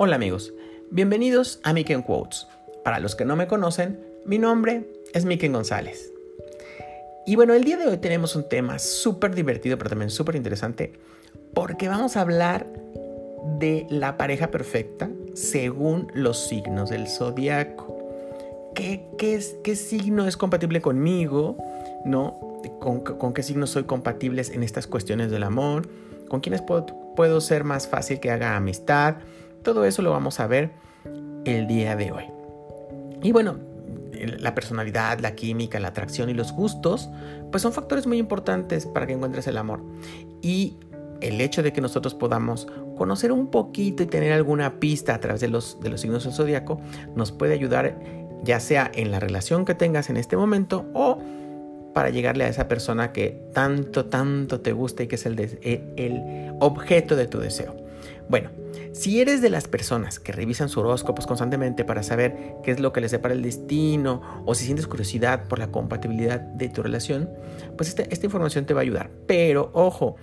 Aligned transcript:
Hola 0.00 0.14
amigos, 0.14 0.54
bienvenidos 0.92 1.58
a 1.64 1.72
Miken 1.72 2.02
Quotes. 2.02 2.46
Para 2.84 3.00
los 3.00 3.16
que 3.16 3.24
no 3.24 3.34
me 3.34 3.48
conocen, 3.48 3.98
mi 4.24 4.38
nombre 4.38 4.88
es 5.12 5.24
Miken 5.24 5.52
González. 5.52 6.12
Y 7.26 7.34
bueno, 7.34 7.52
el 7.52 7.64
día 7.64 7.78
de 7.78 7.88
hoy 7.88 7.96
tenemos 7.96 8.36
un 8.36 8.48
tema 8.48 8.78
súper 8.78 9.34
divertido, 9.34 9.76
pero 9.76 9.90
también 9.90 10.10
súper 10.10 10.36
interesante, 10.36 10.92
porque 11.52 11.88
vamos 11.88 12.16
a 12.16 12.20
hablar 12.20 12.68
de 13.58 13.88
la 13.90 14.16
pareja 14.16 14.52
perfecta 14.52 15.10
según 15.34 16.12
los 16.14 16.46
signos 16.46 16.90
del 16.90 17.08
zodiaco. 17.08 17.98
¿Qué, 18.76 19.04
qué, 19.18 19.42
qué 19.64 19.74
signo 19.74 20.28
es 20.28 20.36
compatible 20.36 20.80
conmigo? 20.80 21.56
¿No? 22.04 22.38
¿Con, 22.78 23.00
¿Con, 23.00 23.32
qué 23.32 23.42
signos 23.42 23.70
soy 23.70 23.82
compatibles 23.82 24.50
en 24.50 24.62
estas 24.62 24.86
cuestiones 24.86 25.32
del 25.32 25.42
amor? 25.42 25.88
¿Con 26.28 26.38
quiénes 26.38 26.62
puedo, 26.62 26.86
puedo 27.16 27.40
ser 27.40 27.64
más 27.64 27.88
fácil 27.88 28.20
que 28.20 28.30
haga 28.30 28.54
amistad? 28.54 29.16
Todo 29.62 29.84
eso 29.84 30.02
lo 30.02 30.10
vamos 30.10 30.40
a 30.40 30.46
ver 30.46 30.72
el 31.44 31.66
día 31.66 31.96
de 31.96 32.12
hoy. 32.12 32.24
Y 33.22 33.32
bueno, 33.32 33.58
la 34.38 34.54
personalidad, 34.54 35.20
la 35.20 35.34
química, 35.34 35.80
la 35.80 35.88
atracción 35.88 36.28
y 36.30 36.34
los 36.34 36.52
gustos, 36.52 37.08
pues 37.50 37.62
son 37.62 37.72
factores 37.72 38.06
muy 38.06 38.18
importantes 38.18 38.86
para 38.86 39.06
que 39.06 39.12
encuentres 39.12 39.46
el 39.46 39.56
amor. 39.56 39.82
Y 40.42 40.76
el 41.20 41.40
hecho 41.40 41.62
de 41.62 41.72
que 41.72 41.80
nosotros 41.80 42.14
podamos 42.14 42.68
conocer 42.96 43.32
un 43.32 43.50
poquito 43.50 44.02
y 44.02 44.06
tener 44.06 44.32
alguna 44.32 44.78
pista 44.80 45.14
a 45.14 45.20
través 45.20 45.40
de 45.40 45.48
los, 45.48 45.80
de 45.80 45.88
los 45.88 46.00
signos 46.00 46.24
del 46.24 46.32
zodiaco 46.32 46.80
nos 47.14 47.32
puede 47.32 47.54
ayudar 47.54 47.98
ya 48.44 48.60
sea 48.60 48.90
en 48.94 49.10
la 49.10 49.20
relación 49.20 49.64
que 49.64 49.74
tengas 49.74 50.10
en 50.10 50.16
este 50.16 50.36
momento 50.36 50.86
o 50.94 51.18
para 51.92 52.10
llegarle 52.10 52.44
a 52.44 52.48
esa 52.48 52.68
persona 52.68 53.12
que 53.12 53.42
tanto, 53.52 54.06
tanto 54.06 54.60
te 54.60 54.72
gusta 54.72 55.02
y 55.02 55.08
que 55.08 55.16
es 55.16 55.26
el, 55.26 55.58
el 55.96 56.52
objeto 56.60 57.16
de 57.16 57.26
tu 57.26 57.40
deseo. 57.40 57.74
Bueno, 58.28 58.50
si 58.92 59.20
eres 59.20 59.40
de 59.40 59.48
las 59.48 59.68
personas 59.68 60.20
que 60.20 60.32
revisan 60.32 60.68
su 60.68 60.80
horóscopos 60.80 61.26
constantemente 61.26 61.84
para 61.84 62.02
saber 62.02 62.56
qué 62.62 62.70
es 62.72 62.80
lo 62.80 62.92
que 62.92 63.00
les 63.00 63.10
separa 63.10 63.34
el 63.34 63.42
destino 63.42 64.42
o 64.44 64.54
si 64.54 64.64
sientes 64.64 64.86
curiosidad 64.86 65.48
por 65.48 65.58
la 65.58 65.68
compatibilidad 65.68 66.40
de 66.40 66.68
tu 66.68 66.82
relación, 66.82 67.30
pues 67.76 67.88
esta, 67.88 68.02
esta 68.02 68.26
información 68.26 68.66
te 68.66 68.74
va 68.74 68.80
a 68.80 68.82
ayudar. 68.82 69.10
Pero 69.26 69.70
ojo, 69.72 70.16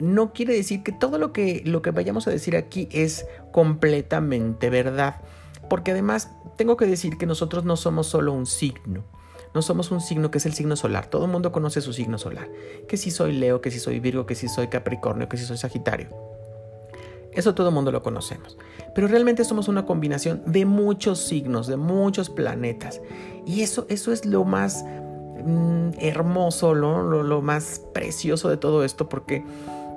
no 0.00 0.32
quiere 0.32 0.54
decir 0.54 0.82
que 0.82 0.92
todo 0.92 1.18
lo 1.18 1.32
que, 1.32 1.62
lo 1.64 1.82
que 1.82 1.90
vayamos 1.90 2.26
a 2.26 2.30
decir 2.30 2.56
aquí 2.56 2.88
es 2.90 3.26
completamente 3.52 4.70
verdad. 4.70 5.20
Porque 5.68 5.92
además 5.92 6.30
tengo 6.56 6.76
que 6.76 6.86
decir 6.86 7.18
que 7.18 7.26
nosotros 7.26 7.64
no 7.64 7.76
somos 7.76 8.06
solo 8.06 8.32
un 8.32 8.46
signo. 8.46 9.04
No 9.54 9.62
somos 9.62 9.90
un 9.90 10.00
signo 10.00 10.30
que 10.30 10.38
es 10.38 10.46
el 10.46 10.52
signo 10.52 10.76
solar. 10.76 11.06
Todo 11.06 11.24
el 11.24 11.30
mundo 11.30 11.52
conoce 11.52 11.80
su 11.80 11.92
signo 11.92 12.18
solar. 12.18 12.48
Que 12.88 12.96
si 12.96 13.10
soy 13.10 13.32
Leo, 13.32 13.60
que 13.60 13.70
si 13.70 13.78
soy 13.78 14.00
Virgo, 14.00 14.26
que 14.26 14.34
si 14.34 14.48
soy 14.48 14.68
Capricornio, 14.68 15.28
que 15.28 15.36
si 15.36 15.44
soy 15.44 15.56
Sagitario. 15.56 16.25
Eso 17.36 17.54
todo 17.54 17.68
el 17.68 17.74
mundo 17.74 17.92
lo 17.92 18.02
conocemos. 18.02 18.56
Pero 18.94 19.08
realmente 19.08 19.44
somos 19.44 19.68
una 19.68 19.84
combinación 19.84 20.42
de 20.46 20.64
muchos 20.64 21.20
signos, 21.20 21.66
de 21.66 21.76
muchos 21.76 22.30
planetas. 22.30 23.02
Y 23.44 23.60
eso, 23.60 23.86
eso 23.90 24.10
es 24.10 24.24
lo 24.24 24.44
más 24.44 24.84
mm, 25.44 25.90
hermoso, 25.98 26.74
lo, 26.74 27.02
lo, 27.02 27.42
más 27.42 27.82
precioso 27.92 28.48
de 28.48 28.56
todo 28.56 28.84
esto, 28.84 29.10
porque, 29.10 29.44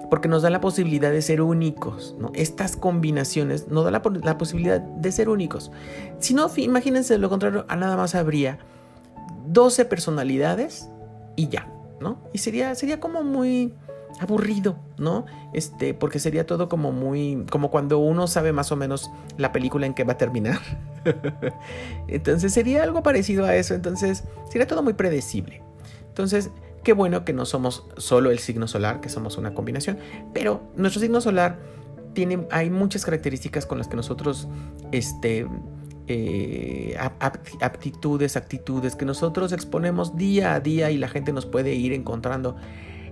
porque 0.09 0.27
nos 0.27 0.41
da 0.41 0.49
la 0.49 0.59
posibilidad 0.59 1.11
de 1.11 1.21
ser 1.21 1.41
únicos. 1.41 2.13
¿no? 2.19 2.29
Estas 2.35 2.75
combinaciones 2.75 3.69
nos 3.69 3.85
da 3.85 3.91
la, 3.91 4.01
la, 4.21 4.37
posibilidad 4.37 4.81
de 4.81 5.11
ser 5.13 5.29
únicos. 5.29 5.71
Si 6.19 6.33
no, 6.33 6.51
imagínense 6.57 7.17
lo 7.17 7.29
contrario, 7.29 7.65
a 7.69 7.77
nada 7.77 7.95
más 7.95 8.15
habría 8.15 8.59
12 9.47 9.85
personalidades 9.85 10.89
y 11.37 11.47
ya. 11.47 11.73
¿no? 12.01 12.19
Y 12.33 12.39
sería, 12.39 12.75
sería 12.75 12.99
como 12.99 13.23
muy 13.23 13.73
aburrido, 14.19 14.77
¿no? 14.97 15.25
Este, 15.53 15.93
porque 15.93 16.19
sería 16.19 16.45
todo 16.45 16.67
como 16.67 16.91
muy, 16.91 17.45
como 17.49 17.71
cuando 17.71 17.99
uno 17.99 18.27
sabe 18.27 18.51
más 18.51 18.71
o 18.71 18.75
menos 18.75 19.09
la 19.37 19.51
película 19.51 19.85
en 19.85 19.93
que 19.93 20.03
va 20.03 20.13
a 20.13 20.17
terminar. 20.17 20.59
entonces 22.07 22.53
sería 22.53 22.83
algo 22.83 23.01
parecido 23.01 23.45
a 23.45 23.55
eso, 23.55 23.73
entonces 23.73 24.25
sería 24.49 24.67
todo 24.67 24.83
muy 24.83 24.93
predecible. 24.93 25.61
Entonces, 26.07 26.51
qué 26.83 26.93
bueno 26.93 27.23
que 27.23 27.33
no 27.33 27.45
somos 27.45 27.85
solo 27.97 28.29
el 28.31 28.39
signo 28.39 28.67
solar, 28.67 28.99
que 28.99 29.09
somos 29.09 29.37
una 29.37 29.53
combinación, 29.53 29.97
pero 30.33 30.61
nuestro 30.75 31.01
signo 31.01 31.21
solar 31.21 31.59
tiene, 32.13 32.45
hay 32.51 32.69
muchas 32.69 33.05
características 33.05 33.65
con 33.65 33.77
las 33.77 33.87
que 33.87 33.95
nosotros, 33.95 34.49
este, 34.91 35.47
eh, 36.07 36.97
aptitudes, 37.61 38.35
actitudes 38.35 38.95
que 38.95 39.05
nosotros 39.05 39.53
exponemos 39.53 40.17
día 40.17 40.55
a 40.55 40.59
día 40.59 40.91
y 40.91 40.97
la 40.97 41.07
gente 41.07 41.31
nos 41.31 41.45
puede 41.45 41.75
ir 41.75 41.93
encontrando 41.93 42.57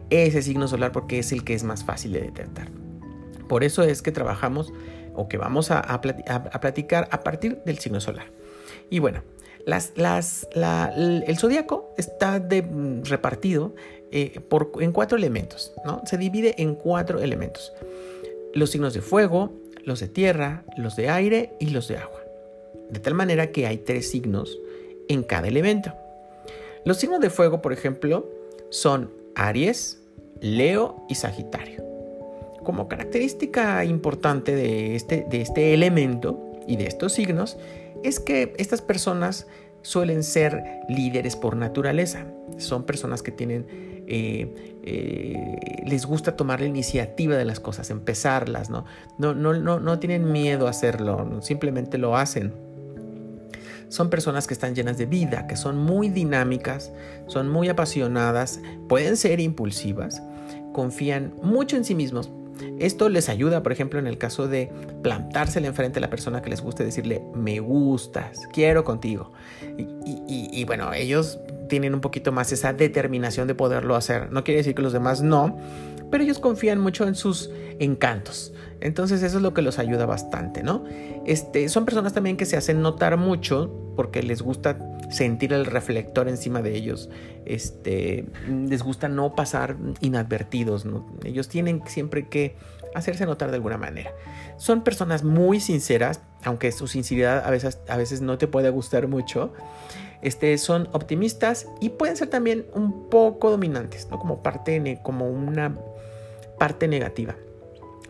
ese 0.10 0.42
signo 0.42 0.68
solar 0.68 0.92
porque 0.92 1.20
es 1.20 1.32
el 1.32 1.44
que 1.44 1.54
es 1.54 1.64
más 1.64 1.84
fácil 1.84 2.14
de 2.14 2.22
detectar. 2.22 2.70
Por 3.48 3.64
eso 3.64 3.84
es 3.84 4.02
que 4.02 4.12
trabajamos 4.12 4.74
o 5.16 5.28
que 5.28 5.38
vamos 5.38 5.72
a, 5.72 5.80
a, 5.80 6.02
platicar 6.02 7.08
a 7.12 7.24
partir 7.24 7.62
del 7.66 7.80
signo 7.80 8.00
solar. 8.00 8.28
Y 8.90 9.00
bueno, 9.00 9.24
las, 9.66 9.94
las, 9.96 10.48
la, 10.54 10.94
el 10.96 11.38
zodiaco 11.38 11.94
está 11.98 12.40
de, 12.40 12.62
mm, 12.62 13.04
repartido 13.06 13.74
eh, 14.12 14.40
por, 14.48 14.72
en 14.80 14.92
cuatro 14.92 15.18
elementos, 15.18 15.74
¿no? 15.84 16.02
Se 16.06 16.18
divide 16.18 16.56
en 16.62 16.76
cuatro 16.76 17.20
elementos. 17.20 17.74
Los 18.54 18.70
signos 18.70 18.94
de 18.94 19.02
fuego, 19.02 19.52
los 19.84 20.00
de 20.00 20.08
tierra, 20.08 20.64
los 20.78 20.96
de 20.96 21.10
aire 21.10 21.54
y 21.60 21.72
los 21.72 21.88
de 21.88 21.98
agua. 21.98 22.22
De 22.90 23.00
tal 23.00 23.16
manera 23.16 23.52
que 23.52 23.68
hay 23.68 23.80
tres 23.80 24.10
signos 24.10 24.58
en 25.10 25.24
cada 25.24 25.48
elemento. 25.48 25.94
Los 26.86 26.98
signos 26.98 27.20
de 27.20 27.30
fuego, 27.30 27.62
por 27.62 27.74
ejemplo, 27.74 28.30
son 28.70 29.12
Aries, 29.38 30.02
Leo 30.42 31.06
y 31.08 31.16
Sagitario. 31.16 31.86
Como 32.64 32.88
característica 32.88 33.86
importante 33.86 34.54
de 34.54 34.96
este, 34.96 35.26
de 35.30 35.42
este 35.42 35.74
elemento 35.74 36.52
y 36.68 36.76
de 36.76 36.88
estos 36.88 37.14
signos 37.14 37.58
es 38.04 38.20
que 38.20 38.54
estas 38.58 38.82
personas 38.82 39.48
suelen 39.84 40.24
ser 40.24 40.64
líderes 40.90 41.36
por 41.36 41.56
naturaleza. 41.56 42.26
Son 42.58 42.84
personas 42.84 43.22
que 43.22 43.32
tienen, 43.32 43.66
eh, 44.08 44.80
eh, 44.84 45.84
les 45.86 46.06
gusta 46.06 46.36
tomar 46.36 46.60
la 46.60 46.66
iniciativa 46.66 47.38
de 47.38 47.46
las 47.46 47.60
cosas, 47.60 47.90
empezarlas, 47.90 48.70
¿no? 48.70 48.86
No, 49.18 49.34
no, 49.34 49.54
no, 49.54 49.80
no 49.80 50.00
tienen 50.00 50.32
miedo 50.32 50.68
a 50.68 50.72
hacerlo, 50.72 51.42
simplemente 51.42 51.98
lo 51.98 52.18
hacen 52.18 52.67
son 53.90 54.10
personas 54.10 54.48
que 54.48 54.54
están 54.54 54.76
llenas 54.76 54.98
de 54.98 55.06
vida, 55.06 55.48
que 55.48 55.56
son 55.56 55.78
muy 55.78 56.10
dinámicas, 56.10 56.92
son 57.28 57.50
muy 57.50 57.70
apasionadas, 57.70 58.60
pueden 58.88 59.18
ser 59.18 59.40
impulsivas, 59.40 60.22
confían 60.74 61.34
mucho 61.42 61.78
en 61.78 61.86
sí 61.86 61.96
mismos. 61.96 62.32
Esto 62.80 63.08
les 63.10 63.30
ayuda, 63.30 63.62
por 63.62 63.72
ejemplo, 63.72 64.00
en 64.00 64.08
el 64.08 64.18
caso 64.18 64.48
de 64.48 64.72
plantársele 65.04 65.68
enfrente 65.68 66.00
a 66.00 66.02
la 66.02 66.10
persona 66.10 66.42
que 66.42 66.50
les 66.50 66.62
guste, 66.62 66.84
decirle, 66.84 67.22
me 67.36 67.60
gustas, 67.60 68.48
quiero 68.52 68.84
contigo. 68.84 69.32
Y, 69.78 70.50
y 70.52 70.64
bueno, 70.66 70.92
ellos 70.94 71.40
tienen 71.68 71.94
un 71.94 72.02
poquito 72.02 72.32
más 72.32 72.52
esa 72.52 72.74
determinación 72.74 73.48
de 73.48 73.56
poderlo 73.56 73.96
hacer. 73.96 74.32
No 74.32 74.44
quiere 74.44 74.60
decir 74.60 74.74
que 74.74 74.82
los 74.82 74.94
demás 74.94 75.22
no, 75.22 75.58
pero 76.10 76.24
ellos 76.24 76.40
confían 76.40 76.80
mucho 76.80 77.08
en 77.08 77.16
sus 77.16 77.52
encantos. 77.80 78.54
Entonces 78.80 79.24
eso 79.24 79.38
es 79.38 79.44
lo 79.44 79.54
que 79.54 79.62
los 79.62 79.80
ayuda 79.80 80.06
bastante, 80.06 80.64
¿no? 80.64 80.84
Este, 81.26 81.68
son 81.70 81.86
personas 81.86 82.14
también 82.14 82.38
que 82.38 82.46
se 82.46 82.58
hacen 82.58 82.82
notar 82.82 83.18
mucho 83.18 83.72
porque 83.96 84.22
les 84.22 84.42
gusta 84.42 84.78
sentir 85.10 85.54
el 85.54 85.66
reflector 85.66 86.28
encima 86.28 86.62
de 86.62 86.76
ellos. 86.76 87.10
Este, 87.46 88.26
les 88.48 88.84
gusta 88.84 89.10
no 89.10 89.36
pasar 89.36 89.78
inadvertidos, 90.00 90.86
¿no? 90.86 91.06
Ellos 91.24 91.48
tienen 91.48 91.82
siempre 91.88 92.28
que 92.28 92.56
hacerse 92.94 93.26
notar 93.26 93.50
de 93.50 93.56
alguna 93.56 93.78
manera. 93.78 94.12
Son 94.58 94.84
personas 94.84 95.24
muy 95.24 95.60
sinceras, 95.60 96.22
aunque 96.44 96.72
su 96.72 96.88
sinceridad 96.88 97.46
a 97.46 97.50
veces, 97.50 97.80
a 97.88 97.98
veces 97.98 98.22
no 98.22 98.38
te 98.38 98.48
puede 98.48 98.70
gustar 98.70 99.08
mucho. 99.08 99.54
Este, 100.22 100.58
son 100.58 100.90
optimistas 100.94 101.68
y 101.80 101.90
pueden 101.90 102.18
ser 102.18 102.30
también 102.30 102.66
un 102.74 103.10
poco 103.10 103.52
dominantes, 103.52 104.08
¿no? 104.10 104.20
Como 104.20 104.42
parte, 104.42 105.00
como 105.04 105.30
una 105.30 105.76
parte 106.58 106.88
negativa. 106.88 107.36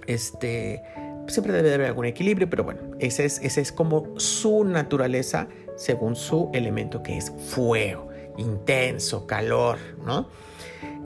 Este, 0.07 0.83
siempre 1.27 1.53
debe 1.53 1.73
haber 1.73 1.87
algún 1.87 2.05
equilibrio, 2.05 2.49
pero 2.49 2.63
bueno, 2.63 2.81
ese 2.99 3.25
es, 3.25 3.39
ese 3.43 3.61
es 3.61 3.71
como 3.71 4.19
su 4.19 4.63
naturaleza 4.63 5.47
según 5.75 6.15
su 6.15 6.49
elemento 6.53 7.03
que 7.03 7.17
es 7.17 7.31
fuego, 7.31 8.09
intenso, 8.37 9.27
calor, 9.27 9.77
¿no? 10.03 10.29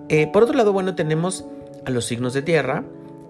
Eh, 0.10 0.28
por 0.28 0.44
otro 0.44 0.56
lado, 0.56 0.74
bueno, 0.74 0.96
tenemos 0.96 1.46
a 1.86 1.90
los 1.90 2.06
signos 2.06 2.34
de 2.34 2.42
tierra, 2.42 2.84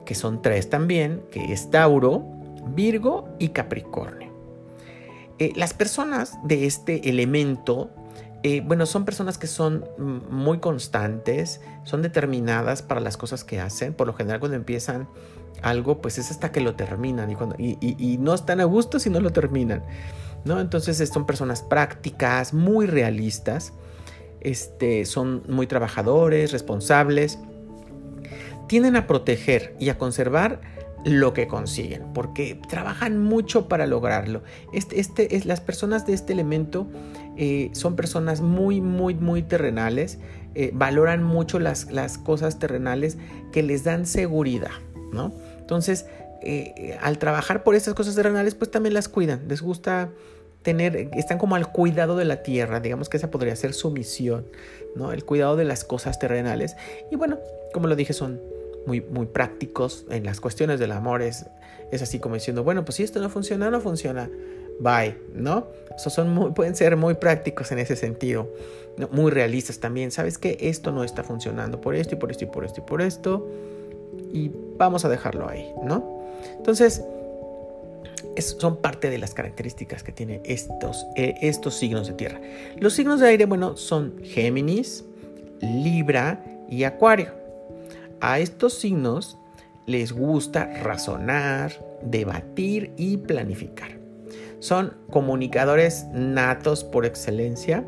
que 0.05 0.15
son 0.15 0.41
tres 0.41 0.69
también, 0.69 1.23
que 1.31 1.53
es 1.53 1.69
Tauro, 1.69 2.23
Virgo 2.75 3.29
y 3.39 3.49
Capricornio. 3.49 4.31
Eh, 5.39 5.53
las 5.55 5.73
personas 5.73 6.37
de 6.43 6.65
este 6.65 7.09
elemento 7.09 7.89
eh, 8.43 8.61
bueno, 8.65 8.87
son 8.87 9.05
personas 9.05 9.37
que 9.37 9.45
son 9.45 9.85
muy 10.29 10.57
constantes, 10.59 11.61
son 11.83 12.01
determinadas 12.01 12.81
para 12.81 12.99
las 12.99 13.15
cosas 13.15 13.43
que 13.43 13.59
hacen. 13.59 13.93
Por 13.93 14.07
lo 14.07 14.13
general, 14.13 14.39
cuando 14.39 14.57
empiezan 14.57 15.07
algo, 15.61 16.01
pues 16.01 16.17
es 16.17 16.31
hasta 16.31 16.51
que 16.51 16.61
lo 16.61 16.75
terminan 16.75 17.29
y, 17.29 17.35
cuando, 17.35 17.55
y, 17.57 18.17
no 18.19 18.33
están 18.33 18.61
a 18.61 18.65
gusto 18.65 18.99
si 18.99 19.09
no 19.09 19.19
lo 19.19 19.31
terminan. 19.31 19.83
¿no? 20.45 20.59
Entonces 20.59 20.97
son 21.09 21.25
personas 21.25 21.61
prácticas, 21.61 22.53
muy 22.53 22.87
realistas, 22.87 23.73
este, 24.39 25.05
son 25.05 25.43
muy 25.47 25.67
trabajadores, 25.67 26.51
responsables, 26.51 27.39
tienden 28.67 28.95
a 28.95 29.05
proteger 29.05 29.75
y 29.79 29.89
a 29.89 29.97
conservar 29.97 30.61
lo 31.03 31.33
que 31.33 31.47
consiguen, 31.47 32.13
porque 32.13 32.59
trabajan 32.69 33.17
mucho 33.17 33.67
para 33.67 33.87
lograrlo. 33.87 34.43
Este, 34.71 34.99
este 34.99 35.35
es, 35.35 35.45
las 35.45 35.61
personas 35.61 36.05
de 36.05 36.13
este 36.13 36.33
elemento 36.33 36.87
eh, 37.37 37.69
son 37.73 37.95
personas 37.95 38.41
muy, 38.41 38.81
muy, 38.81 39.15
muy 39.15 39.41
terrenales, 39.41 40.19
eh, 40.53 40.71
valoran 40.73 41.23
mucho 41.23 41.59
las, 41.59 41.91
las, 41.91 42.17
cosas 42.17 42.59
terrenales 42.59 43.17
que 43.51 43.63
les 43.63 43.83
dan 43.83 44.05
seguridad, 44.05 44.71
¿no? 45.11 45.33
Entonces, 45.59 46.05
eh, 46.41 46.97
al 47.01 47.17
trabajar 47.17 47.63
por 47.63 47.75
estas 47.75 47.93
cosas 47.93 48.15
terrenales, 48.15 48.55
pues 48.55 48.71
también 48.71 48.93
las 48.93 49.09
cuidan, 49.09 49.47
les 49.47 49.61
gusta 49.61 50.09
tener, 50.63 51.09
están 51.13 51.37
como 51.37 51.55
al 51.55 51.71
cuidado 51.71 52.17
de 52.17 52.25
la 52.25 52.43
tierra, 52.43 52.79
digamos 52.79 53.09
que 53.09 53.17
esa 53.17 53.31
podría 53.31 53.55
ser 53.55 53.73
su 53.73 53.91
misión, 53.91 54.45
¿no? 54.95 55.11
El 55.11 55.25
cuidado 55.25 55.55
de 55.55 55.65
las 55.65 55.83
cosas 55.83 56.19
terrenales. 56.19 56.75
Y 57.11 57.15
bueno, 57.15 57.39
como 57.73 57.87
lo 57.87 57.95
dije, 57.95 58.13
son 58.13 58.39
muy, 58.85 59.01
muy 59.01 59.25
prácticos 59.25 60.05
en 60.09 60.25
las 60.25 60.39
cuestiones 60.39 60.79
del 60.79 60.91
amor. 60.91 61.21
Es, 61.21 61.45
es 61.91 62.01
así 62.01 62.19
como 62.19 62.35
diciendo, 62.35 62.63
bueno, 62.63 62.85
pues 62.85 62.95
si 62.95 63.03
esto 63.03 63.19
no 63.21 63.29
funciona, 63.29 63.69
no 63.69 63.81
funciona. 63.81 64.29
Bye, 64.79 65.17
¿no? 65.35 65.67
Son 65.97 66.33
muy, 66.33 66.51
pueden 66.51 66.75
ser 66.75 66.95
muy 66.97 67.13
prácticos 67.15 67.71
en 67.71 67.79
ese 67.79 67.95
sentido. 67.95 68.49
Muy 69.11 69.31
realistas 69.31 69.79
también. 69.79 70.11
¿Sabes 70.11 70.37
que 70.37 70.57
Esto 70.59 70.91
no 70.91 71.03
está 71.03 71.23
funcionando 71.23 71.81
por 71.81 71.95
esto 71.95 72.15
y 72.15 72.17
por 72.17 72.31
esto 72.31 72.45
y 72.45 72.47
por 72.47 72.65
esto 72.65 72.81
y 72.81 72.83
por 72.83 73.01
esto. 73.01 73.47
Y 74.33 74.51
vamos 74.77 75.05
a 75.05 75.09
dejarlo 75.09 75.47
ahí, 75.49 75.71
¿no? 75.83 76.21
Entonces, 76.57 77.03
son 78.39 78.77
parte 78.77 79.09
de 79.09 79.17
las 79.17 79.33
características 79.33 80.03
que 80.03 80.11
tienen 80.11 80.41
estos, 80.45 81.05
eh, 81.15 81.35
estos 81.41 81.75
signos 81.75 82.07
de 82.07 82.13
tierra. 82.13 82.39
Los 82.79 82.93
signos 82.93 83.19
de 83.19 83.27
aire, 83.27 83.45
bueno, 83.45 83.77
son 83.77 84.15
Géminis, 84.23 85.03
Libra 85.61 86.43
y 86.69 86.83
Acuario. 86.83 87.33
A 88.21 88.39
estos 88.39 88.73
signos 88.75 89.37
les 89.85 90.11
gusta 90.13 90.65
razonar, 90.81 91.73
debatir 92.03 92.93
y 92.97 93.17
planificar. 93.17 93.99
Son 94.59 94.93
comunicadores 95.09 96.05
natos 96.13 96.83
por 96.83 97.05
excelencia, 97.05 97.83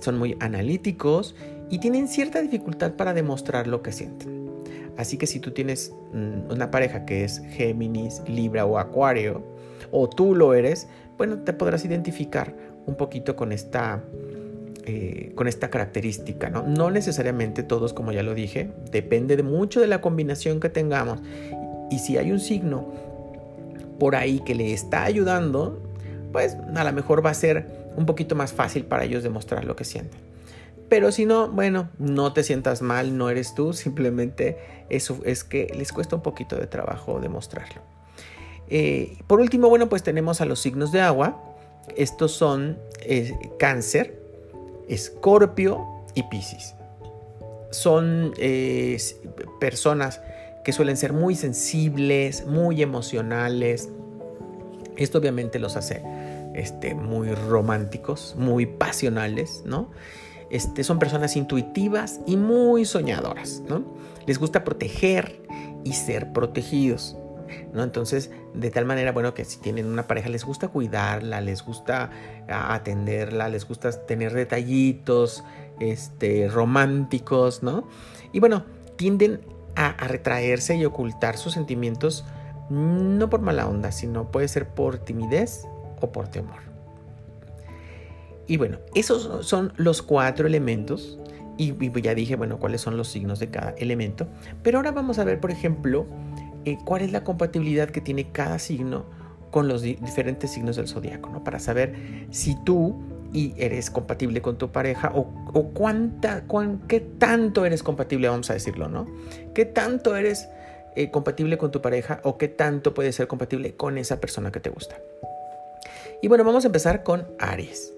son 0.00 0.18
muy 0.18 0.36
analíticos 0.40 1.34
y 1.70 1.78
tienen 1.78 2.08
cierta 2.08 2.40
dificultad 2.40 2.92
para 2.92 3.14
demostrar 3.14 3.66
lo 3.66 3.82
que 3.82 3.92
sienten. 3.92 4.47
Así 4.98 5.16
que 5.16 5.26
si 5.26 5.38
tú 5.38 5.52
tienes 5.52 5.94
mm, 6.12 6.50
una 6.50 6.70
pareja 6.70 7.06
que 7.06 7.24
es 7.24 7.40
Géminis, 7.50 8.20
Libra 8.26 8.66
o 8.66 8.78
Acuario, 8.78 9.42
o 9.92 10.10
tú 10.10 10.34
lo 10.34 10.52
eres, 10.52 10.88
bueno, 11.16 11.38
te 11.38 11.52
podrás 11.52 11.84
identificar 11.84 12.54
un 12.84 12.96
poquito 12.96 13.36
con 13.36 13.52
esta 13.52 14.02
eh, 14.84 15.32
con 15.34 15.46
esta 15.46 15.70
característica. 15.70 16.50
¿no? 16.50 16.62
no 16.62 16.90
necesariamente 16.90 17.62
todos, 17.62 17.92
como 17.92 18.10
ya 18.10 18.22
lo 18.22 18.34
dije, 18.34 18.70
depende 18.90 19.36
de 19.36 19.42
mucho 19.42 19.80
de 19.80 19.86
la 19.86 20.00
combinación 20.00 20.60
que 20.60 20.68
tengamos. 20.68 21.20
Y 21.90 22.00
si 22.00 22.16
hay 22.16 22.32
un 22.32 22.40
signo 22.40 22.92
por 24.00 24.16
ahí 24.16 24.40
que 24.40 24.54
le 24.54 24.72
está 24.72 25.04
ayudando, 25.04 25.80
pues 26.32 26.56
a 26.74 26.84
lo 26.84 26.92
mejor 26.92 27.24
va 27.24 27.30
a 27.30 27.34
ser 27.34 27.66
un 27.96 28.06
poquito 28.06 28.34
más 28.34 28.52
fácil 28.52 28.84
para 28.84 29.04
ellos 29.04 29.22
demostrar 29.22 29.64
lo 29.64 29.76
que 29.76 29.84
sienten. 29.84 30.27
Pero 30.88 31.12
si 31.12 31.26
no, 31.26 31.48
bueno, 31.48 31.90
no 31.98 32.32
te 32.32 32.42
sientas 32.42 32.80
mal, 32.82 33.16
no 33.18 33.28
eres 33.28 33.54
tú, 33.54 33.72
simplemente 33.72 34.58
eso 34.88 35.20
es 35.24 35.44
que 35.44 35.70
les 35.76 35.92
cuesta 35.92 36.16
un 36.16 36.22
poquito 36.22 36.56
de 36.56 36.66
trabajo 36.66 37.20
demostrarlo. 37.20 37.82
Eh, 38.70 39.18
por 39.26 39.40
último, 39.40 39.68
bueno, 39.68 39.88
pues 39.88 40.02
tenemos 40.02 40.40
a 40.40 40.44
los 40.44 40.60
signos 40.60 40.92
de 40.92 41.00
agua. 41.00 41.42
Estos 41.96 42.32
son 42.32 42.78
eh, 43.00 43.34
cáncer, 43.58 44.18
Escorpio 44.88 45.86
y 46.14 46.22
Piscis. 46.24 46.74
Son 47.70 48.32
eh, 48.38 48.98
personas 49.60 50.22
que 50.64 50.72
suelen 50.72 50.96
ser 50.96 51.12
muy 51.12 51.34
sensibles, 51.34 52.46
muy 52.46 52.82
emocionales. 52.82 53.90
Esto 54.96 55.18
obviamente 55.18 55.58
los 55.58 55.76
hace 55.76 56.02
este, 56.54 56.94
muy 56.94 57.32
románticos, 57.34 58.34
muy 58.38 58.66
pasionales, 58.66 59.62
¿no? 59.64 59.90
Este, 60.50 60.84
son 60.84 60.98
personas 60.98 61.36
intuitivas 61.36 62.20
y 62.26 62.36
muy 62.36 62.84
soñadoras, 62.84 63.62
¿no? 63.68 63.84
Les 64.26 64.38
gusta 64.38 64.64
proteger 64.64 65.42
y 65.84 65.92
ser 65.92 66.32
protegidos. 66.32 67.16
Entonces, 67.74 68.30
de 68.54 68.70
tal 68.70 68.84
manera, 68.84 69.12
bueno, 69.12 69.34
que 69.34 69.44
si 69.44 69.58
tienen 69.58 69.86
una 69.86 70.06
pareja, 70.06 70.28
les 70.28 70.44
gusta 70.44 70.68
cuidarla, 70.68 71.40
les 71.40 71.64
gusta 71.64 72.10
atenderla, 72.48 73.48
les 73.48 73.66
gusta 73.66 73.90
tener 74.06 74.32
detallitos, 74.32 75.44
este, 75.80 76.48
románticos, 76.48 77.62
¿no? 77.62 77.88
Y 78.32 78.40
bueno, 78.40 78.64
tienden 78.96 79.40
a, 79.76 79.88
a 79.88 80.08
retraerse 80.08 80.76
y 80.76 80.84
ocultar 80.84 81.36
sus 81.38 81.54
sentimientos 81.54 82.24
no 82.70 83.30
por 83.30 83.40
mala 83.40 83.66
onda, 83.66 83.92
sino 83.92 84.30
puede 84.30 84.48
ser 84.48 84.68
por 84.68 84.98
timidez 84.98 85.66
o 86.00 86.12
por 86.12 86.28
temor. 86.28 86.67
Y 88.48 88.56
bueno, 88.56 88.78
esos 88.94 89.46
son 89.46 89.72
los 89.76 90.02
cuatro 90.02 90.46
elementos. 90.46 91.18
Y, 91.58 91.74
ya 92.00 92.14
dije, 92.14 92.36
bueno, 92.36 92.58
cuáles 92.58 92.80
son 92.80 92.96
los 92.96 93.08
signos 93.08 93.38
de 93.40 93.50
cada 93.50 93.70
elemento. 93.72 94.26
Pero 94.62 94.78
ahora 94.78 94.90
vamos 94.92 95.18
a 95.18 95.24
ver, 95.24 95.38
por 95.38 95.50
ejemplo, 95.50 96.06
eh, 96.64 96.78
cuál 96.84 97.02
es 97.02 97.12
la 97.12 97.24
compatibilidad 97.24 97.90
que 97.90 98.00
tiene 98.00 98.30
cada 98.32 98.58
signo 98.58 99.04
con 99.50 99.68
los 99.68 99.82
diferentes 99.82 100.50
signos 100.52 100.76
del 100.76 100.88
zodiaco, 100.88 101.30
¿no? 101.30 101.42
Para 101.44 101.58
saber 101.58 102.26
si 102.30 102.56
tú 102.64 102.96
y 103.32 103.54
eres 103.58 103.90
compatible 103.90 104.40
con 104.40 104.56
tu 104.56 104.70
pareja 104.70 105.12
o, 105.14 105.24
cuánta, 105.74 106.44
qué 106.86 107.00
tanto 107.00 107.66
eres 107.66 107.82
compatible, 107.82 108.28
vamos 108.28 108.50
a 108.50 108.54
decirlo, 108.54 108.88
¿no? 108.88 109.06
¿Qué 109.54 109.64
tanto 109.64 110.16
eres 110.16 110.48
eh, 110.96 111.10
compatible 111.10 111.58
con 111.58 111.70
tu 111.70 111.82
pareja 111.82 112.20
o 112.24 112.38
qué 112.38 112.48
tanto 112.48 112.94
puedes 112.94 113.16
ser 113.16 113.26
compatible 113.26 113.74
con 113.74 113.98
esa 113.98 114.20
persona 114.20 114.52
que 114.52 114.60
te 114.60 114.70
gusta? 114.70 114.96
Y 116.22 116.28
bueno, 116.28 116.44
vamos 116.44 116.64
a 116.64 116.68
empezar 116.68 117.02
con 117.02 117.26
Aries. 117.38 117.94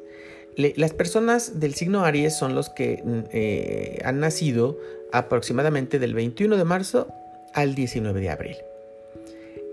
Las 0.57 0.93
personas 0.93 1.61
del 1.61 1.75
signo 1.75 2.05
Aries 2.05 2.37
son 2.37 2.55
los 2.55 2.69
que 2.69 3.03
mm, 3.05 3.19
eh, 3.33 3.99
han 4.05 4.21
nacido 4.21 4.79
aproximadamente 5.13 5.99
del 5.99 6.15
21 6.15 6.57
de 6.57 6.65
marzo 6.65 7.09
al 7.55 7.75
19 7.75 8.21
de 8.21 8.31
abril. 8.31 8.57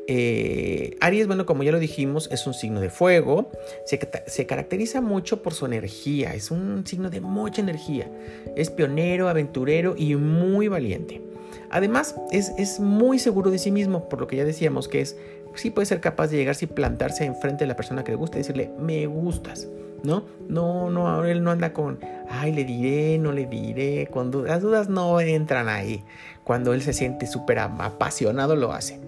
Eh, 0.09 0.95
Aries, 1.01 1.27
bueno, 1.27 1.45
como 1.45 1.63
ya 1.63 1.73
lo 1.73 1.79
dijimos, 1.79 2.29
es 2.31 2.47
un 2.47 2.53
signo 2.53 2.79
de 2.79 2.89
fuego, 2.89 3.51
se, 3.85 4.45
caracteriza 4.45 5.01
mucho 5.01 5.43
por 5.43 5.53
su 5.53 5.65
energía, 5.65 6.33
es 6.33 6.49
un 6.49 6.87
signo 6.87 7.09
de 7.09 7.19
mucha 7.19 7.61
energía, 7.61 8.09
es 8.55 8.69
pionero, 8.69 9.27
aventurero 9.27 9.95
y 9.97 10.15
muy 10.15 10.69
valiente. 10.69 11.21
Además, 11.69 12.15
es, 12.31 12.53
es, 12.57 12.79
muy 12.79 13.19
seguro 13.19 13.51
de 13.51 13.59
sí 13.59 13.69
mismo, 13.69 14.07
por 14.07 14.21
lo 14.21 14.27
que 14.27 14.37
ya 14.37 14.45
decíamos 14.45 14.87
que 14.87 15.01
es, 15.01 15.17
sí 15.55 15.71
puede 15.71 15.85
ser 15.85 15.99
capaz 15.99 16.27
de 16.27 16.37
llegarse 16.37 16.63
y 16.65 16.67
plantarse 16.69 17.25
enfrente 17.25 17.65
de 17.65 17.67
la 17.67 17.75
persona 17.75 18.05
que 18.05 18.11
le 18.11 18.17
gusta 18.17 18.37
y 18.37 18.41
decirle, 18.41 18.71
me 18.79 19.07
gustas, 19.07 19.67
¿no? 20.03 20.25
No, 20.47 20.89
no, 20.89 21.25
él 21.25 21.43
no 21.43 21.51
anda 21.51 21.73
con, 21.73 21.99
ay, 22.29 22.53
le 22.53 22.63
diré, 22.63 23.17
no 23.17 23.31
le 23.31 23.45
diré, 23.45 24.07
cuando 24.11 24.43
las 24.43 24.61
dudas 24.61 24.89
no 24.89 25.19
entran 25.19 25.69
ahí. 25.69 26.03
Cuando 26.43 26.73
él 26.73 26.81
se 26.81 26.93
siente 26.93 27.27
súper 27.27 27.59
apasionado 27.59 28.55
lo 28.55 28.71
hace. 28.71 28.99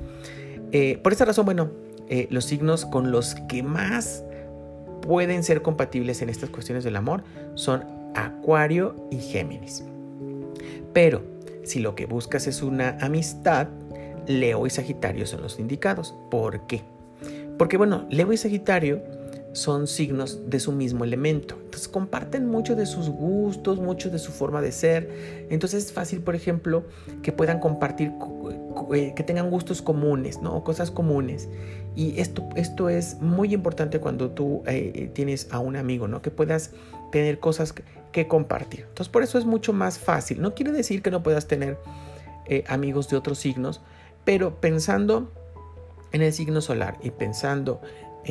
Eh, 0.72 1.00
por 1.02 1.14
esta 1.14 1.26
razón, 1.26 1.46
bueno, 1.46 1.72
eh, 2.10 2.28
los 2.30 2.46
signos 2.46 2.86
con 2.86 3.12
los 3.12 3.36
que 3.48 3.64
más 3.64 4.24
pueden 5.02 5.44
ser 5.44 5.62
compatibles 5.62 6.22
en 6.22 6.30
estas 6.30 6.50
cuestiones 6.50 6.84
del 6.84 6.96
amor 6.96 7.24
son 7.56 7.86
Acuario 8.16 8.96
y 9.12 9.18
Géminis. 9.18 9.84
Pero 10.94 11.22
si 11.64 11.80
lo 11.80 11.96
que 11.96 12.06
buscas 12.06 12.48
es 12.48 12.62
una 12.62 12.98
amistad, 13.00 13.68
Leo 14.28 14.68
y 14.68 14.70
Sagitario 14.70 15.26
son 15.26 15.42
los 15.42 15.60
indicados. 15.60 16.16
¿Por 16.30 16.68
qué? 16.68 16.82
Porque 17.58 17.78
bueno, 17.78 18.06
Leo 18.10 18.32
y 18.34 18.38
Sagitario 18.38 19.02
son 19.54 19.88
signos 19.88 20.50
de 20.50 20.60
su 20.60 20.72
mismo 20.72 21.04
elemento. 21.04 21.56
Entonces 21.64 21.88
comparten 21.88 22.48
mucho 22.48 22.76
de 22.76 22.86
sus 22.86 23.10
gustos, 23.10 23.80
mucho 23.80 24.10
de 24.10 24.20
su 24.20 24.32
forma 24.32 24.62
de 24.62 24.72
ser. 24.72 25.48
Entonces 25.50 25.86
es 25.86 25.92
fácil, 25.92 26.22
por 26.22 26.36
ejemplo, 26.36 26.84
que 27.24 27.32
puedan 27.32 27.60
compartir, 27.60 28.12
eh, 28.94 29.14
que 29.16 29.24
tengan 29.24 29.50
gustos 29.50 29.82
comunes, 29.82 30.42
¿no? 30.42 30.64
Cosas 30.64 30.92
comunes. 30.92 31.50
Y 31.96 32.20
esto, 32.20 32.48
esto 32.56 32.90
es 32.90 33.20
muy 33.22 33.54
importante 33.54 34.00
cuando 34.00 34.32
tú 34.32 34.64
eh, 34.68 35.12
tienes 35.14 35.48
a 35.52 35.60
un 35.60 35.76
amigo, 35.76 36.08
¿no? 36.08 36.22
Que 36.22 36.32
puedas 36.32 36.72
tener 37.12 37.40
cosas 37.40 37.74
que, 37.74 37.84
compartir. 38.28 38.82
Entonces 38.82 39.08
por 39.08 39.24
eso 39.24 39.38
es 39.38 39.46
mucho 39.46 39.72
más 39.72 39.98
fácil. 39.98 40.42
No 40.42 40.54
quiere 40.54 40.74
decir 40.74 41.02
que 41.02 41.10
no 41.10 41.24
puedas 41.24 41.48
tener 41.48 41.78
eh, 42.48 42.66
amigos 42.68 43.08
de 43.08 43.16
otros 43.16 43.40
signos, 43.40 43.80
pero 44.26 44.60
pensando 44.60 45.32
en 46.12 46.22
el 46.22 46.34
signo 46.34 46.60
solar 46.60 46.98
y 47.02 47.12
pensando 47.12 47.82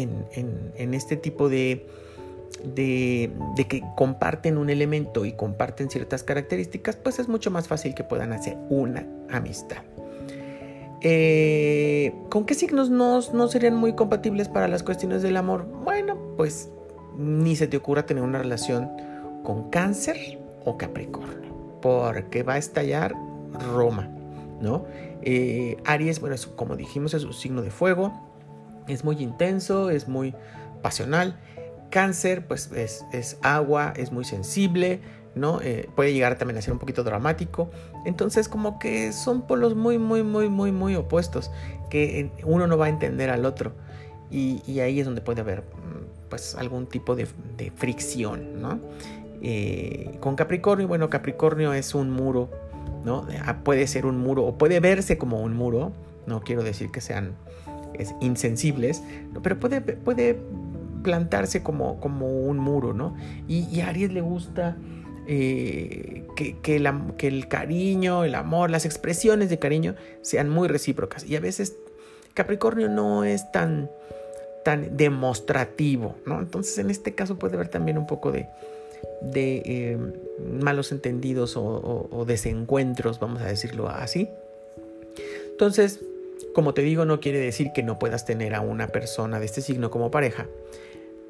en, 0.02 0.94
este 0.94 1.16
tipo 1.16 1.48
de, 1.48 1.86
de, 2.64 3.30
que 3.68 3.82
comparten 3.96 4.58
un 4.58 4.70
elemento 4.70 5.24
y 5.24 5.32
comparten 5.32 5.90
ciertas 5.90 6.22
características, 6.22 6.96
pues 6.96 7.18
es 7.18 7.28
mucho 7.28 7.50
más 7.50 7.68
fácil 7.68 7.94
que 7.94 8.04
puedan 8.04 8.32
hacer 8.32 8.56
una 8.68 9.06
amistad. 9.30 9.82
Eh, 11.00 12.12
¿Con 12.28 12.44
qué 12.44 12.54
signos 12.54 12.90
no, 12.90 13.20
no 13.32 13.48
serían 13.48 13.76
muy 13.76 13.94
compatibles 13.94 14.48
para 14.48 14.66
las 14.66 14.82
cuestiones 14.82 15.22
del 15.22 15.36
amor? 15.36 15.66
Bueno, 15.84 16.18
pues 16.36 16.70
ni 17.16 17.56
se 17.56 17.68
te 17.68 17.76
ocurra 17.76 18.06
tener 18.06 18.22
una 18.22 18.38
relación 18.38 18.90
con 19.44 19.70
cáncer 19.70 20.38
o 20.64 20.76
capricornio, 20.76 21.52
porque 21.80 22.42
va 22.42 22.54
a 22.54 22.58
estar 22.58 23.14
Roma, 23.72 24.08
¿no? 24.60 24.84
Eh, 25.22 25.76
Aries, 25.84 26.20
bueno, 26.20 26.36
como 26.56 26.76
dijimos, 26.76 27.14
es 27.14 27.24
un 27.24 27.32
signo 27.32 27.62
de 27.62 27.70
fuego, 27.70 28.12
es 28.88 29.04
muy 29.04 29.22
intenso, 29.22 29.90
es 29.90 30.08
muy 30.08 30.34
pasional. 30.82 31.38
Cáncer, 31.90 32.46
pues 32.46 32.70
es, 32.72 33.38
agua, 33.42 33.94
es 33.96 34.12
muy 34.12 34.24
sensible, 34.24 35.00
¿no? 35.34 35.60
Eh, 35.62 35.88
puede 35.94 36.12
llegar 36.12 36.36
también 36.36 36.58
a 36.58 36.62
ser 36.62 36.72
un 36.72 36.78
poquito 36.78 37.04
dramático. 37.04 37.70
Entonces, 38.04 38.48
como 38.48 38.78
que 38.78 39.12
son 39.12 39.46
polos 39.46 39.74
muy, 39.74 39.98
muy, 39.98 40.22
muy, 40.22 40.48
muy, 40.48 40.72
muy 40.72 40.96
opuestos, 40.96 41.50
que 41.88 42.30
uno 42.44 42.66
no 42.66 42.76
va 42.76 42.86
a 42.86 42.88
entender 42.88 43.30
al 43.30 43.46
otro. 43.46 43.72
Y, 44.30 44.80
ahí 44.80 45.00
es 45.00 45.06
donde 45.06 45.22
puede 45.22 45.40
haber, 45.40 45.60
mm, 45.60 46.28
pues, 46.28 46.54
algún 46.54 46.86
tipo 46.86 47.16
de, 47.16 47.26
fricción, 47.76 48.60
¿no? 48.60 48.78
Eh, 49.40 50.16
con 50.20 50.36
Capricornio, 50.36 50.88
bueno, 50.88 51.08
Capricornio 51.08 51.72
es 51.72 51.94
un 51.94 52.10
muro, 52.10 52.50
¿no? 53.04 53.26
Ah, 53.46 53.58
puede 53.64 53.86
ser 53.86 54.04
un 54.04 54.18
muro 54.18 54.44
o 54.44 54.58
puede 54.58 54.80
verse 54.80 55.16
como 55.16 55.40
un 55.40 55.54
muro, 55.56 55.92
no 56.26 56.40
quiero 56.40 56.62
decir 56.62 56.90
que 56.90 57.00
sean 57.00 57.34
insensibles, 58.20 59.02
pero 59.42 59.58
puede, 59.58 59.80
puede 59.80 60.38
plantarse 61.02 61.62
como, 61.62 62.00
como 62.00 62.28
un 62.28 62.58
muro, 62.58 62.92
¿no? 62.92 63.16
Y, 63.46 63.80
a 63.80 63.88
Aries 63.88 64.12
le 64.12 64.20
gusta 64.20 64.76
eh, 65.26 66.24
que, 66.36 66.76
el 66.76 67.48
cariño, 67.48 68.24
el 68.24 68.34
amor, 68.34 68.70
las 68.70 68.84
expresiones 68.84 69.50
de 69.50 69.58
cariño 69.58 69.94
sean 70.22 70.48
muy 70.48 70.68
recíprocas. 70.68 71.24
Y 71.24 71.36
a 71.36 71.40
veces 71.40 71.76
Capricornio 72.34 72.88
no 72.88 73.24
es 73.24 73.50
tan, 73.52 73.90
tan 74.64 74.96
demostrativo, 74.96 76.16
¿no? 76.26 76.40
Entonces 76.40 76.78
en 76.78 76.90
este 76.90 77.14
caso 77.14 77.38
puede 77.38 77.54
haber 77.54 77.68
también 77.68 77.98
un 77.98 78.06
poco 78.06 78.32
de, 78.32 78.46
de 79.22 79.62
eh, 79.64 79.98
malos 80.60 80.92
entendidos 80.92 81.56
o 81.56 82.24
desencuentros, 82.26 83.18
vamos 83.20 83.42
a 83.42 83.46
decirlo 83.46 83.88
así. 83.88 84.28
Entonces, 85.50 86.00
como 86.58 86.74
te 86.74 86.82
digo, 86.82 87.04
no 87.04 87.20
quiere 87.20 87.38
decir 87.38 87.70
que 87.72 87.84
no 87.84 88.00
puedas 88.00 88.24
tener 88.24 88.56
a 88.56 88.60
una 88.60 88.88
persona 88.88 89.38
de 89.38 89.46
este 89.46 89.60
signo 89.60 89.92
como 89.92 90.10
pareja. 90.10 90.48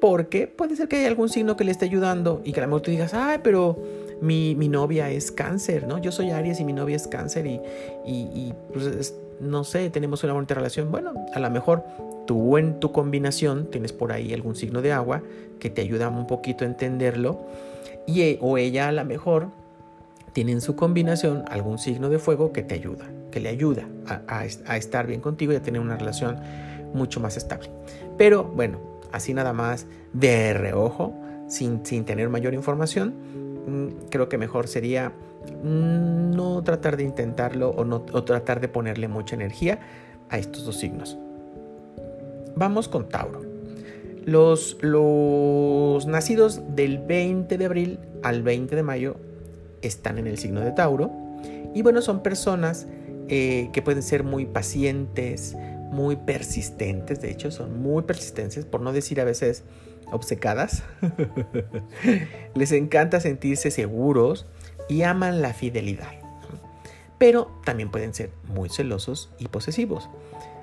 Porque 0.01 0.47
puede 0.47 0.75
ser 0.75 0.87
que 0.87 0.95
haya 0.95 1.07
algún 1.07 1.29
signo 1.29 1.55
que 1.55 1.63
le 1.63 1.69
esté 1.69 1.85
ayudando 1.85 2.41
y 2.43 2.51
que 2.51 2.61
a 2.61 2.63
lo 2.63 2.69
mejor 2.69 2.81
tú 2.81 2.89
digas, 2.89 3.13
ay, 3.13 3.41
pero 3.43 3.77
mi, 4.21 4.55
novia 4.55 5.11
es 5.11 5.31
cáncer, 5.31 5.85
¿no? 5.85 5.99
Yo 5.99 6.11
soy 6.11 6.31
Aries 6.31 6.59
y 6.59 6.65
mi 6.65 6.73
novia 6.73 6.95
es 6.95 7.07
cáncer 7.07 7.45
y, 7.45 7.61
y, 8.07 8.55
pues, 8.73 9.13
no 9.39 9.63
sé, 9.63 9.91
tenemos 9.91 10.23
una 10.23 10.33
bonita 10.33 10.55
relación. 10.55 10.89
Bueno, 10.89 11.13
a 11.31 11.39
lo 11.39 11.51
mejor 11.51 11.83
tú 12.25 12.57
en 12.57 12.79
tu 12.79 12.91
combinación 12.91 13.69
tienes 13.69 13.93
por 13.93 14.11
ahí 14.11 14.33
algún 14.33 14.55
signo 14.55 14.81
de 14.81 14.93
agua 14.93 15.21
que 15.59 15.69
te 15.69 15.81
ayuda 15.81 16.09
un 16.09 16.25
poquito 16.25 16.63
a 16.63 16.67
entenderlo 16.67 17.39
y, 18.07 18.21
e, 18.21 18.39
o 18.41 18.57
ella 18.57 18.87
a 18.87 18.91
lo 18.91 19.05
mejor 19.05 19.49
tiene 20.33 20.51
en 20.51 20.61
su 20.61 20.75
combinación 20.75 21.43
algún 21.49 21.77
signo 21.77 22.09
de 22.09 22.19
fuego 22.19 22.51
que 22.51 22.63
te 22.63 22.75
ayuda 22.75 23.09
que 23.29 23.39
le 23.39 23.49
ayuda 23.49 23.87
a, 24.27 24.45
estar 24.75 25.07
bien 25.07 25.21
contigo 25.21 25.53
y 25.53 25.55
a 25.55 25.61
tener 25.61 25.81
una 25.81 25.97
relación 25.97 26.37
mucho 26.93 27.19
más 27.19 27.37
estable. 27.37 27.69
Pero 28.17 28.43
bueno, 28.43 28.79
así 29.11 29.33
nada 29.33 29.53
más 29.53 29.85
de 30.13 30.53
reojo, 30.53 31.13
sin, 31.47 31.85
sin 31.85 32.05
tener 32.05 32.29
mayor 32.29 32.53
información, 32.53 33.13
mm, 33.67 34.09
creo 34.09 34.29
que 34.29 34.37
mejor 34.37 34.67
sería 34.67 35.09
mm, 35.63 36.31
no 36.35 36.61
tratar 36.63 36.97
de 36.97 37.03
intentarlo 37.03 37.69
o, 37.69 37.85
no, 37.85 38.01
tratar 38.01 38.59
de 38.59 38.67
ponerle 38.67 39.07
mucha 39.07 39.35
energía 39.35 39.79
a 40.29 40.37
estos 40.37 40.65
dos 40.65 40.77
signos. 40.77 41.17
Vamos 42.55 42.87
con 42.87 43.07
Tauro. 43.07 43.41
Los, 44.25 44.77
los 44.81 46.05
nacidos 46.05 46.61
del 46.75 46.99
20 46.99 47.57
de 47.57 47.65
abril 47.65 47.99
al 48.21 48.43
20 48.43 48.75
de 48.75 48.83
mayo 48.83 49.15
están 49.81 50.17
en 50.17 50.27
el 50.27 50.37
signo 50.37 50.61
de 50.61 50.71
Tauro. 50.71 51.11
Y 51.73 51.81
bueno, 51.81 52.01
son 52.01 52.21
personas 52.23 52.87
eh, 53.27 53.69
que 53.73 53.81
pueden 53.81 54.03
ser 54.03 54.23
muy 54.23 54.45
pacientes, 54.45 55.55
muy 55.91 56.15
persistentes, 56.15 57.21
de 57.21 57.31
hecho 57.31 57.51
son 57.51 57.81
muy 57.81 58.03
persistentes, 58.03 58.65
por 58.65 58.81
no 58.81 58.91
decir 58.91 59.19
a 59.21 59.23
veces 59.23 59.63
obcecadas. 60.11 60.83
Les 62.55 62.71
encanta 62.71 63.19
sentirse 63.19 63.71
seguros 63.71 64.45
y 64.87 65.03
aman 65.03 65.41
la 65.41 65.53
fidelidad. 65.53 66.11
Pero 67.17 67.51
también 67.65 67.91
pueden 67.91 68.13
ser 68.13 68.31
muy 68.47 68.69
celosos 68.69 69.29
y 69.39 69.47
posesivos. 69.47 70.09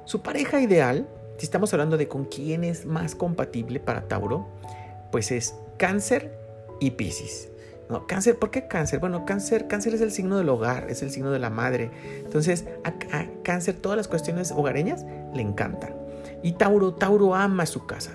Su 0.04 0.22
pareja 0.22 0.60
ideal, 0.60 1.08
si 1.38 1.44
estamos 1.44 1.72
hablando 1.72 1.96
de 1.96 2.08
con 2.08 2.24
quién 2.24 2.64
es 2.64 2.86
más 2.86 3.14
compatible 3.14 3.78
para 3.78 4.08
Tauro, 4.08 4.48
pues 5.12 5.30
es 5.30 5.54
Cáncer 5.76 6.36
y 6.80 6.92
Piscis. 6.92 7.48
¿No? 7.88 8.06
Cáncer, 8.06 8.38
¿por 8.38 8.50
qué 8.50 8.66
cáncer? 8.66 9.00
Bueno, 9.00 9.24
cáncer, 9.24 9.68
cáncer 9.68 9.94
es 9.94 10.00
el 10.00 10.10
signo 10.10 10.38
del 10.38 10.48
hogar, 10.48 10.90
es 10.90 11.02
el 11.02 11.10
signo 11.10 11.30
de 11.30 11.38
la 11.38 11.50
madre. 11.50 11.90
Entonces, 12.24 12.66
a, 12.84 12.92
cáncer 13.42 13.76
todas 13.76 13.96
las 13.96 14.08
cuestiones 14.08 14.50
hogareñas 14.52 15.04
le 15.34 15.42
encantan. 15.42 15.94
Y 16.42 16.52
Tauro, 16.52 16.94
Tauro 16.94 17.34
ama 17.34 17.66
su 17.66 17.86
casa. 17.86 18.12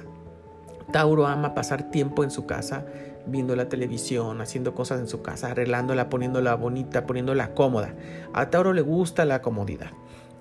Tauro 0.91 1.25
ama 1.25 1.53
pasar 1.53 1.89
tiempo 1.89 2.23
en 2.23 2.31
su 2.31 2.45
casa, 2.45 2.85
viendo 3.25 3.55
la 3.55 3.69
televisión, 3.69 4.41
haciendo 4.41 4.75
cosas 4.75 4.99
en 4.99 5.07
su 5.07 5.21
casa, 5.21 5.51
arreglándola, 5.51 6.09
poniéndola 6.09 6.55
bonita, 6.55 7.05
poniéndola 7.05 7.53
cómoda. 7.53 7.93
A 8.33 8.49
Tauro 8.49 8.73
le 8.73 8.81
gusta 8.81 9.25
la 9.25 9.41
comodidad. 9.41 9.91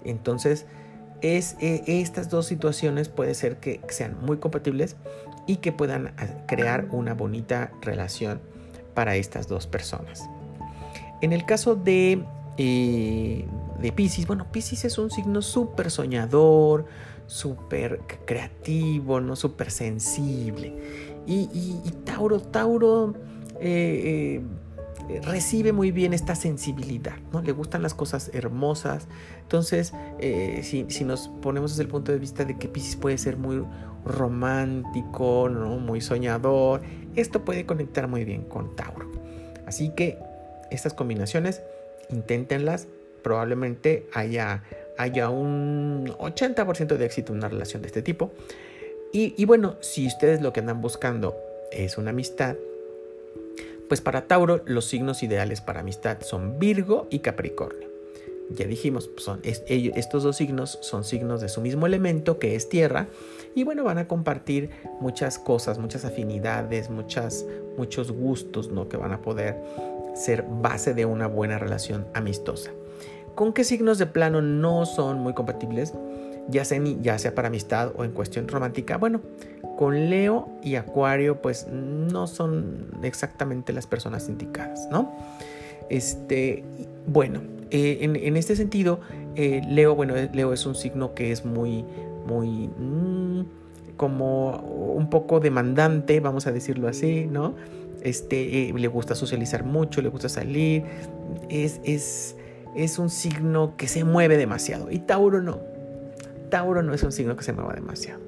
Entonces, 0.04 0.66
es, 1.20 1.56
e, 1.60 1.82
estas 1.86 2.30
dos 2.30 2.46
situaciones 2.46 3.08
puede 3.08 3.34
ser 3.34 3.58
que 3.58 3.80
sean 3.88 4.16
muy 4.22 4.38
compatibles 4.38 4.96
y 5.46 5.56
que 5.56 5.72
puedan 5.72 6.14
crear 6.46 6.86
una 6.90 7.14
bonita 7.14 7.72
relación 7.82 8.40
para 8.94 9.16
estas 9.16 9.48
dos 9.48 9.66
personas. 9.66 10.28
En 11.20 11.32
el 11.32 11.44
caso 11.44 11.74
de, 11.76 12.24
eh, 12.56 13.44
de 13.80 13.92
Pisces, 13.92 14.26
bueno, 14.26 14.50
Pisces 14.50 14.84
es 14.84 14.98
un 14.98 15.10
signo 15.10 15.42
súper 15.42 15.90
soñador, 15.90 16.86
súper 17.26 18.00
creativo, 18.26 19.20
¿no? 19.20 19.36
súper 19.36 19.70
sensible. 19.70 20.74
Y, 21.26 21.78
Tauro, 22.04 22.40
Tauro 22.40 23.14
eh, 23.60 24.42
eh, 25.08 25.20
recibe 25.22 25.72
muy 25.72 25.92
bien 25.92 26.12
esta 26.12 26.34
sensibilidad, 26.34 27.18
¿no? 27.32 27.40
Le 27.40 27.52
gustan 27.52 27.82
las 27.82 27.94
cosas 27.94 28.30
hermosas. 28.32 29.06
Entonces, 29.42 29.92
si, 30.62 30.86
si, 30.88 31.04
nos 31.04 31.28
ponemos 31.40 31.72
desde 31.72 31.82
el 31.82 31.88
punto 31.88 32.10
de 32.10 32.18
vista 32.18 32.44
de 32.44 32.58
que 32.58 32.68
Pisces 32.68 32.96
puede 32.96 33.18
ser 33.18 33.36
muy 33.36 33.62
romántico, 34.04 35.48
¿no? 35.48 35.78
muy 35.78 36.00
soñador, 36.00 36.82
esto 37.16 37.44
puede 37.44 37.66
conectar 37.66 38.08
muy 38.08 38.24
bien 38.24 38.42
con 38.42 38.76
Tauro. 38.76 39.10
Así 39.66 39.90
que 39.90 40.18
estas 40.70 40.94
combinaciones, 40.94 41.62
inténtenlas. 42.08 42.86
Probablemente 43.22 44.06
haya, 44.14 44.64
haya 44.96 45.28
un 45.28 46.08
80% 46.18 46.96
de 46.96 47.04
éxito 47.04 47.32
en 47.32 47.38
una 47.38 47.48
relación 47.48 47.82
de 47.82 47.88
este 47.88 48.02
tipo. 48.02 48.32
Y, 49.12 49.44
bueno, 49.44 49.76
si 49.80 50.06
ustedes 50.06 50.40
lo 50.40 50.52
que 50.52 50.60
andan 50.60 50.80
buscando 50.80 51.36
es 51.72 51.98
una 51.98 52.10
amistad, 52.10 52.56
pues 53.88 54.00
para 54.00 54.28
Tauro 54.28 54.62
los 54.66 54.84
signos 54.84 55.24
ideales 55.24 55.60
para 55.60 55.80
amistad 55.80 56.20
son 56.22 56.60
Virgo 56.60 57.08
y 57.10 57.18
Capricornio 57.18 57.90
ya 58.50 58.66
dijimos, 58.66 59.10
son, 59.16 59.40
estos 59.44 60.22
dos 60.22 60.36
signos 60.36 60.78
son 60.82 61.04
signos 61.04 61.40
de 61.40 61.48
su 61.48 61.60
mismo 61.60 61.86
elemento 61.86 62.38
que 62.38 62.56
es 62.56 62.68
tierra 62.68 63.06
y 63.54 63.64
bueno, 63.64 63.84
van 63.84 63.98
a 63.98 64.06
compartir 64.06 64.70
muchas 65.00 65.38
cosas, 65.38 65.78
muchas 65.78 66.04
afinidades, 66.04 66.90
muchas, 66.90 67.44
muchos 67.76 68.12
gustos 68.12 68.70
¿no? 68.70 68.88
que 68.88 68.96
van 68.96 69.12
a 69.12 69.20
poder 69.20 69.56
ser 70.14 70.44
base 70.48 70.94
de 70.94 71.04
una 71.04 71.26
buena 71.26 71.58
relación 71.58 72.06
amistosa. 72.14 72.70
¿Con 73.34 73.52
qué 73.52 73.64
signos 73.64 73.98
de 73.98 74.06
plano 74.06 74.42
no 74.42 74.86
son 74.86 75.18
muy 75.20 75.34
compatibles? 75.34 75.94
Ya 76.48 76.64
sea, 76.64 76.80
ya 77.00 77.18
sea 77.18 77.34
para 77.34 77.48
amistad 77.48 77.92
o 77.96 78.04
en 78.04 78.12
cuestión 78.12 78.48
romántica. 78.48 78.98
Bueno, 78.98 79.20
con 79.76 80.10
Leo 80.10 80.48
y 80.62 80.74
Acuario 80.74 81.40
pues 81.40 81.66
no 81.68 82.26
son 82.26 82.88
exactamente 83.02 83.72
las 83.72 83.86
personas 83.86 84.28
indicadas, 84.28 84.88
¿no? 84.90 85.12
Este, 85.88 86.64
bueno, 87.06 87.40
eh, 87.70 87.98
en, 88.02 88.36
este 88.36 88.56
sentido, 88.56 89.00
eh, 89.36 89.62
Leo, 89.68 89.94
bueno, 89.94 90.14
Leo 90.32 90.52
es 90.52 90.66
un 90.66 90.74
signo 90.74 91.14
que 91.14 91.32
es 91.32 91.44
muy, 91.44 91.84
muy, 92.26 92.68
mm, 92.68 93.44
como 93.96 94.56
un 94.94 95.10
poco 95.10 95.40
demandante, 95.40 96.20
vamos 96.20 96.46
a 96.46 96.52
decirlo 96.52 96.88
así, 96.88 97.26
¿no? 97.26 97.54
Este, 98.02 98.68
eh, 98.68 98.72
le 98.74 98.88
gusta 98.88 99.14
socializar 99.14 99.64
mucho, 99.64 100.00
le 100.00 100.08
gusta 100.08 100.28
salir, 100.28 100.84
es, 101.50 101.80
es, 101.84 102.36
es 102.74 102.98
un 102.98 103.10
signo 103.10 103.76
que 103.76 103.88
se 103.88 104.04
mueve 104.04 104.36
demasiado. 104.36 104.90
Y 104.90 105.00
Tauro 105.00 105.42
no. 105.42 105.58
Tauro 106.48 106.82
no 106.82 106.94
es 106.94 107.02
un 107.02 107.12
signo 107.12 107.36
que 107.36 107.44
se 107.44 107.52
mueva 107.52 107.74
demasiado. 107.74 108.20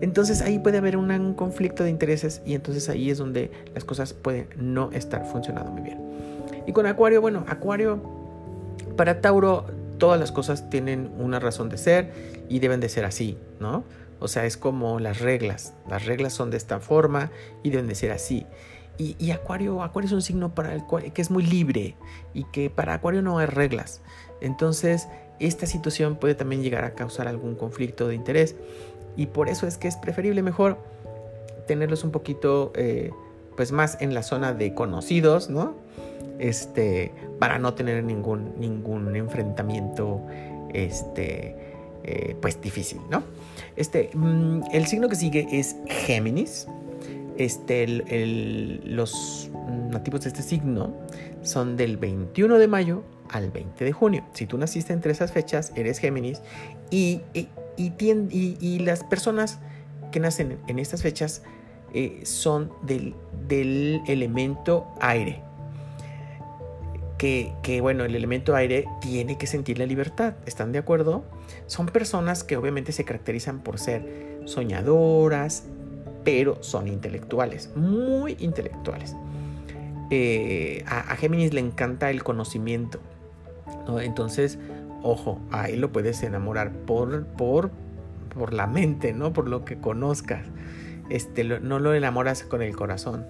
Entonces 0.00 0.40
ahí 0.40 0.58
puede 0.58 0.78
haber 0.78 0.96
un 0.96 1.34
conflicto 1.34 1.84
de 1.84 1.90
intereses 1.90 2.42
y 2.46 2.54
entonces 2.54 2.88
ahí 2.88 3.10
es 3.10 3.18
donde 3.18 3.50
las 3.74 3.84
cosas 3.84 4.14
pueden 4.14 4.48
no 4.56 4.90
estar 4.92 5.26
funcionando 5.26 5.70
muy 5.70 5.82
bien. 5.82 5.98
Y 6.66 6.72
con 6.72 6.86
Acuario, 6.86 7.20
bueno, 7.20 7.44
Acuario 7.48 8.00
para 8.96 9.20
Tauro 9.20 9.66
todas 10.00 10.18
las 10.18 10.32
cosas 10.32 10.68
tienen 10.68 11.12
una 11.16 11.38
razón 11.38 11.68
de 11.68 11.78
ser 11.78 12.12
y 12.48 12.58
deben 12.58 12.80
de 12.80 12.88
ser 12.88 13.04
así, 13.04 13.38
¿no? 13.60 13.84
O 14.18 14.26
sea, 14.26 14.44
es 14.44 14.56
como 14.56 14.98
las 14.98 15.20
reglas. 15.20 15.74
Las 15.88 16.04
reglas 16.04 16.32
son 16.32 16.50
de 16.50 16.56
esta 16.56 16.80
forma 16.80 17.30
y 17.62 17.70
deben 17.70 17.86
de 17.86 17.94
ser 17.94 18.10
así. 18.10 18.46
y, 18.98 19.30
Acuario, 19.30 19.82
Acuario 19.82 20.08
es 20.08 20.12
un 20.12 20.20
signo 20.20 20.54
para 20.54 20.74
el 20.74 20.84
cual, 20.84 21.12
que 21.12 21.22
es 21.22 21.30
muy 21.30 21.42
libre 21.42 21.94
y 22.34 22.44
que 22.44 22.68
para 22.68 22.94
Acuario 22.94 23.22
no 23.22 23.38
hay 23.38 23.46
reglas. 23.46 24.02
Entonces, 24.42 25.08
esta 25.38 25.66
situación 25.66 26.16
puede 26.16 26.34
también 26.34 26.62
llegar 26.62 26.84
a 26.84 26.94
causar 26.94 27.28
algún 27.28 27.54
conflicto 27.54 28.08
de 28.08 28.14
interés 28.14 28.56
y 29.16 29.26
por 29.26 29.48
eso 29.48 29.66
es 29.66 29.78
que 29.78 29.88
es 29.88 29.96
preferible 29.96 30.42
mejor 30.42 30.78
tenerlos 31.66 32.04
un 32.04 32.10
poquito 32.10 32.72
eh, 32.74 33.10
pues 33.56 33.72
más 33.72 33.96
en 34.00 34.12
la 34.12 34.22
zona 34.22 34.52
de 34.52 34.74
conocidos, 34.74 35.48
¿no? 35.48 35.74
Este, 36.38 37.12
para 37.38 37.58
no 37.58 37.74
tener 37.74 38.02
ningún, 38.02 38.54
ningún 38.58 39.14
enfrentamiento 39.14 40.22
este, 40.72 41.56
eh, 42.02 42.36
pues 42.40 42.60
difícil, 42.60 42.98
¿no? 43.10 43.22
Este, 43.76 44.10
mm, 44.14 44.62
el 44.72 44.86
signo 44.86 45.08
que 45.08 45.16
sigue 45.16 45.46
es 45.52 45.76
Géminis. 45.86 46.66
Este, 47.36 47.86
los 48.84 49.50
nativos 49.90 50.22
de 50.22 50.28
este 50.28 50.42
signo 50.42 50.92
son 51.42 51.76
del 51.76 51.96
21 51.96 52.58
de 52.58 52.68
mayo 52.68 53.02
al 53.30 53.50
20 53.50 53.84
de 53.84 53.92
junio. 53.92 54.24
Si 54.32 54.46
tú 54.46 54.58
naciste 54.58 54.92
entre 54.92 55.12
esas 55.12 55.32
fechas, 55.32 55.72
eres 55.74 55.98
Géminis. 55.98 56.42
Y, 56.90 57.22
y, 57.30 58.78
las 58.80 59.04
personas 59.04 59.58
que 60.10 60.20
nacen 60.20 60.58
en 60.66 60.78
estas 60.78 61.02
fechas 61.02 61.42
eh, 61.94 62.20
son 62.24 62.72
del, 62.82 63.14
del, 63.48 64.02
elemento 64.06 64.86
aire. 65.00 65.42
Que, 67.20 67.80
bueno, 67.82 68.06
el 68.06 68.16
elemento 68.16 68.56
aire 68.56 68.86
tiene 69.02 69.36
que 69.36 69.46
sentir 69.46 69.78
la 69.78 69.84
libertad. 69.84 70.36
¿Están 70.46 70.72
de 70.72 70.78
acuerdo? 70.78 71.22
Son 71.66 71.84
personas 71.84 72.44
que 72.44 72.56
obviamente 72.56 72.92
se 72.92 73.04
caracterizan 73.04 73.60
por 73.60 73.78
ser 73.78 74.40
soñadoras, 74.46 75.64
pero 76.24 76.62
son 76.62 76.88
intelectuales, 76.88 77.76
muy 77.76 78.38
intelectuales. 78.40 79.14
Eh, 80.08 80.82
a, 80.86 81.14
Géminis 81.16 81.52
le 81.52 81.60
encanta 81.60 82.10
el 82.10 82.24
conocimiento. 82.24 83.00
Entonces, 84.00 84.58
ojo, 85.02 85.38
ahí 85.50 85.76
lo 85.76 85.92
puedes 85.92 86.22
enamorar 86.22 86.72
por, 86.72 87.26
por, 87.26 87.70
por 88.34 88.54
la 88.54 88.66
mente, 88.66 89.12
¿no? 89.12 89.34
Por 89.34 89.46
lo 89.46 89.66
que 89.66 89.76
conozcas. 89.78 90.46
Este, 91.10 91.44
no 91.44 91.80
lo 91.80 91.92
enamoras 91.92 92.44
con 92.44 92.62
el 92.62 92.74
corazón. 92.74 93.26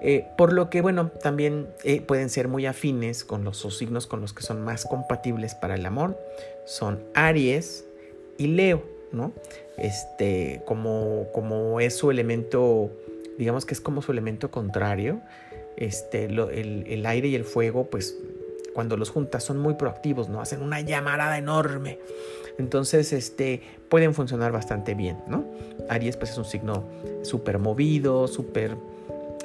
Eh, 0.00 0.26
por 0.36 0.52
lo 0.52 0.70
que, 0.70 0.80
bueno, 0.80 1.10
también 1.22 1.68
eh, 1.84 2.00
pueden 2.00 2.30
ser 2.30 2.48
muy 2.48 2.66
afines 2.66 3.24
con 3.24 3.44
los 3.44 3.58
signos 3.76 4.06
con 4.06 4.20
los 4.20 4.32
que 4.32 4.42
son 4.42 4.62
más 4.62 4.84
compatibles 4.84 5.54
para 5.54 5.74
el 5.74 5.84
amor. 5.86 6.18
Son 6.64 7.02
Aries 7.14 7.84
y 8.36 8.48
Leo, 8.48 8.82
¿no? 9.12 9.32
Este, 9.76 10.62
como, 10.66 11.26
como 11.32 11.80
es 11.80 11.96
su 11.96 12.10
elemento, 12.10 12.90
digamos 13.38 13.64
que 13.64 13.74
es 13.74 13.80
como 13.80 14.02
su 14.02 14.12
elemento 14.12 14.50
contrario. 14.50 15.20
Este, 15.76 16.24
el, 16.24 17.06
aire 17.06 17.28
y 17.28 17.34
el 17.36 17.44
fuego, 17.44 17.86
pues 17.86 18.16
cuando 18.74 18.96
los 18.96 19.10
juntas 19.10 19.44
son 19.44 19.58
muy 19.58 19.74
proactivos, 19.74 20.28
¿no? 20.28 20.40
Hacen 20.40 20.62
una 20.62 20.80
llamarada 20.80 21.38
enorme. 21.38 21.98
Entonces, 22.58 23.12
este, 23.12 23.62
pueden 23.88 24.14
funcionar 24.14 24.50
bastante 24.50 24.94
bien, 24.94 25.18
¿no? 25.28 25.44
Aries, 25.88 26.16
pues 26.16 26.32
es 26.32 26.38
un 26.38 26.44
signo 26.44 26.84
súper 27.22 27.58
movido, 27.58 28.26
súper, 28.26 28.76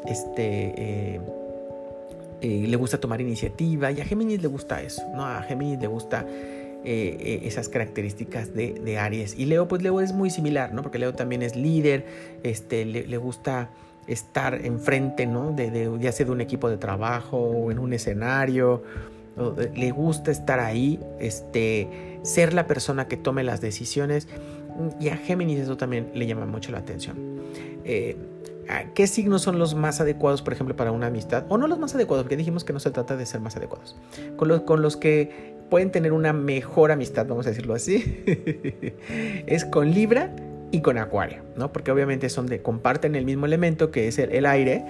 este, 0.07 0.73
eh, 0.77 1.21
eh, 2.41 2.65
le 2.67 2.75
gusta 2.75 2.99
tomar 2.99 3.21
iniciativa 3.21 3.91
y 3.91 4.01
a 4.01 4.05
Géminis 4.05 4.41
le 4.41 4.47
gusta 4.47 4.81
eso, 4.81 5.03
¿no? 5.13 5.25
A 5.25 5.41
Géminis 5.43 5.79
le 5.79 5.87
gusta 5.87 6.25
eh, 6.85 7.41
esas 7.43 7.69
características 7.69 8.53
de, 8.53 8.97
Aries. 8.97 9.37
Y 9.37 9.45
Leo, 9.45 9.67
pues 9.67 9.81
Leo 9.81 10.01
es 10.01 10.13
muy 10.13 10.29
similar, 10.29 10.73
¿no? 10.73 10.81
Porque 10.81 10.99
Leo 10.99 11.13
también 11.13 11.41
es 11.41 11.55
líder, 11.55 12.05
este, 12.43 12.85
le 12.85 13.17
gusta 13.17 13.69
estar 14.07 14.65
enfrente, 14.65 15.25
¿no? 15.25 15.51
De, 15.51 15.89
ya 15.99 16.11
sea 16.11 16.25
de 16.25 16.31
un 16.31 16.41
equipo 16.41 16.69
de 16.69 16.77
trabajo 16.77 17.37
o 17.37 17.71
en 17.71 17.79
un 17.79 17.93
escenario. 17.93 18.83
le 19.75 19.91
gusta 19.91 20.31
estar 20.31 20.59
ahí, 20.59 20.99
este, 21.19 22.19
ser 22.23 22.53
la 22.53 22.67
persona 22.67 23.07
que 23.07 23.17
tome 23.17 23.43
las 23.43 23.61
decisiones. 23.61 24.27
Y 24.99 25.09
a 25.09 25.17
Géminis 25.17 25.59
eso 25.59 25.77
también 25.77 26.11
le 26.13 26.25
llama 26.25 26.45
mucho 26.45 26.71
la 26.71 26.79
atención. 26.79 27.15
Eh, 27.85 28.15
¿Qué 28.93 29.07
signos 29.07 29.41
son 29.41 29.59
los 29.59 29.75
más 29.75 30.01
adecuados, 30.01 30.41
por 30.41 30.53
ejemplo, 30.53 30.75
para 30.75 30.91
una 30.91 31.07
amistad? 31.07 31.45
O 31.49 31.57
no 31.57 31.67
los 31.67 31.79
más 31.79 31.95
adecuados, 31.95 32.23
porque 32.25 32.37
dijimos 32.37 32.63
que 32.63 32.73
no 32.73 32.79
se 32.79 32.91
trata 32.91 33.17
de 33.17 33.25
ser 33.25 33.41
más 33.41 33.55
adecuados. 33.55 33.95
Con 34.37 34.47
los, 34.47 34.61
con 34.61 34.81
los 34.81 34.97
que 34.97 35.53
pueden 35.69 35.91
tener 35.91 36.13
una 36.13 36.33
mejor 36.33 36.91
amistad, 36.91 37.25
vamos 37.27 37.45
a 37.47 37.49
decirlo 37.49 37.73
así, 37.73 38.23
es 39.47 39.65
con 39.65 39.91
Libra 39.91 40.35
y 40.73 40.81
con 40.81 40.97
Acuario, 40.97 41.43
¿no? 41.55 41.71
Porque 41.71 41.91
obviamente 41.91 42.29
son 42.29 42.47
de, 42.47 42.61
comparten 42.61 43.15
el 43.15 43.25
mismo 43.25 43.45
elemento 43.45 43.91
que 43.91 44.07
es 44.07 44.17
el, 44.17 44.45
aire 44.45 44.83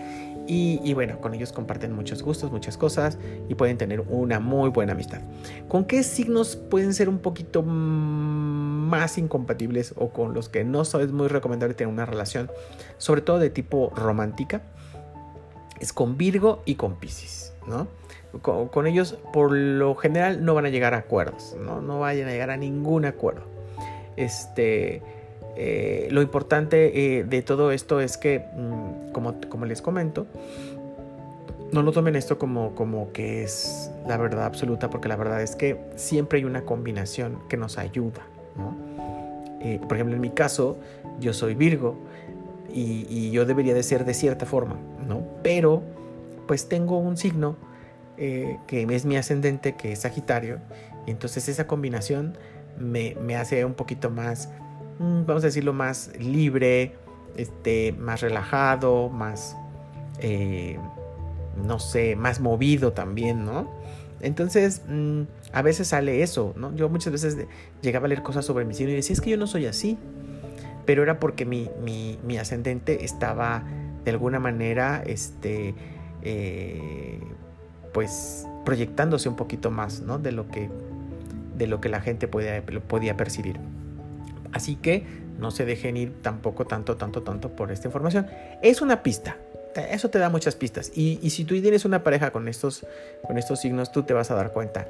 y, 0.45 0.93
bueno, 0.93 1.19
con 1.21 1.33
ellos 1.33 1.53
comparten 1.53 1.93
muchos 1.93 2.21
gustos, 2.21 2.51
muchas 2.51 2.77
cosas 2.77 3.17
y 3.47 3.55
pueden 3.55 3.77
tener 3.77 4.01
una 4.01 4.39
muy 4.39 4.69
buena 4.69 4.91
amistad. 4.91 5.21
¿Con 5.69 5.85
qué 5.85 6.03
signos 6.03 6.57
pueden 6.57 6.93
ser 6.93 7.07
un 7.07 7.19
poquito 7.19 7.63
más 7.63 9.17
incompatibles 9.17 9.93
o 9.97 10.09
con 10.09 10.33
los 10.33 10.49
que 10.49 10.65
no 10.65 10.81
es 10.81 11.11
muy 11.11 11.27
recomendable 11.27 11.75
tener 11.75 11.93
una 11.93 12.05
relación, 12.05 12.51
sobre 12.97 13.21
todo 13.21 13.39
de 13.39 13.49
tipo 13.49 13.93
romántica? 13.95 14.61
Es 15.79 15.93
con 15.93 16.17
Virgo 16.17 16.61
y 16.65 16.75
con 16.75 16.95
Pisces, 16.95 17.53
¿no? 17.67 17.87
Con, 18.41 18.67
con 18.67 18.87
ellos 18.87 19.17
por 19.31 19.53
lo 19.53 19.95
general 19.95 20.43
no 20.43 20.55
van 20.55 20.65
a 20.65 20.69
llegar 20.69 20.93
a 20.93 20.97
acuerdos, 20.97 21.55
¿no? 21.59 21.81
No 21.81 21.99
vayan 21.99 22.27
a 22.27 22.31
llegar 22.31 22.49
a 22.49 22.57
ningún 22.57 23.05
acuerdo. 23.05 23.43
Este 24.17 25.01
eh, 25.55 26.07
lo 26.11 26.21
importante 26.21 27.17
eh, 27.17 27.23
de 27.23 27.41
todo 27.41 27.71
esto 27.71 27.99
es 27.99 28.17
que, 28.17 28.45
mm, 28.55 29.11
como, 29.11 29.65
les 29.65 29.81
comento, 29.81 30.25
no 31.71 31.81
lo 31.81 31.91
tomen 31.91 32.15
esto 32.15 32.37
como, 32.37 32.75
como 32.75 33.11
que 33.11 33.43
es 33.43 33.91
la 34.07 34.17
verdad 34.17 34.45
absoluta, 34.45 34.89
porque 34.89 35.07
la 35.07 35.15
verdad 35.15 35.41
es 35.41 35.55
que 35.55 35.79
siempre 35.95 36.39
hay 36.39 36.45
una 36.45 36.63
combinación 36.63 37.39
que 37.49 37.57
nos 37.57 37.77
ayuda. 37.77 38.21
Eh, 39.61 39.79
por 39.87 39.97
ejemplo, 39.97 40.15
en 40.15 40.21
mi 40.21 40.29
caso, 40.29 40.77
yo 41.19 41.33
soy 41.33 41.55
Virgo 41.55 41.95
y, 42.71 43.31
yo 43.31 43.45
debería 43.45 43.73
de 43.73 43.83
ser 43.83 44.05
de 44.05 44.13
cierta 44.13 44.45
forma, 44.45 44.77
¿no? 45.07 45.23
Pero, 45.41 45.81
pues 46.47 46.67
tengo 46.67 46.97
un 46.97 47.17
signo 47.17 47.55
que 48.17 48.87
es 48.89 49.05
mi 49.05 49.17
ascendente, 49.17 49.75
que 49.75 49.91
es 49.91 49.99
Sagitario, 49.99 50.59
y 51.05 51.11
entonces 51.11 51.49
esa 51.49 51.67
combinación 51.67 52.37
me, 52.77 53.35
hace 53.35 53.65
un 53.65 53.73
poquito 53.73 54.09
más 54.09 54.49
vamos 54.99 55.43
a 55.43 55.47
decirlo, 55.47 55.73
más 55.73 56.11
libre, 56.19 56.95
este, 57.35 57.93
más 57.93 58.21
relajado, 58.21 59.09
más, 59.09 59.55
eh, 60.19 60.77
no 61.65 61.79
sé, 61.79 62.15
más 62.15 62.39
movido 62.39 62.93
también, 62.93 63.45
¿no? 63.45 63.69
Entonces, 64.21 64.81
mm, 64.87 65.23
a 65.51 65.61
veces 65.61 65.89
sale 65.89 66.23
eso, 66.23 66.53
¿no? 66.55 66.73
Yo 66.75 66.89
muchas 66.89 67.11
veces 67.11 67.37
llegaba 67.81 68.05
a 68.05 68.09
leer 68.09 68.23
cosas 68.23 68.45
sobre 68.45 68.65
mi 68.65 68.73
signo 68.73 68.91
y 68.91 68.95
decía, 68.95 69.13
es 69.13 69.21
que 69.21 69.29
yo 69.29 69.37
no 69.37 69.47
soy 69.47 69.65
así, 69.65 69.97
pero 70.85 71.03
era 71.03 71.19
porque 71.19 71.45
mi, 71.45 71.69
mi, 71.83 72.37
ascendente 72.37 73.03
estaba 73.05 73.63
de 74.05 74.11
alguna 74.11 74.39
manera, 74.39 75.03
este, 75.05 75.75
eh, 76.23 77.19
pues, 77.93 78.47
proyectándose 78.65 79.29
un 79.29 79.35
poquito 79.35 79.71
más, 79.71 80.01
¿no? 80.01 80.19
De 80.19 80.31
lo 80.31 80.47
que, 80.49 80.69
de 81.57 81.67
lo 81.67 81.81
que 81.81 81.89
la 81.89 81.99
gente 81.99 82.27
podía, 82.27 82.63
podía 82.65 83.17
percibir. 83.17 83.59
Así 84.53 84.75
que 84.75 85.03
no 85.39 85.51
se 85.51 85.65
dejen 85.65 85.97
ir 85.97 86.13
tampoco 86.21 86.65
tanto, 86.65 86.95
tanto, 86.95 87.23
tanto 87.23 87.49
por 87.49 87.71
esta 87.71 87.87
información. 87.87 88.27
Es 88.61 88.81
una 88.81 89.03
pista. 89.03 89.37
Eso 89.75 90.09
te 90.09 90.19
da 90.19 90.29
muchas 90.29 90.55
pistas. 90.55 90.91
Y, 90.95 91.29
si 91.31 91.45
tú 91.45 91.59
tienes 91.59 91.83
una 91.85 92.03
pareja 92.03 92.31
con 92.31 92.47
estos, 92.47 92.85
con 93.25 93.37
estos 93.37 93.59
signos, 93.59 93.91
tú 93.91 94.03
te 94.03 94.13
vas 94.13 94.29
a 94.29 94.35
dar 94.35 94.51
cuenta 94.51 94.87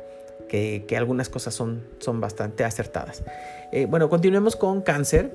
que, 0.50 0.86
algunas 0.98 1.30
cosas 1.30 1.54
son, 1.54 1.82
son 2.00 2.20
bastante 2.20 2.64
acertadas. 2.64 3.24
Eh, 3.72 3.86
bueno, 3.86 4.10
continuemos 4.10 4.56
con 4.56 4.82
cáncer. 4.82 5.32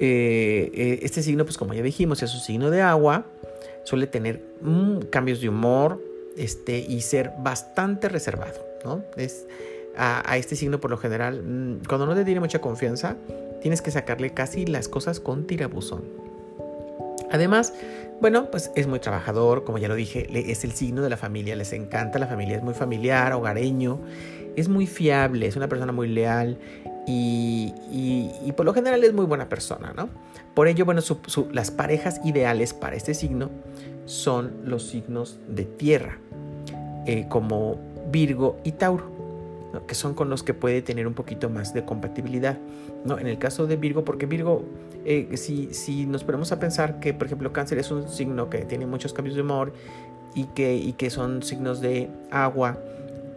Eh, 0.00 0.70
eh, 0.74 0.98
este 1.02 1.22
signo, 1.22 1.44
pues 1.44 1.56
como 1.56 1.72
ya 1.72 1.82
dijimos, 1.82 2.22
es 2.22 2.34
un 2.34 2.40
signo 2.40 2.70
de 2.70 2.82
agua. 2.82 3.24
Suele 3.84 4.06
tener 4.06 4.42
mm, 4.60 5.06
cambios 5.10 5.40
de 5.40 5.48
humor 5.48 6.00
este, 6.36 6.78
y 6.78 7.00
ser 7.00 7.32
bastante 7.38 8.08
reservado. 8.08 8.60
¿no? 8.84 9.02
Es, 9.16 9.46
a, 9.96 10.36
este 10.36 10.56
signo 10.56 10.80
por 10.80 10.90
lo 10.90 10.98
general, 10.98 11.42
mm, 11.42 11.86
cuando 11.88 12.06
no 12.06 12.14
te 12.14 12.24
tiene 12.24 12.40
mucha 12.40 12.60
confianza, 12.60 13.16
tienes 13.64 13.80
que 13.80 13.90
sacarle 13.90 14.34
casi 14.34 14.66
las 14.66 14.88
cosas 14.88 15.20
con 15.20 15.46
tirabuzón. 15.46 16.04
Además, 17.30 17.72
bueno, 18.20 18.50
pues 18.50 18.70
es 18.76 18.86
muy 18.86 18.98
trabajador, 18.98 19.64
como 19.64 19.78
ya 19.78 19.88
lo 19.88 19.94
dije, 19.94 20.28
es 20.50 20.64
el 20.64 20.72
signo 20.72 21.00
de 21.00 21.08
la 21.08 21.16
familia, 21.16 21.56
les 21.56 21.72
encanta 21.72 22.18
la 22.18 22.26
familia, 22.26 22.58
es 22.58 22.62
muy 22.62 22.74
familiar, 22.74 23.32
hogareño, 23.32 24.00
es 24.54 24.68
muy 24.68 24.86
fiable, 24.86 25.46
es 25.46 25.56
una 25.56 25.66
persona 25.66 25.92
muy 25.92 26.08
leal 26.08 26.58
y, 27.06 27.72
por 28.54 28.66
lo 28.66 28.74
general 28.74 29.02
es 29.02 29.14
muy 29.14 29.24
buena 29.24 29.48
persona, 29.48 29.94
¿no? 29.96 30.10
Por 30.52 30.68
ello, 30.68 30.84
bueno, 30.84 31.00
las 31.50 31.70
parejas 31.70 32.20
ideales 32.22 32.74
para 32.74 32.96
este 32.96 33.14
signo 33.14 33.48
son 34.04 34.52
los 34.66 34.82
signos 34.86 35.38
de 35.48 35.64
tierra, 35.64 36.18
eh, 37.06 37.28
como 37.30 37.78
Virgo 38.10 38.58
y 38.62 38.72
Tauro. 38.72 39.13
Que 39.86 39.94
son 39.94 40.14
con 40.14 40.30
los 40.30 40.42
que 40.42 40.54
puede 40.54 40.82
tener 40.82 41.06
un 41.06 41.14
poquito 41.14 41.50
más 41.50 41.74
de 41.74 41.84
compatibilidad. 41.84 42.58
¿no? 43.04 43.18
En 43.18 43.26
el 43.26 43.38
caso 43.38 43.66
de 43.66 43.76
Virgo, 43.76 44.04
porque 44.04 44.26
Virgo, 44.26 44.64
eh, 45.04 45.36
si, 45.36 45.72
si 45.72 46.06
nos 46.06 46.24
ponemos 46.24 46.52
a 46.52 46.58
pensar 46.58 47.00
que, 47.00 47.14
por 47.14 47.26
ejemplo, 47.26 47.52
cáncer 47.52 47.78
es 47.78 47.90
un 47.90 48.08
signo 48.08 48.50
que 48.50 48.58
tiene 48.64 48.86
muchos 48.86 49.12
cambios 49.12 49.36
de 49.36 49.42
humor 49.42 49.72
y 50.34 50.44
que, 50.44 50.76
y 50.76 50.92
que 50.94 51.10
son 51.10 51.42
signos 51.42 51.80
de 51.80 52.08
agua, 52.30 52.78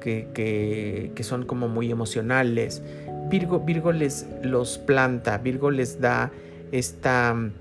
que, 0.02 0.30
que, 0.34 1.12
que 1.15 1.23
son 1.23 1.45
como 1.45 1.67
muy 1.67 1.91
emocionales, 1.91 2.82
Virgo, 3.30 3.60
Virgo 3.60 3.91
les 3.91 4.26
los 4.41 4.78
planta, 4.78 5.38
Virgo 5.38 5.69
les 5.69 6.00
da 6.00 6.32
esta 6.71 7.34
mm, 7.34 7.52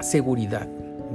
seguridad. 0.00 0.68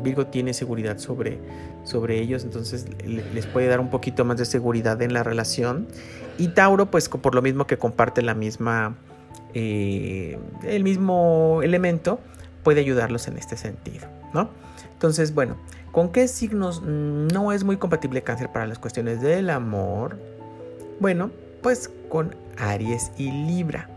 Virgo 0.04 0.28
tiene 0.28 0.54
seguridad 0.54 0.98
sobre, 0.98 1.40
sobre 1.84 2.20
ellos, 2.20 2.44
entonces 2.44 2.86
les 3.06 3.46
puede 3.48 3.68
dar 3.68 3.80
un 3.80 3.90
poquito 3.90 4.26
más 4.26 4.38
de 4.38 4.46
seguridad 4.46 5.02
en 5.02 5.14
la 5.14 5.24
relación. 5.24 5.88
Y 6.38 6.50
Tauro, 6.50 6.92
pues 6.92 7.10
por 7.10 7.34
lo 7.34 7.42
mismo 7.42 7.66
que 7.68 7.78
comparte 7.78 8.22
la 8.22 8.34
misma, 8.34 8.96
eh, 9.54 10.38
el 10.64 10.84
mismo 10.84 11.62
elemento, 11.64 12.20
puede 12.64 12.82
ayudarlos 12.82 13.28
en 13.28 13.38
este 13.38 13.58
sentido, 13.58 14.08
¿no? 14.34 14.50
Entonces, 14.94 15.34
bueno, 15.34 15.58
¿con 15.92 16.12
qué 16.12 16.28
signos 16.28 16.82
no 16.84 17.52
es 17.52 17.64
muy 17.64 17.78
compatible 17.78 18.24
cáncer 18.24 18.52
para 18.52 18.68
las 18.68 18.80
cuestiones 18.80 19.22
del 19.22 19.50
amor? 19.50 20.18
Bueno, 21.00 21.32
pues 21.62 21.90
con 22.10 22.36
Aries 22.58 23.12
y 23.18 23.32
Libra. 23.32 23.90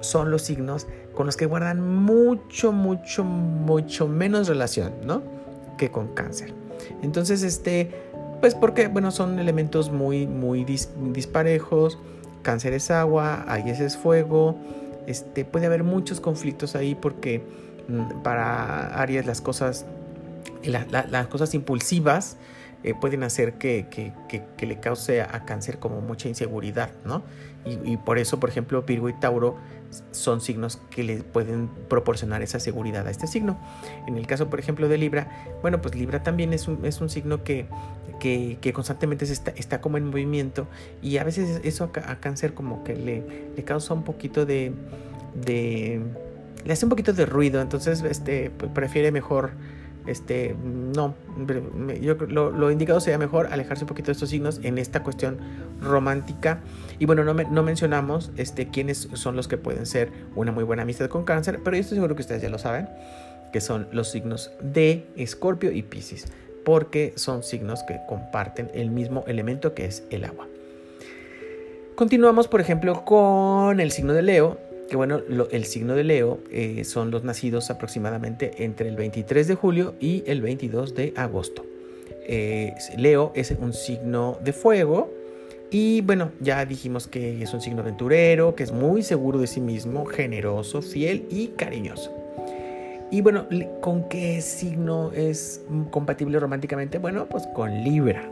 Son 0.00 0.30
los 0.30 0.42
signos 0.42 0.86
con 1.14 1.26
los 1.26 1.36
que 1.36 1.46
guardan 1.46 1.80
mucho, 1.80 2.72
mucho, 2.72 3.24
mucho 3.24 4.08
menos 4.08 4.48
relación, 4.48 4.92
¿no? 5.04 5.22
Que 5.76 5.90
con 5.90 6.08
cáncer. 6.14 6.54
Entonces, 7.02 7.42
este, 7.42 8.07
pues 8.40 8.54
porque, 8.54 8.88
bueno, 8.88 9.10
son 9.10 9.38
elementos 9.38 9.90
muy, 9.90 10.26
muy 10.26 10.64
disparejos. 10.64 11.98
Cáncer 12.42 12.72
es 12.72 12.90
agua, 12.90 13.44
Aries 13.48 13.80
es 13.80 13.96
fuego. 13.96 14.56
Este, 15.06 15.44
puede 15.44 15.66
haber 15.66 15.84
muchos 15.84 16.20
conflictos 16.20 16.76
ahí 16.76 16.94
porque 16.94 17.42
mm, 17.88 18.22
para 18.22 19.00
Aries 19.00 19.26
las 19.26 19.40
cosas, 19.40 19.86
las 20.62 21.26
cosas 21.28 21.54
impulsivas 21.54 22.36
eh, 22.84 22.94
pueden 22.94 23.24
hacer 23.24 23.54
que, 23.54 23.86
le 24.60 24.80
cause 24.80 25.20
a, 25.20 25.44
cáncer 25.44 25.78
como 25.78 26.00
mucha 26.00 26.28
inseguridad, 26.28 26.90
¿no? 27.04 27.24
Y, 27.64 27.96
por 27.98 28.18
eso, 28.18 28.38
por 28.38 28.48
ejemplo, 28.48 28.82
Virgo 28.82 29.08
y 29.08 29.14
Tauro 29.14 29.56
son 30.10 30.40
signos 30.40 30.78
que 30.90 31.02
le 31.02 31.16
pueden 31.22 31.68
proporcionar 31.88 32.42
esa 32.42 32.60
seguridad 32.60 33.06
a 33.06 33.10
este 33.10 33.26
signo. 33.26 33.58
En 34.06 34.16
el 34.16 34.26
caso, 34.26 34.50
por 34.50 34.60
ejemplo, 34.60 34.88
de 34.88 34.98
Libra, 34.98 35.46
bueno, 35.62 35.80
pues 35.80 35.94
Libra 35.94 36.22
también 36.22 36.52
es 36.52 36.68
un, 36.68 36.84
es 36.84 37.00
un 37.00 37.08
signo 37.08 37.42
que, 37.44 37.66
que, 38.20 38.72
constantemente 38.72 39.24
está, 39.24 39.52
está, 39.52 39.80
como 39.80 39.96
en 39.96 40.06
movimiento 40.06 40.66
y 41.02 41.18
a 41.18 41.24
veces 41.24 41.60
eso 41.64 41.84
a, 41.84 42.16
cáncer 42.16 42.54
como 42.54 42.84
que 42.84 42.94
le, 42.96 43.22
le 43.56 43.64
causa 43.64 43.94
un 43.94 44.02
poquito 44.02 44.44
de, 44.44 44.72
de, 45.34 46.02
le 46.64 46.72
hace 46.72 46.84
un 46.84 46.90
poquito 46.90 47.12
de 47.12 47.26
ruido, 47.26 47.60
entonces 47.60 48.02
este, 48.02 48.50
pues 48.50 48.70
prefiere 48.72 49.12
mejor 49.12 49.52
este, 50.08 50.56
no, 50.62 51.14
yo, 52.00 52.14
lo, 52.14 52.50
lo, 52.50 52.70
indicado 52.70 53.00
sería 53.00 53.18
mejor 53.18 53.48
alejarse 53.52 53.84
un 53.84 53.88
poquito 53.88 54.06
de 54.06 54.12
estos 54.12 54.30
signos 54.30 54.60
en 54.62 54.78
esta 54.78 55.02
cuestión 55.02 55.38
romántica. 55.80 56.60
Y 56.98 57.06
bueno, 57.06 57.24
no, 57.24 57.34
no 57.34 57.62
mencionamos 57.62 58.32
este, 58.36 58.68
quiénes 58.68 59.08
son 59.12 59.36
los 59.36 59.48
que 59.48 59.58
pueden 59.58 59.86
ser 59.86 60.10
una 60.34 60.52
muy 60.52 60.64
buena 60.64 60.82
amistad 60.82 61.08
con 61.08 61.24
cáncer, 61.24 61.60
pero 61.62 61.76
yo 61.76 61.82
estoy 61.82 61.96
seguro 61.96 62.16
que 62.16 62.22
ustedes 62.22 62.42
ya 62.42 62.48
lo 62.48 62.58
saben, 62.58 62.88
que 63.52 63.60
son 63.60 63.88
los 63.92 64.10
signos 64.10 64.50
de 64.60 65.06
Escorpio 65.16 65.70
y 65.72 65.82
Pisces, 65.82 66.26
porque 66.64 67.12
son 67.16 67.42
signos 67.42 67.82
que 67.82 68.00
comparten 68.08 68.70
el 68.74 68.90
mismo 68.90 69.24
elemento 69.26 69.74
que 69.74 69.84
es 69.84 70.04
el 70.10 70.24
agua. 70.24 70.46
Continuamos, 71.94 72.46
por 72.46 72.60
ejemplo, 72.60 73.04
con 73.04 73.80
el 73.80 73.90
signo 73.90 74.12
de 74.12 74.22
Leo, 74.22 74.58
que 74.88 74.96
bueno, 74.96 75.20
el 75.50 75.64
signo 75.64 75.94
de 75.94 76.04
Leo 76.04 76.38
eh, 76.50 76.84
son 76.84 77.10
los 77.10 77.24
nacidos 77.24 77.70
aproximadamente 77.70 78.64
entre 78.64 78.88
el 78.88 78.96
23 78.96 79.46
de 79.46 79.54
julio 79.54 79.94
y 80.00 80.24
el 80.26 80.40
22 80.40 80.94
de 80.94 81.12
agosto. 81.16 81.64
Eh, 82.26 82.74
Leo 82.96 83.32
es 83.34 83.50
un 83.58 83.72
signo 83.72 84.38
de 84.42 84.52
fuego 84.52 85.10
y 85.70 86.00
bueno, 86.00 86.32
ya 86.40 86.64
dijimos 86.64 87.06
que 87.06 87.42
es 87.42 87.52
un 87.52 87.60
signo 87.60 87.82
aventurero, 87.82 88.54
que 88.54 88.62
es 88.62 88.72
muy 88.72 89.02
seguro 89.02 89.38
de 89.38 89.46
sí 89.46 89.60
mismo, 89.60 90.06
generoso, 90.06 90.80
fiel 90.80 91.26
y 91.30 91.48
cariñoso. 91.48 92.10
Y 93.10 93.20
bueno, 93.20 93.46
¿con 93.80 94.08
qué 94.08 94.40
signo 94.40 95.12
es 95.12 95.62
compatible 95.90 96.38
románticamente? 96.38 96.98
Bueno, 96.98 97.26
pues 97.26 97.46
con 97.54 97.82
Libra. 97.82 98.30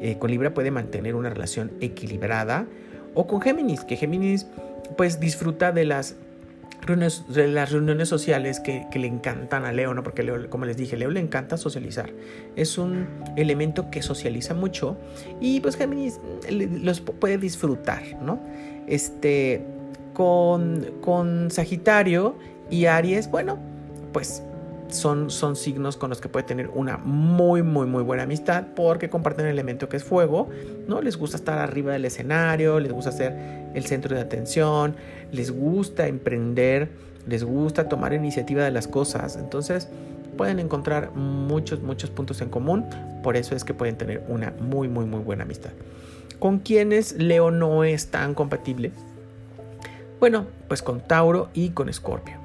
Eh, 0.00 0.16
con 0.18 0.30
Libra 0.30 0.54
puede 0.54 0.70
mantener 0.70 1.14
una 1.16 1.30
relación 1.30 1.72
equilibrada 1.80 2.66
o 3.14 3.26
con 3.26 3.40
Géminis, 3.40 3.82
que 3.84 3.96
Géminis 3.96 4.46
pues 4.96 5.20
disfruta 5.20 5.72
de 5.72 5.84
las 5.84 6.16
reuniones, 6.82 7.24
de 7.28 7.48
las 7.48 7.72
reuniones 7.72 8.08
sociales 8.08 8.60
que, 8.60 8.86
le 8.92 9.06
encantan 9.06 9.64
a 9.64 9.72
Leo, 9.72 9.94
¿no? 9.94 10.02
Porque 10.02 10.26
como 10.48 10.64
les 10.64 10.76
dije, 10.76 10.96
Leo 10.96 11.10
le 11.10 11.20
encanta 11.20 11.56
socializar. 11.56 12.10
Es 12.56 12.78
un 12.78 13.06
elemento 13.36 13.90
que 13.90 14.02
socializa 14.02 14.54
mucho 14.54 14.96
y 15.40 15.60
pues 15.60 15.76
Géminis 15.76 16.20
los 16.50 17.00
puede 17.00 17.38
disfrutar, 17.38 18.02
¿no? 18.22 18.40
Este, 18.86 19.64
con, 20.14 20.94
con 21.00 21.50
Sagitario 21.50 22.36
y 22.70 22.86
Aries, 22.86 23.30
bueno, 23.30 23.58
pues 24.12 24.42
son, 24.90 25.30
son 25.30 25.56
signos 25.56 25.96
con 25.96 26.10
los 26.10 26.20
que 26.20 26.28
puede 26.28 26.46
tener 26.46 26.68
una 26.68 26.96
muy, 26.96 27.62
muy, 27.62 27.86
muy 27.86 28.02
buena 28.02 28.24
amistad 28.24 28.64
porque 28.74 29.08
comparten 29.08 29.46
el 29.46 29.52
elemento 29.52 29.88
que 29.88 29.96
es 29.96 30.04
fuego, 30.04 30.48
¿no? 30.86 31.00
Les 31.02 31.16
gusta 31.16 31.36
estar 31.36 31.58
arriba 31.58 31.92
del 31.92 32.04
escenario, 32.04 32.80
les 32.80 32.92
gusta 32.92 33.12
ser 33.12 33.34
el 33.74 33.84
centro 33.84 34.14
de 34.14 34.22
atención, 34.22 34.96
les 35.32 35.50
gusta 35.50 36.06
emprender, 36.06 36.90
les 37.26 37.44
gusta 37.44 37.88
tomar 37.88 38.12
iniciativa 38.12 38.64
de 38.64 38.70
las 38.70 38.88
cosas. 38.88 39.36
Entonces, 39.36 39.88
pueden 40.36 40.58
encontrar 40.58 41.12
muchos, 41.12 41.82
muchos 41.82 42.10
puntos 42.10 42.40
en 42.40 42.48
común. 42.48 42.86
Por 43.22 43.36
eso 43.36 43.54
es 43.54 43.64
que 43.64 43.74
pueden 43.74 43.96
tener 43.96 44.22
una 44.28 44.52
muy, 44.60 44.88
muy, 44.88 45.04
muy 45.04 45.20
buena 45.20 45.44
amistad. 45.44 45.70
¿Con 46.38 46.60
quienes 46.60 47.14
Leo 47.14 47.50
no 47.50 47.84
es 47.84 48.08
tan 48.08 48.34
compatible? 48.34 48.92
Bueno, 50.20 50.46
pues 50.68 50.82
con 50.82 51.00
Tauro 51.00 51.50
y 51.52 51.70
con 51.70 51.88
Escorpio 51.88 52.37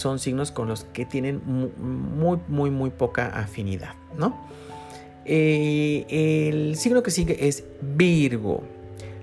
son 0.00 0.18
signos 0.18 0.50
con 0.50 0.66
los 0.66 0.84
que 0.84 1.04
tienen 1.04 1.42
muy, 1.46 2.38
muy, 2.48 2.70
muy 2.70 2.90
poca 2.90 3.26
afinidad, 3.28 3.94
¿no? 4.16 4.36
Eh, 5.26 6.06
el 6.48 6.76
signo 6.76 7.02
que 7.02 7.10
sigue 7.10 7.46
es 7.46 7.64
Virgo. 7.82 8.62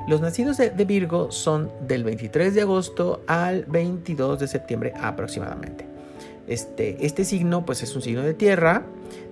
Los 0.07 0.21
nacidos 0.21 0.57
de, 0.57 0.69
Virgo 0.85 1.31
son 1.31 1.69
del 1.85 2.03
23 2.03 2.55
de 2.55 2.61
agosto 2.61 3.23
al 3.27 3.65
22 3.65 4.39
de 4.39 4.47
septiembre 4.47 4.93
aproximadamente. 5.01 5.85
Este, 6.47 7.05
este 7.05 7.25
signo 7.25 7.65
pues 7.65 7.83
es 7.83 7.93
un 7.93 8.01
signo 8.01 8.21
de 8.21 8.33
tierra, 8.33 8.85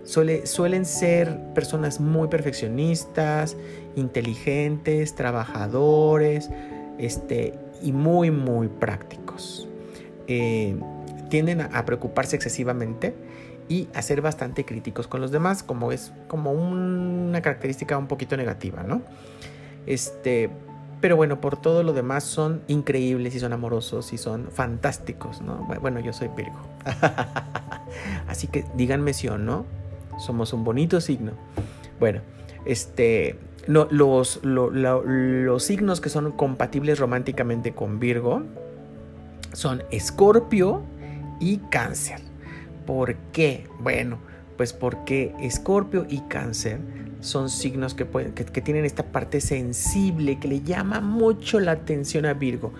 Suele, 0.03 0.45
suelen 0.45 0.85
ser 0.85 1.39
personas 1.55 1.99
muy 1.99 2.27
perfeccionistas, 2.27 3.57
inteligentes, 3.95 5.15
trabajadores 5.15 6.49
este, 6.99 7.53
y 7.81 7.91
muy 7.91 8.29
muy 8.29 8.67
prácticos. 8.67 9.67
Eh, 10.27 10.75
tienden 11.35 11.59
a 11.59 11.83
preocuparse 11.83 12.37
excesivamente 12.37 13.13
y 13.67 13.89
a 13.93 14.01
ser 14.01 14.21
bastante 14.21 14.63
críticos 14.63 15.09
con 15.09 15.19
los 15.19 15.31
demás, 15.31 15.63
como 15.63 15.91
es 15.91 16.13
como 16.29 16.53
una 16.53 17.41
característica 17.41 17.97
un 17.97 18.07
poquito 18.07 18.37
negativa, 18.37 18.83
¿no? 18.83 19.01
Este, 19.85 20.49
pero 21.01 21.17
bueno, 21.17 21.41
por 21.41 21.57
todo 21.57 21.83
lo 21.83 21.91
demás 21.91 22.23
son 22.23 22.61
increíbles 22.69 23.35
y 23.35 23.41
son 23.41 23.51
amorosos 23.51 24.13
y 24.13 24.17
son 24.17 24.47
fantásticos, 24.49 25.41
¿no? 25.41 25.67
Bueno, 25.81 25.99
yo 25.99 26.13
soy 26.13 26.29
Virgo. 26.29 26.55
Así 28.29 28.47
que 28.47 28.63
díganme 28.77 29.13
si 29.13 29.27
o 29.27 29.37
no, 29.37 29.65
somos 30.17 30.53
un 30.53 30.63
bonito 30.63 31.01
signo. 31.01 31.33
Bueno, 31.99 32.21
este, 32.63 33.37
los, 33.67 34.39
los 34.41 35.63
signos 35.63 35.99
que 35.99 36.07
son 36.07 36.31
compatibles 36.31 36.97
románticamente 36.97 37.73
con 37.73 37.99
Virgo 37.99 38.43
son 39.55 39.83
Escorpio, 39.89 40.83
y 41.39 41.57
cáncer. 41.57 42.19
¿Por 42.85 43.15
qué? 43.31 43.67
Bueno, 43.79 44.19
pues 44.57 44.73
porque 44.73 45.33
escorpio 45.39 46.05
y 46.09 46.21
cáncer 46.21 46.79
son 47.21 47.49
signos 47.49 47.95
que, 47.95 48.05
tienen 48.05 48.85
esta 48.85 49.03
parte 49.03 49.41
sensible 49.41 50.39
que 50.39 50.47
le 50.47 50.61
llama 50.61 51.01
mucho 51.01 51.59
la 51.59 51.71
atención 51.71 52.25
a 52.25 52.33
Virgo. 52.33 52.73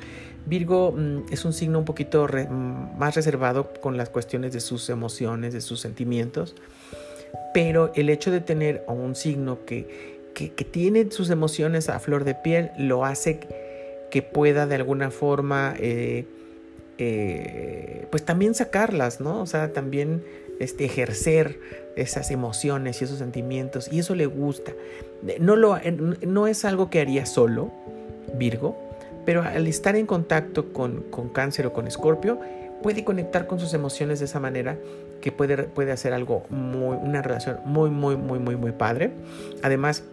Virgo 0.46 0.94
mm, 0.96 1.32
es 1.32 1.44
un 1.46 1.54
signo 1.54 1.80
un 1.80 1.86
poquito 1.86 2.28
mm, 2.28 2.98
más 2.98 3.15
reservado 3.15 3.74
con 3.82 3.98
las 3.98 4.10
cuestiones 4.10 4.54
de 4.54 4.60
sus 4.60 4.89
emociones, 4.89 5.54
de 5.54 5.62
sus 5.62 5.80
sentimientos, 5.80 6.56
pero 7.54 7.91
el 7.96 8.10
hecho 8.10 8.32
de 8.32 8.41
tener 8.41 8.86
un 8.88 9.15
signo 9.15 9.65
que, 9.65 10.20
que, 10.34 10.50
tiene 10.50 11.10
sus 11.12 11.30
emociones 11.30 11.89
a 11.89 12.00
flor 12.00 12.24
de 12.24 12.36
piel 12.36 12.72
lo 12.78 13.06
hace 13.06 13.39
que 14.12 14.22
pueda 14.22 14.68
de 14.68 14.76
alguna 14.76 15.10
forma 15.10 15.74
eh, 15.80 16.26
eh, 16.97 18.08
pues 18.10 18.23
también 18.23 18.55
sacarlas, 18.55 19.21
¿no? 19.21 19.41
O 19.41 19.45
sea, 19.45 19.73
también 19.73 20.23
este, 20.60 20.86
ejercer 20.86 21.60
esas 21.95 22.31
emociones 22.31 23.01
y 23.01 23.05
esos 23.05 23.19
sentimientos, 23.19 23.91
y 23.91 23.99
eso 23.99 24.15
le 24.15 24.25
gusta. 24.25 24.73
No, 25.39 25.55
lo, 25.55 25.77
no 26.27 26.47
es 26.47 26.65
algo 26.65 26.89
que 26.89 26.99
haría 26.99 27.25
solo, 27.25 27.71
Virgo, 28.38 28.77
pero 29.25 29.41
al 29.41 29.67
estar 29.67 29.95
en 29.95 30.05
contacto 30.05 30.71
con, 30.73 31.01
con 31.10 31.29
cáncer 31.29 31.67
o 31.67 31.73
con 31.73 31.88
escorpio, 31.88 32.39
puede 32.84 33.03
conectar 33.03 33.47
con 33.47 33.60
sus 33.60 33.73
emociones 33.73 34.19
de 34.19 34.25
esa 34.25 34.39
manera 34.39 34.77
que 35.21 35.31
puede, 35.31 35.63
puede 35.63 35.91
hacer 35.91 36.13
algo 36.13 36.43
muy, 36.49 36.97
una 36.97 37.21
relación 37.21 37.58
muy, 37.65 37.89
muy, 37.89 38.15
muy, 38.15 38.38
muy, 38.38 38.55
muy 38.55 38.71
padre. 38.71 39.12
Además, 39.63 40.03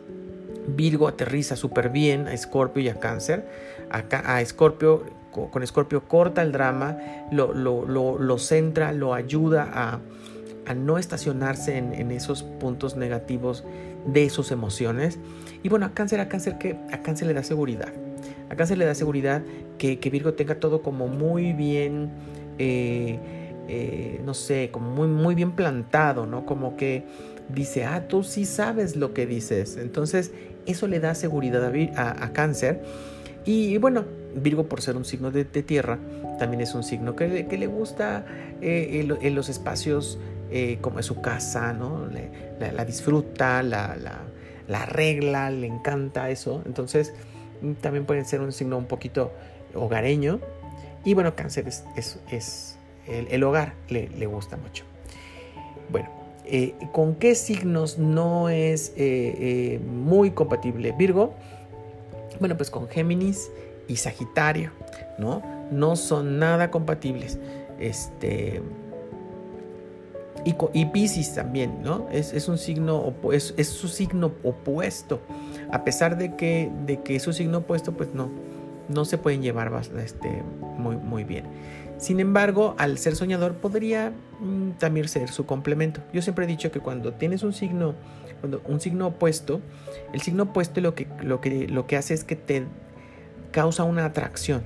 Virgo 0.67 1.09
aterriza 1.09 1.57
súper 1.57 1.91
bien 1.91 2.29
a 2.29 2.33
Escorpio 2.33 2.83
y 2.83 2.89
a 2.89 2.95
Cáncer. 2.95 3.45
A, 3.91 4.41
Escorpio, 4.41 5.03
con 5.33 5.63
Escorpio 5.63 6.07
corta 6.07 6.43
el 6.43 6.53
drama, 6.53 6.99
lo, 7.31 7.53
lo, 7.53 7.85
lo, 8.19 8.39
centra, 8.39 8.93
lo 8.93 9.15
ayuda 9.15 9.69
a, 9.73 10.01
a 10.67 10.75
no 10.75 10.99
estacionarse 10.99 11.79
en, 11.79 11.95
en, 11.95 12.11
esos 12.11 12.43
puntos 12.43 12.97
negativos 12.97 13.65
de 14.07 14.31
sus 14.31 14.51
emociones. 14.51 15.19
Y 15.63 15.69
bueno, 15.69 15.87
a 15.87 15.95
Cáncer, 15.95 16.21
a 16.21 16.29
Cáncer, 16.29 16.59
que 16.59 16.79
a 16.93 17.03
Cáncer 17.03 17.29
le 17.29 17.35
da 17.35 17.43
seguridad. 17.43 17.89
A 18.51 18.57
Cáncer 18.57 18.79
le 18.79 18.85
da 18.85 18.95
seguridad 18.95 19.43
que, 19.79 19.99
que 19.99 20.11
Virgo 20.11 20.35
tenga 20.35 20.57
todo 20.57 20.83
como 20.83 21.09
muy 21.09 21.53
bien 21.53 22.11
eh, 22.59 23.19
eh, 23.69 24.21
no 24.25 24.35
sé, 24.35 24.71
como 24.73 24.91
muy, 24.91 25.09
muy 25.09 25.35
bien 25.35 25.53
plantado, 25.53 26.27
¿no? 26.27 26.45
Como 26.45 26.77
que 26.77 27.05
dice, 27.49 27.85
ah, 27.85 28.09
tú 28.09 28.23
sí 28.25 28.45
sabes 28.45 28.97
lo 28.97 29.15
que 29.15 29.27
dices. 29.27 29.77
Entonces, 29.77 30.33
eso 30.67 30.89
le 30.89 31.01
da 31.01 31.15
seguridad 31.15 31.73
a, 31.97 32.25
a, 32.25 32.33
cáncer. 32.33 32.83
Y, 33.45 33.79
bueno, 33.79 34.05
Virgo 34.35 34.65
por 34.65 34.81
ser 34.81 34.97
un 34.97 35.05
signo 35.05 35.31
de, 35.31 35.45
tierra, 35.45 35.99
también 36.39 36.61
es 36.61 36.75
un 36.75 36.83
signo 36.83 37.17
que 37.17 37.29
le, 37.29 37.59
le 37.59 37.67
gusta 37.67 38.25
eh, 38.61 39.07
en, 39.21 39.35
los 39.35 39.49
espacios 39.49 40.19
como 40.83 40.99
es 40.99 41.07
su 41.07 41.23
casa, 41.23 41.73
¿no? 41.73 42.09
la, 42.61 42.85
disfruta, 42.85 43.63
la, 43.63 43.97
la, 44.69 44.87
regla, 44.87 45.51
le 45.51 45.67
encanta 45.67 46.29
eso. 46.29 46.63
Entonces, 46.67 47.15
también 47.81 48.05
puede 48.05 48.23
ser 48.27 48.43
un 48.43 48.53
signo 48.53 48.77
un 48.77 48.85
poquito 48.85 49.33
hogareño, 49.75 50.41
y 51.05 51.15
bueno, 51.15 51.35
cáncer 51.35 51.67
es, 51.69 51.85
es, 52.31 52.77
el, 53.07 53.43
hogar, 53.43 53.75
le, 53.89 54.09
le, 54.09 54.27
gusta 54.27 54.57
mucho. 54.57 54.85
Bueno, 55.91 56.09
eh, 56.45 56.75
¿con 56.93 57.17
qué 57.17 57.35
signos 57.35 57.99
no 57.99 58.49
es 58.49 58.91
eh, 58.91 58.95
eh, 59.39 59.81
muy 59.81 60.31
compatible 60.31 60.93
Virgo? 60.93 61.35
Bueno, 62.41 62.57
pues 62.57 62.71
con 62.71 62.89
Géminis 62.89 63.51
y 63.93 63.97
Sagitario, 63.97 64.71
¿no? 65.19 65.43
No 65.71 65.97
son 65.97 66.39
nada 66.39 66.71
compatibles. 66.71 67.39
Este, 67.79 68.63
y, 70.47 70.55
y 70.73 70.87
Pisces 70.87 71.35
también, 71.35 71.83
¿no? 71.83 72.09
Es, 72.11 72.33
es 72.33 72.49
un 72.49 72.57
signo, 72.57 73.15
es, 73.33 73.53
es, 73.59 73.69
su 73.69 73.89
signo 73.89 74.33
opuesto. 74.43 75.21
A 75.71 75.85
pesar 75.85 76.17
de 76.17 76.37
que, 76.37 76.71
de 76.87 77.03
que 77.03 77.17
es 77.17 77.23
su 77.23 77.35
signo 77.35 77.59
opuesto, 77.59 77.93
pues 77.93 78.15
no, 78.15 78.31
no 78.89 79.05
se 79.05 79.19
pueden 79.19 79.43
llevar 79.43 79.71
este, 80.03 80.43
muy, 80.79 80.97
muy 80.97 81.25
bien. 81.25 81.45
Sin 81.99 82.19
embargo, 82.19 82.75
al 82.79 82.97
ser 82.97 83.15
soñador 83.15 83.57
podría 83.57 84.13
mm, 84.41 84.71
también 84.79 85.07
ser 85.07 85.29
su 85.29 85.45
complemento. 85.45 86.01
Yo 86.15 86.23
siempre 86.23 86.47
he 86.47 86.49
dicho 86.49 86.73
que 86.73 86.81
cuando 86.81 87.13
tienes 87.13 87.43
un 87.43 87.53
signo, 87.53 87.95
cuando 88.41 88.63
un 88.65 88.81
signo 88.81 89.09
opuesto, 89.09 89.61
el 90.15 90.23
signo 90.23 90.45
opuesto 90.45 90.81
lo 90.81 90.95
que, 90.95 91.07
lo 91.21 91.43
que, 91.43 91.69
lo 91.69 91.87
que 91.87 91.99
hace 91.99 92.15
es 92.15 92.25
que 92.25 92.37
te 92.37 92.65
causa 93.53 93.85
una 93.85 94.05
atracción. 94.05 94.65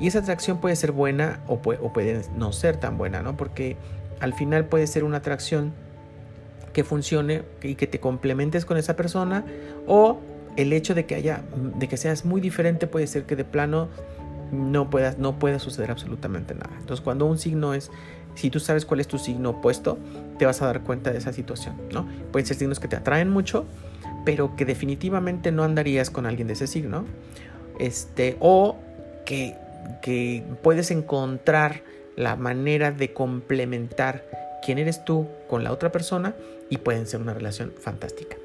Y 0.00 0.06
esa 0.06 0.20
atracción 0.20 0.58
puede 0.58 0.76
ser 0.76 0.92
buena 0.92 1.40
o 1.46 1.60
puede, 1.60 1.78
o 1.82 1.92
puede 1.92 2.22
no 2.34 2.52
ser 2.52 2.78
tan 2.78 2.96
buena, 2.96 3.22
¿no? 3.22 3.36
Porque 3.36 3.76
al 4.20 4.32
final 4.32 4.64
puede 4.64 4.86
ser 4.86 5.04
una 5.04 5.18
atracción 5.18 5.72
que 6.72 6.84
funcione 6.84 7.42
y 7.62 7.74
que 7.74 7.86
te 7.86 8.00
complementes 8.00 8.64
con 8.64 8.76
esa 8.76 8.96
persona 8.96 9.44
o 9.86 10.20
el 10.56 10.72
hecho 10.72 10.94
de 10.94 11.04
que 11.06 11.14
haya, 11.14 11.42
de 11.54 11.88
que 11.88 11.96
seas 11.96 12.24
muy 12.24 12.40
diferente 12.40 12.86
puede 12.86 13.06
ser 13.06 13.24
que 13.24 13.36
de 13.36 13.44
plano 13.44 13.88
no 14.52 14.90
pueda, 14.90 15.14
no 15.18 15.38
pueda 15.38 15.58
suceder 15.58 15.90
absolutamente 15.90 16.54
nada. 16.54 16.70
Entonces, 16.78 17.02
cuando 17.02 17.26
un 17.26 17.38
signo 17.38 17.74
es, 17.74 17.90
si 18.34 18.50
tú 18.50 18.60
sabes 18.60 18.84
cuál 18.84 19.00
es 19.00 19.08
tu 19.08 19.18
signo 19.18 19.50
opuesto, 19.50 19.98
te 20.38 20.46
vas 20.46 20.62
a 20.62 20.66
dar 20.66 20.82
cuenta 20.82 21.12
de 21.12 21.18
esa 21.18 21.32
situación, 21.32 21.76
¿no? 21.92 22.06
Pueden 22.32 22.46
ser 22.46 22.56
signos 22.56 22.80
que 22.80 22.88
te 22.88 22.96
atraen 22.96 23.30
mucho, 23.30 23.64
pero 24.24 24.56
que 24.56 24.64
definitivamente 24.64 25.52
no 25.52 25.62
andarías 25.62 26.10
con 26.10 26.26
alguien 26.26 26.46
de 26.46 26.54
ese 26.54 26.66
signo, 26.66 27.04
este, 27.80 28.36
o 28.40 28.76
que, 29.24 29.56
puedes 30.62 30.90
encontrar 30.90 31.82
la 32.16 32.36
manera 32.36 32.92
de 32.92 33.12
complementar 33.12 34.24
quién 34.64 34.78
eres 34.78 35.04
tú 35.04 35.26
con 35.48 35.64
la 35.64 35.72
otra 35.72 35.90
persona 35.90 36.34
y 36.68 36.78
pueden 36.78 37.06
ser 37.06 37.20
una 37.20 37.34
relación 37.34 37.72
fantástica. 37.78 38.36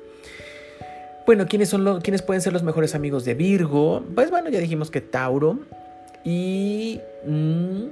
Bueno, 1.25 1.47
¿quiénes, 1.47 1.69
son 1.69 2.01
¿quiénes 2.01 2.21
pueden 2.21 2.41
ser 2.41 2.53
los 2.53 2.63
mejores 2.63 2.95
amigos 2.95 3.25
de 3.25 3.33
Virgo? 3.33 4.03
Pues 4.13 4.29
bueno, 4.29 4.49
ya 4.49 4.59
dijimos 4.59 4.91
que 4.91 5.01
Tauro 5.01 5.59
y 6.23 6.99
mm, 7.25 7.85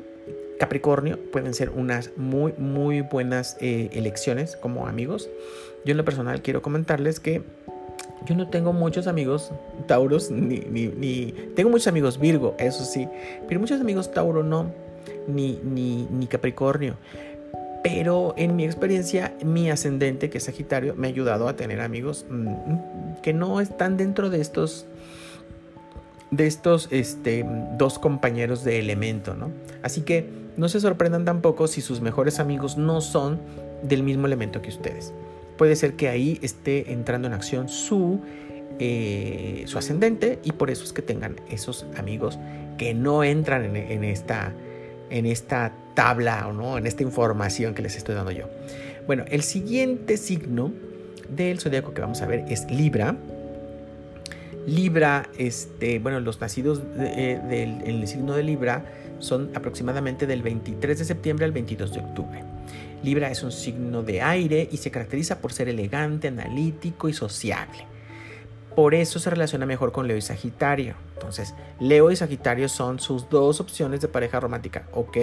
Capricornio 0.60 1.20
pueden 1.32 1.54
ser 1.54 1.70
unas 1.72 2.12
muy, 2.16 2.54
muy 2.58 3.02
buenas 3.02 3.58
eh, 3.60 3.90
elecciones 3.94 4.56
como 4.56 4.88
amigos. 4.88 5.30
Yo 5.86 5.92
en 5.92 5.98
lo 5.98 6.06
personal 6.06 6.42
quiero 6.42 6.62
comentarles 6.62 7.20
que 7.20 7.44
yo 8.26 8.36
no 8.36 8.48
tengo 8.48 8.74
muchos 8.74 9.08
amigos 9.08 9.52
Tauros, 9.88 10.32
ni, 10.32 10.60
ni, 10.60 11.34
tengo 11.56 11.70
muchos 11.70 11.88
amigos 11.88 12.20
Virgo, 12.20 12.56
eso 12.58 12.86
sí, 12.86 13.08
pero 13.48 13.60
muchos 13.60 13.82
amigos 13.82 14.12
Tauro 14.12 14.44
no, 14.44 14.72
ni, 15.28 15.60
ni, 15.64 16.08
ni 16.10 16.28
Capricornio. 16.28 16.96
Pero 17.84 18.34
en 18.38 18.56
mi 18.56 18.64
experiencia, 18.64 19.34
mi 19.44 19.70
ascendente, 19.70 20.30
que 20.30 20.38
es 20.38 20.46
Sagitario, 20.46 20.96
me 20.96 21.08
ha 21.08 21.10
ayudado 21.10 21.50
a 21.50 21.58
tener 21.58 21.82
amigos 21.82 22.26
mm, 22.30 23.22
que 23.22 23.34
no 23.34 23.60
están 23.60 23.98
dentro 23.98 24.30
de 24.30 24.40
estos 24.40 24.86
de 26.32 26.48
estos 26.48 26.88
este, 26.90 27.46
dos 27.78 28.00
compañeros 28.00 28.64
de 28.64 28.80
elemento, 28.80 29.36
¿no? 29.36 29.52
Así 29.84 30.02
que 30.02 30.28
no 30.58 30.68
se 30.68 30.80
sorprendan 30.80 31.26
tampoco 31.26 31.68
si 31.68 31.82
sus 31.82 32.02
mejores 32.02 32.40
amigos 32.40 32.76
no 32.76 33.02
son 33.02 33.40
del 33.84 34.02
mismo 34.02 34.26
elemento 34.26 34.62
que 34.62 34.70
ustedes. 34.70 35.14
Puede 35.63 35.78
ser 35.78 35.93
que 35.93 36.10
ahí 36.10 36.39
esté 36.41 36.91
entrando 36.91 37.26
en 37.26 37.34
acción 37.34 37.69
su, 37.69 38.19
eh, 38.80 39.63
su 39.65 39.78
ascendente 39.78 40.39
y 40.43 40.52
por 40.52 40.69
eso 40.69 40.84
es 40.84 40.91
que 40.91 41.02
tengan 41.02 41.38
esos 41.49 41.86
amigos 41.95 42.38
que 42.78 42.93
no 42.93 43.23
entran 43.23 43.73
en, 43.78 44.04
esta 44.04 44.52
en 45.10 45.26
esta 45.26 45.71
tabla 45.93 46.49
o 46.49 46.52
no, 46.52 46.78
en 46.78 46.86
esta 46.86 47.02
información 47.04 47.76
que 47.76 47.82
les 47.82 47.95
estoy 47.95 48.13
dando 48.13 48.32
yo. 48.32 48.49
Bueno, 49.08 49.23
el 49.30 49.41
siguiente 49.41 50.17
signo 50.17 50.73
del 51.30 51.62
zodiaco 51.62 51.93
que 51.93 52.02
vamos 52.02 52.21
a 52.21 52.26
ver 52.26 52.43
es 52.49 52.69
Libra. 52.69 53.15
Libra, 54.67 55.30
este, 55.38 55.99
bueno, 55.99 56.19
los 56.19 56.41
nacidos 56.41 56.82
eh, 56.99 57.39
en 57.49 58.02
el 58.02 58.06
signo 58.10 58.36
de 58.36 58.43
Libra 58.43 58.84
son 59.19 59.49
aproximadamente 59.56 60.28
del 60.28 60.41
23 60.41 60.99
de 60.99 61.06
septiembre 61.06 61.45
al 61.45 61.54
22 61.54 61.93
de 61.93 61.99
octubre. 62.02 62.53
Libra 63.04 63.30
es 63.30 63.44
un 63.44 63.52
signo 63.52 64.02
de 64.02 64.22
aire 64.22 64.70
y 64.72 64.78
se 64.78 64.89
caracteriza 64.89 65.39
por 65.39 65.52
ser 65.52 65.68
elegante, 65.68 66.30
analítico 66.30 67.10
y 67.10 67.13
sociable. 67.13 67.86
Por 68.76 68.96
eso 68.96 69.20
se 69.20 69.30
relaciona 69.30 69.66
mejor 69.66 69.92
con 69.92 70.08
Leo 70.08 70.18
y 70.18 70.22
Sagitario. 70.22 70.96
Entonces, 71.13 71.54
Leo 71.80 72.10
y 72.12 72.16
Sagitario 72.16 72.70
son 72.70 73.00
sus 73.00 73.30
dos 73.30 73.60
opciones 73.60 74.00
de 74.02 74.08
pareja 74.08 74.39
romántica, 74.39 74.88
¿ok? 74.94 75.18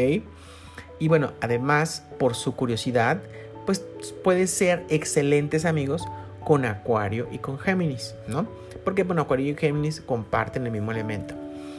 Y 0.99 1.09
bueno, 1.09 1.33
además, 1.41 2.05
por 2.19 2.35
su 2.35 2.55
curiosidad, 2.55 3.23
pues 3.65 3.81
puede 4.23 4.47
ser 4.47 4.85
excelentes 4.91 5.65
amigos 5.65 6.05
con 6.45 6.67
Acuario 6.67 7.29
y 7.33 7.39
con 7.39 7.59
Géminis, 7.59 8.15
¿no? 8.29 8.47
Porque 8.85 9.05
bueno, 9.05 9.23
Acuario 9.23 9.53
y 9.53 9.57
Géminis 9.57 10.03
comparten 10.03 10.67
el 10.67 10.73
mismo 10.73 10.93
elemento. 10.93 11.35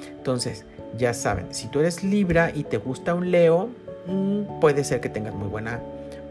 Entonces, 0.10 0.66
ya 0.98 1.14
saben, 1.14 1.54
si 1.54 1.68
tú 1.68 1.80
eres 1.80 2.04
Libra 2.04 2.52
y 2.54 2.64
te 2.64 2.78
gusta 2.78 3.14
un 3.14 3.32
Leo, 3.32 3.70
puede 4.60 4.84
ser 4.84 5.02
que 5.02 5.10
tengas 5.10 5.34
muy 5.34 5.48
buena 5.48 5.82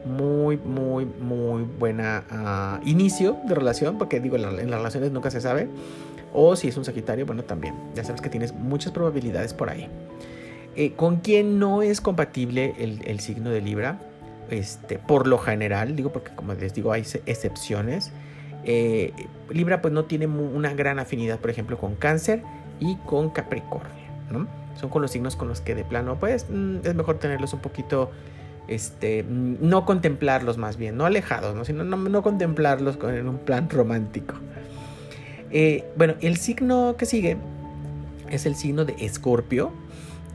muy, 0.04 0.56
muy, 0.56 1.04
muy 1.04 1.62
buena 1.62 2.24
ah, 2.30 2.80
inicio 2.84 3.38
de 3.46 3.54
relación, 3.54 3.98
porque 3.98 4.20
digo, 4.20 4.36
en, 4.36 4.42
las 4.42 4.78
relaciones 4.78 5.10
nunca 5.12 5.30
se 5.30 5.40
sabe. 5.40 5.68
O 6.32 6.56
si 6.56 6.68
es 6.68 6.76
un 6.76 6.84
Sagitario, 6.84 7.26
bueno, 7.26 7.42
también. 7.42 7.74
Ya 7.94 8.04
sabes 8.04 8.20
que 8.20 8.28
tienes 8.28 8.54
muchas 8.54 8.92
probabilidades 8.92 9.52
por 9.52 9.68
ahí. 9.68 9.88
Eh, 10.76 10.92
¿Con 10.92 11.16
quién 11.16 11.58
no 11.58 11.82
es 11.82 12.00
compatible 12.00 12.74
el, 12.78 13.20
signo 13.20 13.50
de 13.50 13.60
Libra? 13.60 13.98
Este, 14.48 14.98
por 14.98 15.26
lo 15.26 15.38
general, 15.38 15.94
digo 15.96 16.12
porque 16.12 16.32
como 16.34 16.54
les 16.54 16.72
digo, 16.74 16.92
hay 16.92 17.04
excepciones. 17.26 18.12
Eh, 18.64 19.12
Libra 19.50 19.80
pues 19.82 19.92
no 19.92 20.04
tiene 20.04 20.26
una 20.26 20.72
gran 20.74 20.98
afinidad, 20.98 21.40
por 21.40 21.50
ejemplo, 21.50 21.78
con 21.78 21.96
Cáncer 21.96 22.42
y 22.78 22.96
con 23.06 23.30
Capricornio, 23.30 23.90
¿no? 24.30 24.46
Son 24.78 24.88
con 24.88 25.02
los 25.02 25.10
signos 25.10 25.36
con 25.36 25.48
los 25.48 25.60
que 25.60 25.74
de 25.74 25.84
plano, 25.84 26.18
pues 26.18 26.46
mm, 26.48 26.78
es 26.84 26.94
mejor 26.94 27.18
tenerlos 27.18 27.52
un 27.52 27.60
poquito 27.60 28.10
este, 28.70 29.24
no 29.28 29.84
contemplarlos 29.84 30.56
más 30.56 30.76
bien, 30.76 30.96
no 30.96 31.04
alejados, 31.04 31.56
¿no? 31.56 31.64
sino 31.64 31.84
no, 31.84 32.22
contemplarlos 32.22 32.98
en 33.02 33.28
un 33.28 33.38
plan 33.38 33.68
romántico. 33.68 34.34
Eh, 35.50 35.84
bueno, 35.96 36.14
el 36.20 36.36
signo 36.36 36.94
que 36.96 37.04
sigue 37.04 37.36
es 38.30 38.46
el 38.46 38.54
signo 38.54 38.84
de 38.84 38.94
Escorpio. 39.00 39.72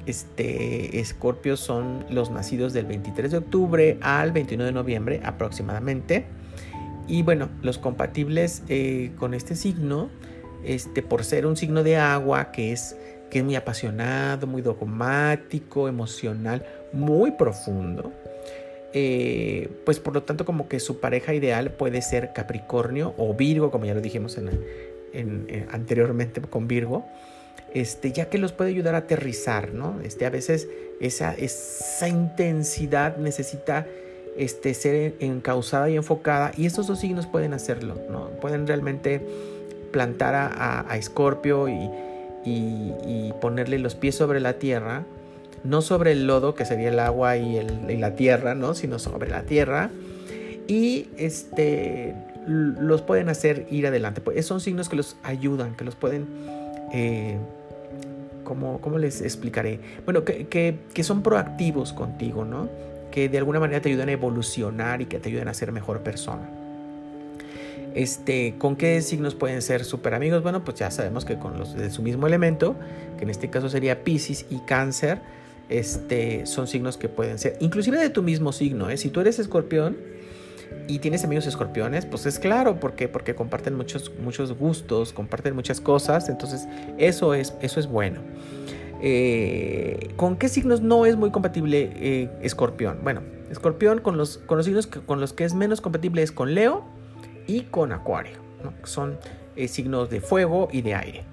Este, 0.05 0.99
Escorpio 0.99 1.55
son 1.55 2.05
los 2.09 2.29
nacidos 2.29 2.73
del 2.73 2.85
23 2.85 3.31
de 3.31 3.37
octubre 3.37 3.97
al 4.01 4.33
21 4.33 4.65
de 4.65 4.71
noviembre 4.73 5.21
aproximadamente. 5.23 6.25
Y 7.07 7.23
bueno, 7.23 7.49
los 7.61 7.77
compatibles 7.77 8.63
eh, 8.67 9.11
con 9.17 9.33
este 9.33 9.55
signo, 9.55 10.09
este, 10.65 11.01
por 11.01 11.23
ser 11.23 11.45
un 11.45 11.55
signo 11.55 11.83
de 11.83 11.97
agua 11.97 12.51
que 12.51 12.73
es 12.73 12.97
que 13.29 13.39
es 13.39 13.45
muy 13.45 13.55
apasionado, 13.55 14.47
muy 14.47 14.61
dogmático, 14.61 15.87
emocional, 15.87 16.65
muy 16.93 17.31
profundo. 17.31 18.11
Eh, 18.97 19.69
pues 19.85 19.99
por 19.99 20.13
lo 20.13 20.23
tanto 20.23 20.45
como 20.45 20.69
que 20.69 20.79
su 20.79 21.01
pareja 21.01 21.33
ideal 21.33 21.71
puede 21.71 22.01
ser 22.01 22.31
Capricornio 22.31 23.13
o 23.17 23.33
Virgo, 23.33 23.69
como 23.69 23.85
ya 23.85 23.93
lo 23.93 23.99
dijimos 23.99 24.37
en, 24.37 25.67
anteriormente 25.69 26.39
con 26.41 26.67
Virgo, 26.69 27.05
este, 27.73 28.13
ya 28.13 28.29
que 28.29 28.37
los 28.37 28.53
puede 28.53 28.69
ayudar 28.69 28.95
a 28.95 28.99
aterrizar, 28.99 29.73
¿no? 29.73 29.99
Este, 30.01 30.25
a 30.25 30.29
veces 30.29 30.69
esa, 31.01 31.33
esa 31.33 32.07
intensidad 32.07 33.17
necesita 33.17 33.85
este, 34.37 34.73
ser 34.73 35.15
encausada 35.19 35.89
y 35.89 35.97
enfocada 35.97 36.51
y 36.55 36.65
estos 36.65 36.87
dos 36.87 36.99
signos 36.99 37.27
pueden 37.27 37.53
hacerlo, 37.53 37.95
¿no? 38.09 38.29
Pueden 38.39 38.65
realmente 38.65 39.21
plantar 39.91 40.35
a, 40.35 40.89
a, 40.89 40.97
Escorpio 40.97 41.67
y, 41.67 41.89
y, 42.45 43.33
ponerle 43.41 43.79
los 43.79 43.95
pies 43.95 44.15
sobre 44.15 44.39
la 44.39 44.53
tierra, 44.53 45.03
no 45.63 45.81
sobre 45.81 46.11
el 46.11 46.27
lodo, 46.27 46.55
que 46.55 46.65
sería 46.65 46.89
el 46.89 46.99
agua 46.99 47.37
y, 47.37 47.61
la 47.97 48.15
tierra, 48.15 48.55
¿no? 48.55 48.73
Sino 48.73 48.99
sobre 48.99 49.29
la 49.29 49.43
tierra. 49.43 49.89
Y 50.67 51.07
este, 51.17 52.15
los 52.47 53.01
pueden 53.01 53.29
hacer 53.29 53.67
ir 53.69 53.87
adelante. 53.87 54.21
Pues 54.21 54.45
son 54.45 54.61
signos 54.61 54.89
que 54.89 54.95
los 54.95 55.17
ayudan, 55.23 55.75
que 55.75 55.83
los 55.83 55.95
pueden... 55.95 56.27
Eh, 56.93 57.37
¿cómo, 58.43 58.97
les 58.97 59.21
explicaré? 59.21 59.79
Bueno, 60.05 60.23
que, 60.23 60.47
que, 60.47 60.77
que 60.93 61.03
son 61.03 61.23
proactivos 61.23 61.93
contigo, 61.93 62.45
¿no? 62.45 62.69
Que 63.11 63.27
de 63.27 63.37
alguna 63.37 63.59
manera 63.59 63.81
te 63.81 63.89
ayudan 63.89 64.09
a 64.09 64.11
evolucionar 64.11 65.01
y 65.01 65.05
que 65.05 65.19
te 65.19 65.29
ayudan 65.29 65.47
a 65.47 65.53
ser 65.53 65.71
mejor 65.71 66.01
persona. 66.01 66.47
Este, 67.95 68.55
¿Con 68.57 68.75
qué 68.75 69.01
signos 69.01 69.35
pueden 69.35 69.61
ser 69.61 69.85
super 69.85 70.13
amigos? 70.13 70.43
Bueno, 70.43 70.65
pues 70.65 70.77
ya 70.77 70.91
sabemos 70.91 71.23
que 71.23 71.39
con 71.39 71.57
los 71.57 71.75
de 71.75 71.89
su 71.89 72.01
mismo 72.01 72.27
elemento, 72.27 72.75
que 73.17 73.23
en 73.23 73.29
este 73.29 73.49
caso 73.49 73.69
sería 73.69 74.03
Pisces 74.03 74.45
y 74.49 74.57
Cáncer, 74.59 75.21
este, 75.69 76.45
son 76.45 76.67
signos 76.67 76.97
que 76.97 77.07
pueden 77.07 77.39
ser, 77.39 77.55
inclusive 77.61 77.97
de 77.97 78.09
tu 78.09 78.21
mismo 78.21 78.51
signo. 78.51 78.89
¿eh? 78.89 78.97
Si 78.97 79.09
tú 79.09 79.21
eres 79.21 79.39
escorpión 79.39 79.95
y 80.89 80.99
tienes 80.99 81.23
amigos 81.23 81.47
escorpiones, 81.47 82.05
pues 82.05 82.25
es 82.25 82.37
claro, 82.37 82.81
¿por 82.81 82.95
qué? 82.95 83.07
Porque 83.07 83.33
comparten 83.33 83.75
muchos, 83.75 84.11
gustos, 84.59 85.13
comparten 85.13 85.55
muchas 85.55 85.79
cosas, 85.79 86.27
entonces 86.27 86.67
eso 86.97 87.33
es, 87.33 87.53
bueno. 87.89 88.19
Eh, 89.01 90.09
¿Con 90.17 90.35
qué 90.35 90.49
signos 90.49 90.81
no 90.81 91.05
es 91.05 91.15
muy 91.15 91.31
compatible 91.31 91.91
eh, 91.95 92.29
escorpión? 92.41 92.99
Bueno, 93.03 93.21
escorpión 93.49 94.01
con 94.01 94.17
los, 94.17 94.37
con 94.39 94.57
los 94.57 94.65
signos 94.65 94.87
con 94.87 95.21
los 95.21 95.31
que 95.31 95.45
es 95.45 95.53
menos 95.53 95.79
compatible 95.79 96.23
es 96.23 96.33
con 96.33 96.53
Leo, 96.53 96.83
y 97.47 97.61
con 97.63 97.91
Acuario. 97.91 98.37
Son 98.83 99.17
eh, 99.55 99.67
signos 99.67 100.09
de 100.09 100.21
fuego 100.21 100.67
y 100.71 100.81
de 100.81 100.95
aire. 100.95 101.23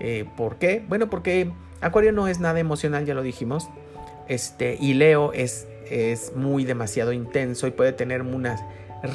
Eh, 0.00 0.24
¿Por 0.36 0.56
qué? 0.56 0.84
Bueno, 0.88 1.08
porque 1.10 1.50
Acuario 1.80 2.12
no 2.12 2.28
es 2.28 2.40
nada 2.40 2.58
emocional, 2.60 3.04
ya 3.04 3.14
lo 3.14 3.22
dijimos. 3.22 3.68
Este, 4.28 4.76
y 4.80 4.94
Leo 4.94 5.32
es, 5.32 5.66
es 5.90 6.34
muy 6.34 6.64
demasiado 6.64 7.12
intenso 7.12 7.66
y 7.66 7.70
puede 7.70 7.92
tener 7.92 8.22
unas 8.22 8.60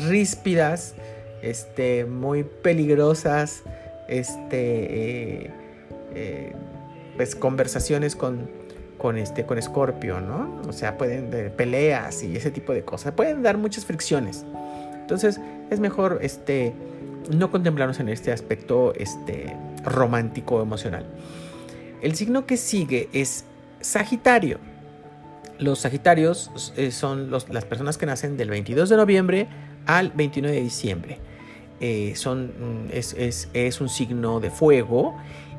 ríspidas, 0.07 0.95
este, 1.41 2.05
muy 2.05 2.43
peligrosas, 2.43 3.63
este, 4.07 5.51
eh, 6.13 6.55
pues 7.15 7.35
conversaciones 7.35 8.15
con, 8.15 8.49
con 8.97 9.17
este, 9.17 9.45
con 9.45 9.61
Scorpio, 9.61 10.21
¿no? 10.21 10.61
O 10.67 10.73
sea, 10.73 10.97
pueden 10.97 11.31
de 11.31 11.49
peleas 11.49 12.23
y 12.23 12.35
ese 12.35 12.51
tipo 12.51 12.73
de 12.73 12.83
cosas. 12.83 13.13
Pueden 13.13 13.41
dar 13.41 13.57
muchas 13.57 13.85
fricciones. 13.85 14.45
Entonces 15.01 15.39
es 15.69 15.79
mejor 15.79 16.19
este, 16.21 16.73
no 17.29 17.51
contemplarnos 17.51 17.99
en 17.99 18.09
este 18.09 18.31
aspecto 18.31 18.93
este, 18.95 19.55
romántico 19.83 20.61
emocional. 20.61 21.05
El 22.01 22.15
signo 22.15 22.45
que 22.45 22.57
sigue 22.57 23.09
es 23.13 23.45
Sagitario. 23.81 24.59
Los 25.59 25.79
Sagitarios 25.79 26.73
eh, 26.77 26.91
son 26.91 27.31
las 27.31 27.65
personas 27.65 27.97
que 27.97 28.05
nacen 28.05 28.37
del 28.37 28.49
22 28.49 28.89
de 28.89 28.97
noviembre 28.97 29.47
al 29.85 30.11
29 30.11 30.55
de 30.55 30.63
diciembre. 30.63 31.17
Eh, 31.81 32.13
son, 32.15 32.87
mm, 32.87 32.89
es, 32.91 33.81
un 33.81 33.89
signo 33.89 34.39
de 34.39 34.49
fuego 34.49 35.15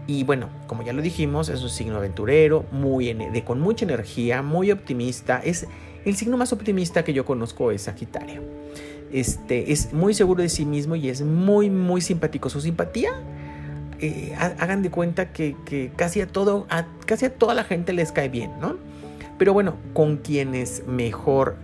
y 0.06 0.24
bueno, 0.24 0.48
como 0.66 0.82
ya 0.82 0.92
lo 0.92 1.02
dijimos, 1.02 1.48
es 1.48 1.62
un 1.62 1.70
signo 1.70 1.96
aventurero, 1.96 2.64
muy 2.72 3.12
de, 3.12 3.44
con 3.44 3.60
mucha 3.60 3.84
energía, 3.84 4.42
muy 4.42 4.70
optimista. 4.70 5.40
Es 5.44 5.66
el 6.04 6.16
signo 6.16 6.36
más 6.36 6.52
optimista 6.52 7.04
que 7.04 7.12
yo 7.12 7.24
conozco 7.24 7.70
es 7.70 7.82
Sagitario 7.82 8.59
este, 9.12 9.72
es 9.72 9.92
muy 9.92 10.14
seguro 10.14 10.42
de 10.42 10.48
sí 10.48 10.64
mismo 10.64 10.96
y 10.96 11.08
es 11.08 11.22
muy, 11.22 11.70
muy 11.70 12.00
simpático. 12.00 12.48
Su 12.50 12.60
simpatía, 12.60 13.10
eh, 14.00 14.34
hagan 14.38 14.82
de 14.82 14.90
cuenta 14.90 15.32
que, 15.32 15.92
casi, 15.96 16.20
a 16.22 16.26
todo, 16.26 16.66
casi 17.04 17.26
a 17.26 17.34
toda 17.34 17.54
la 17.54 17.64
gente 17.64 17.92
les 17.92 18.12
cae 18.12 18.28
bien, 18.28 18.52
¿no? 18.60 18.76
Pero 19.38 19.52
bueno, 19.52 19.76
con 19.92 20.18
quienes 20.18 20.86
mejor 20.86 21.56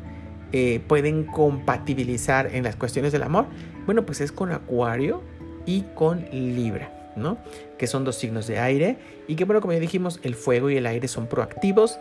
eh, 0.52 0.80
pueden 0.86 1.24
compatibilizar 1.24 2.54
en 2.54 2.64
las 2.64 2.76
cuestiones 2.76 3.12
del 3.12 3.22
amor, 3.22 3.46
bueno, 3.86 4.04
pues 4.04 4.20
es 4.20 4.32
con 4.32 4.52
Acuario 4.52 5.22
y 5.64 5.82
con 5.94 6.26
Libra, 6.30 7.12
¿no? 7.16 7.38
Que 7.78 7.86
son 7.86 8.04
dos 8.04 8.16
signos 8.16 8.46
de 8.46 8.58
aire 8.58 8.98
y 9.28 9.36
que, 9.36 9.44
bueno, 9.44 9.60
como 9.60 9.72
ya 9.72 9.80
dijimos, 9.80 10.20
el 10.22 10.34
fuego 10.34 10.68
y 10.68 10.76
el 10.76 10.86
aire 10.86 11.08
son 11.08 11.28
proactivos, 11.28 11.98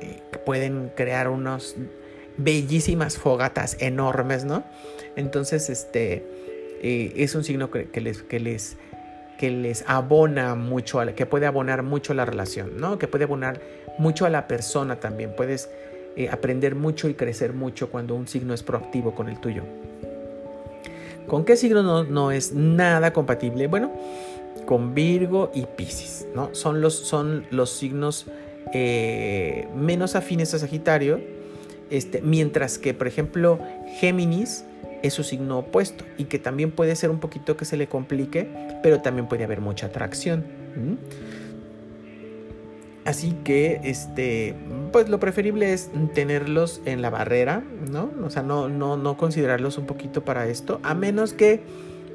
eh, 0.00 0.22
pueden 0.44 0.90
crear 0.94 1.28
unos 1.28 1.76
bellísimas 2.38 3.18
fogatas 3.18 3.76
enormes, 3.80 4.44
¿no? 4.44 4.64
Entonces, 5.16 5.68
este 5.68 6.24
eh, 6.82 7.12
es 7.16 7.34
un 7.34 7.44
signo 7.44 7.70
que, 7.70 7.88
les, 8.00 8.22
que, 8.22 8.40
les, 8.40 8.76
que 9.36 9.50
les 9.50 9.84
abona 9.86 10.54
mucho, 10.54 11.00
que 11.14 11.26
puede 11.26 11.46
abonar 11.46 11.82
mucho 11.82 12.12
a 12.12 12.16
la 12.16 12.24
relación, 12.24 12.78
¿no? 12.78 12.98
Que 12.98 13.08
puede 13.08 13.24
abonar 13.24 13.60
mucho 13.98 14.24
a 14.24 14.30
la 14.30 14.46
persona 14.46 15.00
también. 15.00 15.34
Puedes 15.36 15.68
eh, 16.16 16.28
aprender 16.30 16.74
mucho 16.74 17.08
y 17.08 17.14
crecer 17.14 17.52
mucho 17.52 17.90
cuando 17.90 18.14
un 18.14 18.28
signo 18.28 18.54
es 18.54 18.62
proactivo 18.62 19.14
con 19.14 19.28
el 19.28 19.40
tuyo. 19.40 19.64
¿Con 21.26 21.44
qué 21.44 21.56
signo 21.56 22.04
no, 22.04 22.30
es 22.30 22.54
nada 22.54 23.12
compatible? 23.12 23.66
Bueno, 23.66 23.92
con 24.64 24.94
Virgo 24.94 25.50
y 25.54 25.66
Pisces, 25.66 26.26
¿no? 26.34 26.54
Son 26.54 26.80
los, 26.80 26.94
son 26.94 27.46
los 27.50 27.70
signos 27.70 28.26
eh, 28.72 29.68
menos 29.74 30.14
afines 30.14 30.54
a 30.54 30.58
Sagitario 30.58 31.20
este, 31.90 32.20
mientras 32.22 32.78
que, 32.78 32.94
por 32.94 33.06
ejemplo, 33.06 33.58
Géminis 33.98 34.64
es 35.02 35.14
su 35.14 35.22
signo 35.22 35.58
opuesto 35.58 36.04
y 36.16 36.24
que 36.24 36.38
también 36.38 36.70
puede 36.70 36.96
ser 36.96 37.10
un 37.10 37.20
poquito 37.20 37.56
que 37.56 37.64
se 37.64 37.76
le 37.76 37.86
complique, 37.86 38.48
pero 38.82 39.00
también 39.00 39.28
puede 39.28 39.44
haber 39.44 39.60
mucha 39.60 39.86
atracción. 39.86 40.44
Así 43.04 43.34
que, 43.44 43.80
este, 43.84 44.54
pues 44.92 45.08
lo 45.08 45.18
preferible 45.18 45.72
es 45.72 45.90
tenerlos 46.14 46.82
en 46.84 47.00
la 47.00 47.10
barrera, 47.10 47.62
¿no? 47.90 48.10
O 48.22 48.30
sea, 48.30 48.42
no, 48.42 48.68
no, 48.68 48.96
no 48.96 49.16
considerarlos 49.16 49.78
un 49.78 49.86
poquito 49.86 50.24
para 50.24 50.46
esto, 50.46 50.80
a 50.82 50.94
menos 50.94 51.32
que, 51.32 51.62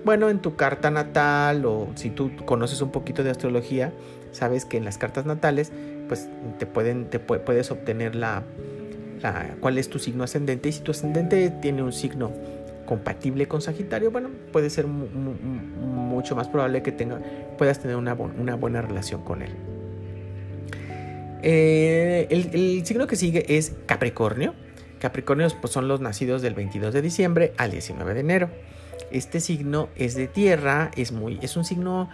bueno, 0.06 0.30
en 0.30 0.40
tu 0.40 0.56
carta 0.56 0.92
natal 0.92 1.66
o 1.66 1.88
si 1.96 2.10
tú 2.10 2.32
conoces 2.46 2.82
un 2.82 2.92
poquito 2.92 3.24
de 3.24 3.32
astrología, 3.32 3.92
sabes 4.32 4.66
que 4.66 4.78
en 4.78 4.86
las 4.86 4.98
cartas 4.98 5.26
natales, 5.26 5.72
pues 6.08 6.30
te 6.60 6.66
pueden, 6.66 7.06
te 7.06 7.20
puedes 7.20 7.72
obtener 7.72 8.14
la, 8.14 8.44
cuál 9.60 9.78
es 9.78 9.90
tu 9.90 10.00
signo 10.00 10.24
ascendente 10.24 10.70
y 10.70 10.72
si 10.72 10.82
tu 10.82 10.92
ascendente 10.92 11.50
tiene 11.62 11.82
un 11.84 11.94
signo 11.94 12.32
compatible 12.86 13.48
con 13.48 13.62
Sagitario, 13.62 14.12
bueno, 14.12 14.30
puede 14.52 14.70
ser 14.70 14.88
mucho 14.88 16.36
más 16.36 16.48
probable 16.48 16.84
que 16.84 16.92
tenga, 16.92 17.20
puedas 17.58 17.80
tener 17.80 17.96
una, 17.96 18.14
buena 18.14 18.82
relación 18.82 19.24
con 19.24 19.42
él. 19.42 19.52
Eh, 21.42 22.28
el, 22.30 22.86
signo 22.86 23.08
que 23.08 23.16
sigue 23.16 23.58
es 23.58 23.74
Capricornio. 23.86 24.54
Capricornios 25.00 25.54
pues, 25.56 25.74
son 25.74 25.88
los 25.88 26.00
nacidos 26.00 26.42
del 26.42 26.54
22 26.54 26.94
de 26.94 27.02
diciembre 27.02 27.54
al 27.58 27.72
19 27.72 28.14
de 28.14 28.20
enero. 28.20 28.50
Este 29.12 29.40
signo 29.40 29.90
es 29.96 30.16
de 30.16 30.28
tierra, 30.28 30.92
es, 30.96 31.12
muy, 31.12 31.40
es 31.42 31.58
un 31.58 31.66
signo 31.66 32.10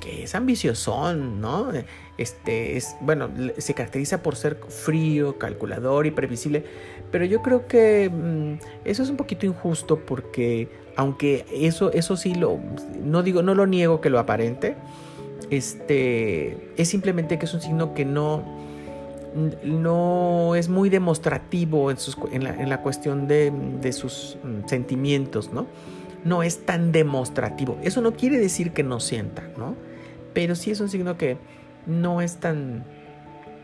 que 0.00 0.24
es 0.24 0.34
ambicioso, 0.34 1.14
¿no? 1.14 1.68
Este 2.16 2.76
es, 2.76 2.96
bueno, 3.00 3.30
se 3.58 3.74
caracteriza 3.74 4.22
por 4.22 4.34
ser 4.34 4.58
frío, 4.68 5.38
calculador 5.38 6.06
y 6.06 6.10
previsible, 6.10 6.64
pero 7.10 7.24
yo 7.24 7.42
creo 7.42 7.66
que 7.66 8.10
mm, 8.10 8.86
eso 8.86 9.02
es 9.02 9.10
un 9.10 9.16
poquito 9.16 9.46
injusto 9.46 9.98
porque 10.04 10.68
aunque 10.96 11.46
eso, 11.52 11.92
eso 11.92 12.16
sí 12.16 12.34
lo, 12.34 12.58
no 13.04 13.22
digo, 13.22 13.42
no 13.42 13.54
lo 13.54 13.66
niego 13.66 14.00
que 14.00 14.10
lo 14.10 14.18
aparente, 14.18 14.74
este, 15.50 16.72
es 16.76 16.88
simplemente 16.88 17.38
que 17.38 17.46
es 17.46 17.54
un 17.54 17.60
signo 17.60 17.94
que 17.94 18.04
no, 18.04 18.42
no 19.62 20.56
es 20.56 20.68
muy 20.68 20.90
demostrativo 20.90 21.90
en, 21.90 21.98
en, 22.32 22.44
la, 22.44 22.50
en 22.50 22.68
la, 22.68 22.82
cuestión 22.82 23.28
de, 23.28 23.52
de 23.80 23.92
sus 23.92 24.38
mm, 24.42 24.66
sentimientos, 24.66 25.52
¿no? 25.52 25.66
No 26.24 26.42
es 26.42 26.64
tan 26.64 26.92
demostrativo. 26.92 27.78
Eso 27.82 28.00
no 28.00 28.12
quiere 28.12 28.38
decir 28.38 28.72
que 28.72 28.82
no 28.82 29.00
sienta, 29.00 29.48
¿no? 29.56 29.76
Pero 30.34 30.54
sí 30.54 30.70
es 30.70 30.80
un 30.80 30.88
signo 30.88 31.16
que 31.16 31.38
no 31.86 32.20
es 32.20 32.36
tan, 32.36 32.84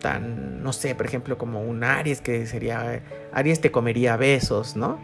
tan, 0.01 0.63
no 0.63 0.73
sé, 0.73 0.95
por 0.95 1.07
ejemplo, 1.07 1.39
como 1.39 1.63
un 1.63 1.85
Aries 1.85 2.21
que 2.21 2.47
sería, 2.47 3.03
Aries 3.33 3.61
te 3.61 3.71
comería 3.71 4.17
besos, 4.17 4.77
¿no? 4.77 4.99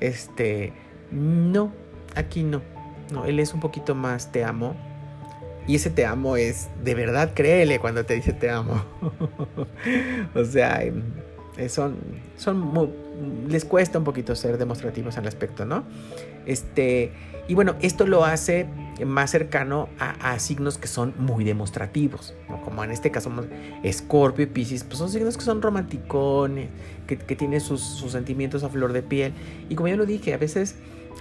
Este, 0.00 0.72
no, 1.10 1.72
aquí 2.14 2.42
no. 2.42 2.62
No, 3.12 3.26
él 3.26 3.38
es 3.38 3.54
un 3.54 3.60
poquito 3.60 3.94
más 3.94 4.32
te 4.32 4.44
amo. 4.44 4.74
Y 5.66 5.76
ese 5.76 5.90
te 5.90 6.04
amo 6.04 6.36
es, 6.36 6.68
de 6.82 6.94
verdad, 6.94 7.32
créele 7.34 7.78
cuando 7.78 8.04
te 8.04 8.14
dice 8.14 8.32
te 8.32 8.50
amo. 8.50 8.84
o 10.34 10.44
sea, 10.44 10.82
em, 10.82 11.02
son, 11.68 11.96
son 12.36 12.58
les 13.48 13.64
cuesta 13.64 13.98
un 13.98 14.04
poquito 14.04 14.34
ser 14.34 14.58
demostrativos 14.58 15.16
al 15.18 15.26
aspecto, 15.26 15.64
¿no? 15.64 15.84
Este, 16.46 17.12
y 17.48 17.54
bueno, 17.54 17.76
esto 17.80 18.06
lo 18.06 18.24
hace 18.24 18.66
más 19.04 19.30
cercano 19.30 19.88
a, 19.98 20.38
signos 20.38 20.78
que 20.78 20.86
son 20.86 21.14
muy 21.18 21.44
demostrativos, 21.44 22.34
como 22.64 22.84
en 22.84 22.90
este 22.90 23.10
caso 23.10 23.30
Escorpio 23.82 24.44
y 24.44 24.46
Pisces, 24.46 24.84
pues 24.84 24.98
son 24.98 25.10
signos 25.10 25.36
que 25.36 25.44
son 25.44 25.60
romanticones, 25.60 26.68
que, 27.06 27.18
que 27.18 27.36
tienen 27.36 27.60
sus, 27.60 27.82
sentimientos 28.10 28.62
a 28.62 28.68
flor 28.68 28.92
de 28.92 29.02
piel. 29.02 29.32
Y 29.68 29.74
como 29.74 29.88
ya 29.88 29.96
lo 29.96 30.06
dije, 30.06 30.32
a 30.32 30.38
veces 30.38 30.76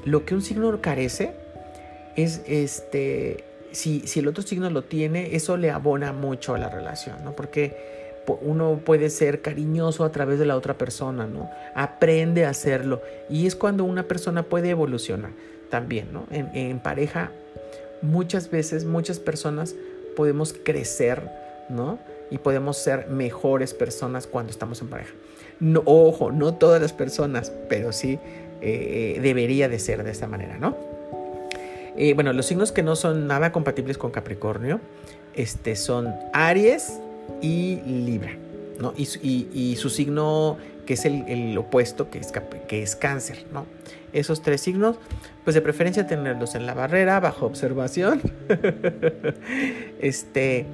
lo 0.05 0.25
que 0.25 0.35
un 0.35 0.41
signo 0.41 0.79
carece 0.81 1.33
es 2.15 2.41
este 2.47 3.43
si, 3.73 4.03
el 4.15 4.27
otro 4.27 4.43
signo 4.43 4.69
lo 4.69 4.83
tiene, 4.83 5.35
eso 5.35 5.57
le 5.57 5.71
abona 5.71 6.13
mucho 6.13 6.55
a 6.55 6.57
la 6.57 6.69
relación, 6.69 7.23
¿no? 7.23 7.35
Porque 7.35 8.02
uno 8.41 8.81
puede 8.83 9.09
ser 9.09 9.41
cariñoso 9.41 10.03
a 10.03 10.11
través 10.11 10.39
de 10.39 10.45
la 10.45 10.55
otra 10.55 10.77
persona, 10.77 11.27
¿no? 11.27 11.49
Aprende 11.75 12.45
a 12.45 12.49
hacerlo. 12.49 13.01
Y 13.29 13.47
es 13.47 13.55
cuando 13.55 13.83
una 13.83 14.03
persona 14.03 14.43
puede 14.43 14.69
evolucionar 14.69 15.31
también, 15.69 16.13
¿no? 16.13 16.25
En, 16.31 16.79
pareja, 16.79 17.31
muchas 18.01 18.49
veces, 18.49 18.85
muchas 18.85 19.19
personas 19.19 19.75
podemos 20.15 20.53
crecer, 20.53 21.29
¿no? 21.69 21.99
Y 22.29 22.37
podemos 22.37 22.77
ser 22.77 23.07
mejores 23.07 23.73
personas 23.73 24.27
cuando 24.27 24.51
estamos 24.51 24.81
en 24.81 24.89
pareja. 24.89 25.13
No, 25.59 25.81
ojo, 25.85 26.31
no 26.31 26.53
todas 26.55 26.81
las 26.81 26.93
personas, 26.93 27.51
pero 27.69 27.91
sí 27.91 28.19
eh, 28.61 29.19
debería 29.21 29.69
de 29.69 29.79
ser 29.79 30.03
de 30.03 30.11
esta 30.11 30.27
manera, 30.27 30.57
¿no? 30.57 30.75
Eh, 31.95 32.13
bueno, 32.15 32.33
los 32.33 32.47
signos 32.47 32.71
que 32.71 32.81
no 32.81 32.95
son 32.95 33.27
nada 33.27 33.51
compatibles 33.51 33.99
con 33.99 34.09
Capricornio 34.09 34.79
este, 35.35 35.75
son 35.75 36.13
Aries 36.33 36.99
y 37.41 37.81
Libra. 37.85 38.37
¿no? 38.79 38.93
Y, 38.97 39.75
su 39.77 39.89
signo 39.89 40.57
que 40.85 40.95
es 40.95 41.05
el, 41.05 41.57
opuesto, 41.57 42.09
que 42.09 42.19
es, 42.19 42.31
que 42.67 42.83
es 42.83 42.95
cáncer. 42.95 43.45
¿no? 43.53 43.65
Esos 44.11 44.41
tres 44.41 44.61
signos, 44.61 44.97
pues 45.43 45.53
de 45.53 45.61
preferencia 45.61 46.07
tenerlos 46.07 46.55
en 46.55 46.65
la 46.65 46.73
barrera, 46.73 47.19
bajo 47.19 47.45
observación. 47.45 48.21
este, 50.01 50.65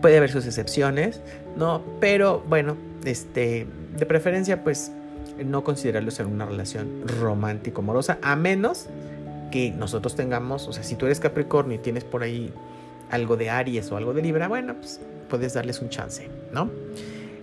puede 0.00 0.16
haber 0.16 0.30
sus 0.30 0.46
excepciones, 0.46 1.20
¿no? 1.56 1.82
Pero 2.00 2.42
bueno, 2.48 2.76
este, 3.04 3.66
de 3.96 4.06
preferencia, 4.06 4.62
pues 4.62 4.92
no 5.44 5.64
considerarlos 5.64 6.18
en 6.20 6.26
una 6.26 6.46
relación 6.46 7.04
romántico-amorosa, 7.06 8.18
a 8.22 8.36
menos 8.36 8.86
que 9.50 9.70
nosotros 9.70 10.14
tengamos, 10.14 10.68
o 10.68 10.72
sea, 10.72 10.82
si 10.82 10.94
tú 10.94 11.06
eres 11.06 11.20
Capricornio 11.20 11.76
y 11.76 11.78
tienes 11.78 12.04
por 12.04 12.22
ahí 12.22 12.52
algo 13.10 13.36
de 13.36 13.50
Aries 13.50 13.90
o 13.90 13.96
algo 13.96 14.12
de 14.12 14.22
Libra, 14.22 14.48
bueno, 14.48 14.74
pues 14.74 15.00
puedes 15.28 15.54
darles 15.54 15.80
un 15.80 15.88
chance, 15.88 16.28
¿no? 16.52 16.70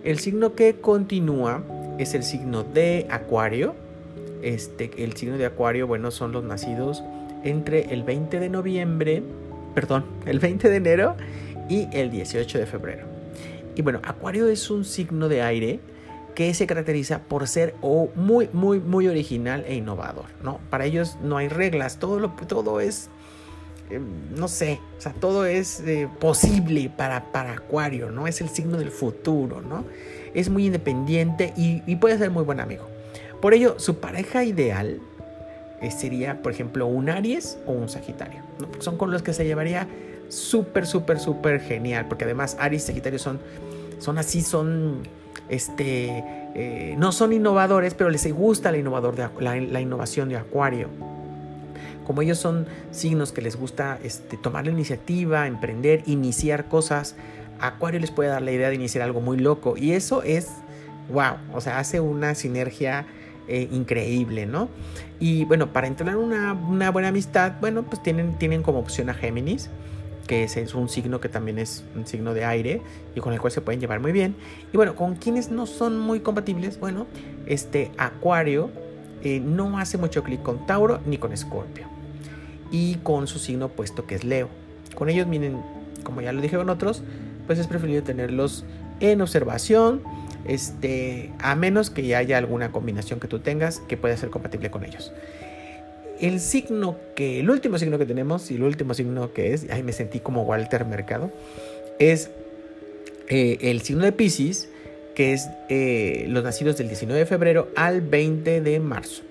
El 0.03 0.19
signo 0.19 0.53
que 0.55 0.75
continúa 0.75 1.63
es 1.97 2.13
el 2.13 2.23
signo 2.23 2.63
de 2.63 3.07
Acuario. 3.09 3.75
Este, 4.41 4.91
el 5.03 5.15
signo 5.15 5.37
de 5.37 5.45
Acuario, 5.45 5.87
bueno, 5.87 6.11
son 6.11 6.31
los 6.31 6.43
nacidos 6.43 7.03
entre 7.43 7.93
el 7.93 8.03
20 8.03 8.39
de 8.39 8.49
noviembre, 8.49 9.23
perdón, 9.73 10.05
el 10.25 10.39
20 10.39 10.69
de 10.69 10.75
enero 10.75 11.15
y 11.69 11.87
el 11.91 12.11
18 12.11 12.59
de 12.59 12.65
febrero. 12.65 13.05
Y 13.75 13.81
bueno, 13.81 13.99
Acuario 14.03 14.47
es 14.47 14.69
un 14.69 14.85
signo 14.85 15.29
de 15.29 15.41
aire 15.41 15.79
que 16.35 16.53
se 16.53 16.67
caracteriza 16.67 17.19
por 17.19 17.47
ser 17.47 17.75
muy, 18.15 18.49
muy, 18.51 18.79
muy 18.79 19.07
original 19.07 19.63
e 19.67 19.75
innovador, 19.75 20.25
¿no? 20.43 20.59
Para 20.69 20.85
ellos 20.85 21.17
no 21.23 21.37
hay 21.37 21.47
reglas, 21.47 21.97
todo, 21.97 22.19
lo, 22.19 22.29
todo 22.31 22.81
es, 22.81 23.09
eh, 23.91 23.99
no 24.35 24.47
sé, 24.47 24.79
o 24.97 25.01
sea, 25.01 25.13
todo 25.13 25.45
es 25.45 25.79
eh, 25.81 26.09
posible 26.19 26.89
para, 26.95 27.31
para 27.31 27.53
Acuario, 27.53 28.09
¿no? 28.09 28.25
Es 28.25 28.41
el 28.41 28.49
signo 28.49 28.77
del 28.77 28.89
futuro, 28.89 29.61
¿no? 29.61 29.85
Es 30.33 30.49
muy 30.49 30.65
independiente 30.65 31.53
y, 31.55 31.95
puede 31.97 32.17
ser 32.17 32.31
muy 32.31 32.43
buen 32.43 32.59
amigo. 32.59 32.87
Por 33.41 33.53
ello, 33.53 33.75
su 33.77 33.99
pareja 33.99 34.43
ideal 34.43 34.99
eh, 35.81 35.91
sería, 35.91 36.41
por 36.41 36.51
ejemplo, 36.51 36.87
un 36.87 37.09
Aries 37.09 37.59
o 37.67 37.73
un 37.73 37.87
Sagitario, 37.87 38.41
¿no? 38.59 38.81
Son 38.81 38.97
con 38.97 39.11
los 39.11 39.21
que 39.21 39.33
se 39.33 39.45
llevaría 39.45 39.87
súper, 40.29 40.87
súper, 40.87 41.19
súper 41.19 41.61
genial, 41.61 42.07
porque 42.07 42.23
además 42.23 42.57
Aries 42.59 42.83
y 42.83 42.87
Sagitario 42.87 43.19
son, 43.19 43.39
son 43.99 44.17
así, 44.17 44.41
son 44.41 45.03
este, 45.47 46.95
no 46.97 47.11
son 47.11 47.33
innovadores, 47.33 47.93
pero 47.93 48.09
les 48.09 48.33
gusta 48.33 48.71
la, 48.71 48.79
innovador 48.79 49.15
de, 49.15 49.29
la, 49.39 49.79
innovación 49.79 50.29
de 50.29 50.37
Acuario. 50.37 50.89
Como 52.05 52.21
ellos 52.21 52.37
son 52.37 52.67
signos 52.91 53.31
que 53.31 53.41
les 53.41 53.55
gusta 53.55 53.99
este, 54.03 54.37
tomar 54.37 54.65
la 54.65 54.71
iniciativa, 54.71 55.47
emprender, 55.47 56.03
iniciar 56.05 56.65
cosas, 56.65 57.15
Acuario 57.59 57.99
les 57.99 58.11
puede 58.11 58.29
dar 58.29 58.41
la 58.41 58.51
idea 58.51 58.69
de 58.69 58.75
iniciar 58.75 59.03
algo 59.03 59.21
muy 59.21 59.37
loco. 59.37 59.75
Y 59.77 59.93
eso 59.93 60.23
es, 60.23 60.49
wow, 61.11 61.37
o 61.53 61.61
sea, 61.61 61.79
hace 61.79 61.99
una 61.99 62.35
sinergia 62.35 63.05
eh, 63.47 63.67
increíble, 63.71 64.45
¿no? 64.45 64.69
Y 65.19 65.45
bueno, 65.45 65.71
para 65.71 65.87
entrar 65.87 66.17
una, 66.17 66.53
buena 66.91 67.09
amistad, 67.09 67.53
bueno, 67.61 67.83
pues 67.83 68.01
tienen, 68.01 68.63
como 68.63 68.79
opción 68.79 69.09
a 69.09 69.13
Géminis 69.13 69.69
que 70.27 70.43
es 70.43 70.73
un 70.73 70.89
signo 70.89 71.21
que 71.21 71.29
también 71.29 71.59
es 71.59 71.83
un 71.95 72.07
signo 72.07 72.33
de 72.33 72.45
aire 72.45 72.81
y 73.13 73.19
con 73.19 73.33
el 73.33 73.39
cual 73.39 73.51
se 73.51 73.61
pueden 73.61 73.79
llevar 73.79 73.99
muy 73.99 74.11
bien. 74.11 74.35
Y 74.73 74.77
bueno, 74.77 74.95
con 74.95 75.13
quienes 75.13 75.51
no 75.51 75.67
son 75.67 75.99
muy 75.99 76.19
compatibles, 76.19 76.79
bueno, 76.79 77.05
este 77.45 77.91
Acuario 77.99 78.71
eh, 79.21 79.39
no 79.39 79.77
hace 79.77 79.99
mucho 79.99 80.23
clic 80.23 80.41
con 80.41 80.65
Tauro 80.65 80.99
ni 81.05 81.19
con 81.19 81.31
Escorpio. 81.31 81.94
Y 82.71 82.95
con 82.95 83.27
su 83.27 83.39
signo 83.39 83.67
opuesto 83.67 84.05
que 84.05 84.15
es 84.15 84.23
Leo. 84.23 84.49
Con 84.95 85.09
ellos, 85.09 85.27
miren, 85.27 85.61
como 86.03 86.21
ya 86.21 86.31
lo 86.33 86.41
dije 86.41 86.57
con 86.57 86.69
otros, 86.69 87.03
pues 87.47 87.59
es 87.59 87.67
preferible 87.67 88.01
tenerlos 88.01 88.65
en 88.99 89.21
observación, 89.21 90.01
este, 90.45 91.31
a 91.39 91.55
menos 91.55 91.89
que 91.89 92.15
haya 92.15 92.37
alguna 92.37 92.71
combinación 92.71 93.19
que 93.19 93.27
tú 93.27 93.39
tengas 93.39 93.79
que 93.81 93.97
pueda 93.97 94.15
ser 94.15 94.29
compatible 94.29 94.71
con 94.71 94.85
ellos 94.85 95.11
el 96.19 96.39
signo 96.39 96.97
que, 97.15 97.39
el 97.39 97.49
último 97.49 97.77
signo 97.77 97.97
que 97.97 98.05
tenemos 98.05 98.49
y 98.51 98.55
el 98.55 98.63
último 98.63 98.93
signo 98.93 99.33
que 99.33 99.53
es, 99.53 99.67
ay, 99.69 99.83
me 99.83 99.91
sentí 99.91 100.19
como 100.19 100.43
Walter 100.43 100.85
Mercado, 100.85 101.31
es 101.99 102.29
eh, 103.29 103.57
el 103.61 103.81
signo 103.81 104.03
de 104.05 104.11
Pisces, 104.11 104.69
que 105.13 105.33
es 105.33 105.47
eh, 105.69 106.25
los 106.27 106.43
nacidos 106.43 106.77
del 106.77 106.87
19 106.87 107.19
de 107.19 107.25
febrero 107.25 107.69
al 107.75 108.01
20 108.01 108.61
de 108.61 108.79
marzo. 108.79 109.23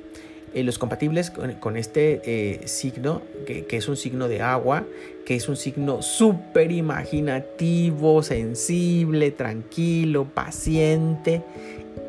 Eh, 0.55 0.63
los 0.63 0.79
compatibles 0.79 1.31
con, 1.31 1.77
este 1.77 2.61
signo, 2.67 3.23
que, 3.47 3.65
que, 3.67 3.77
es 3.77 3.89
un 3.89 3.97
signo 3.97 4.29
de 4.29 4.41
agua, 4.41 4.85
que 5.27 5.35
es 5.35 5.49
un 5.49 5.57
signo 5.57 6.01
súper 6.01 6.71
imaginativo, 6.71 8.23
sensible, 8.23 9.33
tranquilo, 9.33 10.27
paciente 10.33 11.43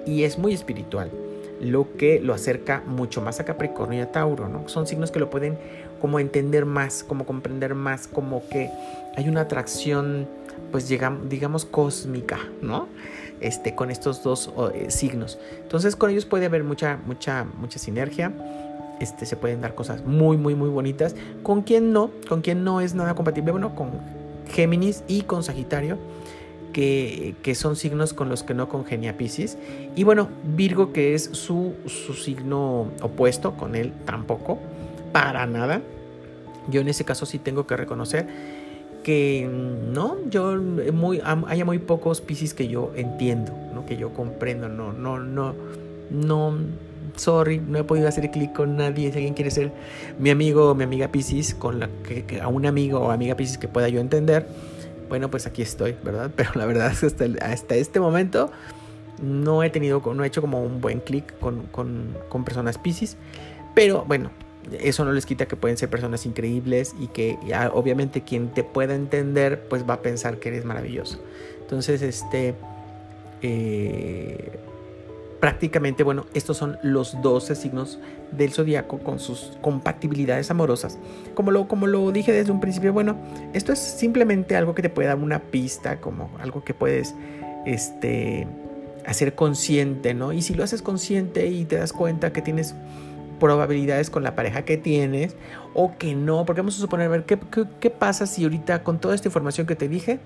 y 0.05 0.23
es 0.23 0.37
muy 0.37 0.53
espiritual 0.53 1.09
lo 1.61 1.95
que 1.97 2.19
lo 2.19 2.33
acerca 2.33 2.83
mucho 2.85 3.21
más 3.21 3.39
a 3.39 3.45
Capricornio 3.45 3.99
y 3.99 4.01
a 4.01 4.11
Tauro, 4.11 4.49
¿no? 4.49 4.67
Son 4.67 4.87
signos 4.87 5.11
que 5.11 5.19
lo 5.19 5.29
pueden 5.29 5.57
como 6.01 6.19
entender 6.19 6.65
más, 6.65 7.03
como 7.03 7.25
comprender 7.25 7.75
más, 7.75 8.07
como 8.07 8.47
que 8.49 8.69
hay 9.15 9.29
una 9.29 9.41
atracción, 9.41 10.27
pues 10.71 10.87
digamos, 10.87 11.65
cósmica, 11.65 12.39
¿no? 12.61 12.87
Este, 13.41 13.75
con 13.75 13.91
estos 13.91 14.23
dos 14.23 14.51
eh, 14.73 14.89
signos. 14.89 15.37
Entonces 15.61 15.95
con 15.95 16.09
ellos 16.09 16.25
puede 16.25 16.45
haber 16.45 16.63
mucha, 16.63 16.99
mucha, 17.05 17.43
mucha 17.43 17.79
sinergia. 17.79 18.31
Este, 18.99 19.25
se 19.25 19.35
pueden 19.35 19.59
dar 19.61 19.75
cosas 19.75 20.05
muy, 20.05 20.37
muy, 20.37 20.55
muy 20.55 20.69
bonitas. 20.69 21.15
Con 21.43 21.61
quien 21.61 21.91
no, 21.91 22.11
con 22.29 22.41
quien 22.41 22.63
no 22.63 22.81
es 22.81 22.95
nada 22.95 23.13
compatible, 23.13 23.51
bueno, 23.51 23.75
con 23.75 23.91
Géminis 24.47 25.03
y 25.07 25.23
con 25.23 25.43
Sagitario 25.43 25.97
que, 26.75 27.55
son 27.55 27.77
signos 27.77 28.13
con 28.13 28.27
los 28.27 28.43
que 28.43 28.53
no 28.53 28.67
congenia 28.67 29.15
Pisces. 29.15 29.57
Y 29.95 30.03
bueno, 30.03 30.27
Virgo, 30.43 30.91
que 30.91 31.13
es 31.13 31.29
su, 31.31 31.73
su 31.85 32.13
signo 32.13 32.89
opuesto, 33.01 33.53
con 33.55 33.75
él 33.75 33.93
tampoco, 34.05 34.59
para 35.13 35.45
nada. 35.45 35.81
Yo 36.67 36.81
en 36.81 36.89
ese 36.89 37.05
caso 37.05 37.25
sí 37.25 37.39
tengo 37.39 37.65
que 37.65 37.77
reconocer 37.77 38.27
que 39.05 39.47
no, 39.47 40.17
yo 40.31 40.59
muy, 40.91 41.21
haya 41.23 41.63
muy 41.63 41.77
pocos 41.77 42.21
Pisces 42.21 42.55
que 42.55 42.67
yo 42.67 42.91
entiendo, 42.95 43.53
¿no? 43.71 43.85
que 43.85 43.97
yo 43.97 44.11
comprendo, 44.15 44.67
no, 44.67 44.93
no, 44.93 45.19
no, 45.19 45.53
no, 46.09 46.57
sorry, 47.15 47.59
no 47.59 47.77
he 47.77 47.83
podido 47.83 48.07
hacer 48.07 48.31
clic 48.31 48.53
con 48.53 48.77
nadie. 48.77 49.11
Si 49.11 49.17
alguien 49.17 49.35
quiere 49.35 49.51
ser 49.51 49.71
mi 50.17 50.31
amigo 50.31 50.71
o 50.71 50.73
mi 50.73 50.85
amiga 50.85 51.09
Pisces, 51.09 51.53
con 51.53 51.79
la 51.79 51.87
que, 52.03 52.41
a 52.41 52.47
un 52.47 52.65
amigo 52.65 52.99
o 52.99 53.11
amiga 53.11 53.35
Pisces 53.35 53.59
que 53.59 53.67
pueda 53.67 53.89
yo 53.89 53.99
entender, 53.99 54.47
bueno, 55.07 55.29
pues 55.29 55.45
aquí 55.45 55.61
estoy, 55.61 55.95
¿verdad? 56.03 56.31
Pero 56.35 56.49
la 56.55 56.65
verdad 56.65 56.91
es 56.91 57.13
que 57.13 57.37
hasta, 57.43 57.75
este 57.75 57.99
momento 57.99 58.49
no 59.21 59.61
he 59.61 59.69
tenido, 59.69 60.01
no 60.15 60.23
he 60.23 60.27
hecho 60.27 60.41
como 60.41 60.63
un 60.63 60.81
buen 60.81 60.99
clic 60.99 61.37
con, 61.37 61.67
con, 61.67 62.43
personas 62.43 62.79
Pisces. 62.79 63.17
Pero 63.75 64.03
bueno, 64.07 64.31
eso 64.79 65.05
no 65.05 65.11
les 65.11 65.25
quita 65.25 65.47
que 65.47 65.55
pueden 65.55 65.77
ser 65.77 65.89
personas 65.89 66.25
increíbles 66.25 66.95
y 66.99 67.07
que 67.07 67.37
obviamente 67.73 68.21
quien 68.21 68.49
te 68.49 68.63
pueda 68.63 68.95
entender 68.95 69.67
pues 69.67 69.87
va 69.87 69.95
a 69.95 70.01
pensar 70.01 70.37
que 70.37 70.49
eres 70.49 70.65
maravilloso. 70.65 71.19
Entonces, 71.61 72.01
este, 72.01 72.55
eh, 73.41 74.59
prácticamente, 75.39 76.03
bueno, 76.03 76.25
estos 76.33 76.57
son 76.57 76.77
los 76.81 77.21
12 77.21 77.55
signos 77.55 77.99
del 78.31 78.51
zodiaco 78.51 78.99
con 78.99 79.19
sus 79.19 79.57
compatibilidades 79.61 80.49
amorosas. 80.51 80.97
Como 81.33 81.51
lo, 81.51 81.67
como 81.67 81.87
lo 81.87 82.11
dije 82.11 82.31
desde 82.31 82.51
un 82.51 82.59
principio, 82.59 82.93
bueno, 82.93 83.17
esto 83.53 83.73
es 83.73 83.79
simplemente 83.79 84.55
algo 84.55 84.73
que 84.73 84.81
te 84.81 84.89
puede 84.89 85.07
dar 85.07 85.17
una 85.17 85.39
pista, 85.39 86.01
como 86.01 86.29
algo 86.39 86.63
que 86.63 86.73
puedes 86.73 87.13
este, 87.65 88.47
hacer 89.05 89.35
consciente, 89.35 90.13
¿no? 90.13 90.33
Y 90.33 90.41
si 90.41 90.53
lo 90.53 90.63
haces 90.63 90.81
consciente 90.81 91.47
y 91.47 91.65
te 91.65 91.77
das 91.77 91.93
cuenta 91.93 92.33
que 92.33 92.41
tienes 92.41 92.75
probabilidades 93.39 94.09
con 94.09 94.23
la 94.23 94.35
pareja 94.35 94.63
que 94.65 94.77
tienes 94.77 95.35
o 95.73 95.97
que 95.97 96.15
no, 96.15 96.45
porque 96.45 96.61
vamos 96.61 96.77
a 96.77 96.79
suponer, 96.79 97.07
a 97.07 97.09
ver, 97.09 97.25
¿qué, 97.25 97.37
qué, 97.79 97.89
pasa 97.89 98.25
si 98.25 98.43
ahorita 98.43 98.83
con 98.83 98.99
toda 98.99 99.15
esta 99.15 99.27
información 99.27 99.67
que 99.67 99.75
te 99.75 99.87
dije, 99.87 100.19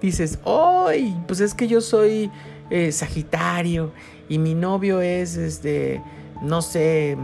dices, 0.00 0.38
¡ay! 0.44 1.16
Pues 1.26 1.40
es 1.40 1.54
que 1.54 1.68
yo 1.68 1.80
soy 1.80 2.30
eh, 2.70 2.92
Sagitario 2.92 3.92
y 4.28 4.38
mi 4.38 4.54
novio 4.54 5.00
es, 5.00 5.36
este, 5.36 6.02
no 6.42 6.62
sé, 6.62 7.16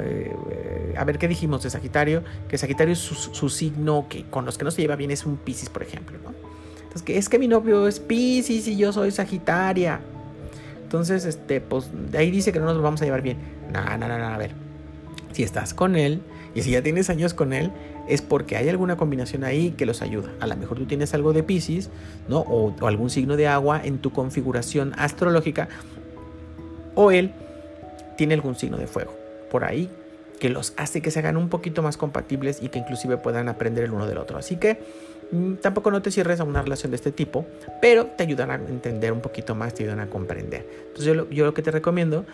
eh, 0.00 0.94
a 0.96 1.04
ver 1.04 1.18
qué 1.18 1.28
dijimos 1.28 1.62
de 1.62 1.70
Sagitario, 1.70 2.22
que 2.48 2.58
Sagitario 2.58 2.92
es 2.92 2.98
su, 2.98 3.48
signo 3.48 4.06
que 4.08 4.24
con 4.24 4.44
los 4.44 4.58
que 4.58 4.64
no 4.64 4.70
se 4.70 4.82
lleva 4.82 4.96
bien 4.96 5.10
es 5.10 5.24
un 5.24 5.36
Pisces, 5.36 5.68
por 5.68 5.82
ejemplo, 5.82 6.18
¿no? 6.22 6.32
Entonces, 6.76 7.02
que 7.02 7.16
es 7.16 7.28
que 7.28 7.38
mi 7.38 7.48
novio 7.48 7.88
es 7.88 8.00
Pisces 8.00 8.68
y 8.68 8.76
yo 8.76 8.92
soy 8.92 9.10
Sagitaria. 9.10 10.00
Entonces, 10.82 11.24
este, 11.24 11.62
pues 11.62 11.90
ahí 12.14 12.30
dice 12.30 12.52
que 12.52 12.58
no 12.58 12.66
nos 12.66 12.82
vamos 12.82 13.00
a 13.00 13.06
llevar 13.06 13.22
bien. 13.22 13.38
No, 13.72 13.84
no, 13.96 14.08
no, 14.08 14.18
no, 14.18 14.26
a 14.26 14.38
ver. 14.38 14.52
Si 15.32 15.42
estás 15.42 15.74
con 15.74 15.96
él 15.96 16.20
y 16.54 16.62
si 16.62 16.72
ya 16.72 16.82
tienes 16.82 17.08
años 17.10 17.34
con 17.34 17.52
él, 17.52 17.72
es 18.08 18.20
porque 18.20 18.56
hay 18.56 18.68
alguna 18.68 18.96
combinación 18.96 19.44
ahí 19.44 19.70
que 19.70 19.86
los 19.86 20.02
ayuda. 20.02 20.30
A 20.40 20.46
lo 20.46 20.56
mejor 20.56 20.78
tú 20.78 20.86
tienes 20.86 21.14
algo 21.14 21.32
de 21.32 21.42
Pisces, 21.42 21.90
¿no? 22.28 22.40
O, 22.40 22.74
algún 22.86 23.10
signo 23.10 23.36
de 23.36 23.46
agua 23.46 23.80
en 23.82 23.98
tu 23.98 24.12
configuración 24.12 24.92
astrológica. 24.98 25.68
O 26.94 27.10
él 27.10 27.32
tiene 28.16 28.34
algún 28.34 28.56
signo 28.56 28.76
de 28.76 28.86
fuego. 28.86 29.14
Por 29.50 29.64
ahí 29.64 29.88
que 30.38 30.48
los 30.48 30.74
hace 30.76 31.00
que 31.00 31.12
se 31.12 31.20
hagan 31.20 31.36
un 31.36 31.48
poquito 31.48 31.82
más 31.82 31.96
compatibles 31.96 32.60
y 32.62 32.68
que 32.68 32.80
inclusive 32.80 33.16
puedan 33.16 33.48
aprender 33.48 33.84
el 33.84 33.92
uno 33.92 34.06
del 34.06 34.18
otro. 34.18 34.36
Así 34.36 34.56
que 34.56 34.80
mm, 35.30 35.54
tampoco 35.54 35.92
no 35.92 36.02
te 36.02 36.10
cierres 36.10 36.40
a 36.40 36.44
una 36.44 36.62
relación 36.62 36.90
de 36.90 36.96
este 36.96 37.12
tipo, 37.12 37.46
pero 37.80 38.06
te 38.06 38.24
ayudan 38.24 38.50
a 38.50 38.56
entender 38.56 39.12
un 39.12 39.20
poquito 39.20 39.54
más, 39.54 39.72
te 39.72 39.84
ayudan 39.84 40.00
a 40.00 40.08
comprender. 40.08 40.66
Entonces 40.88 41.14
yo 41.14 41.30
yo 41.30 41.44
lo 41.44 41.54
que 41.54 41.62
te 41.62 41.70
recomiendo, 41.70 42.26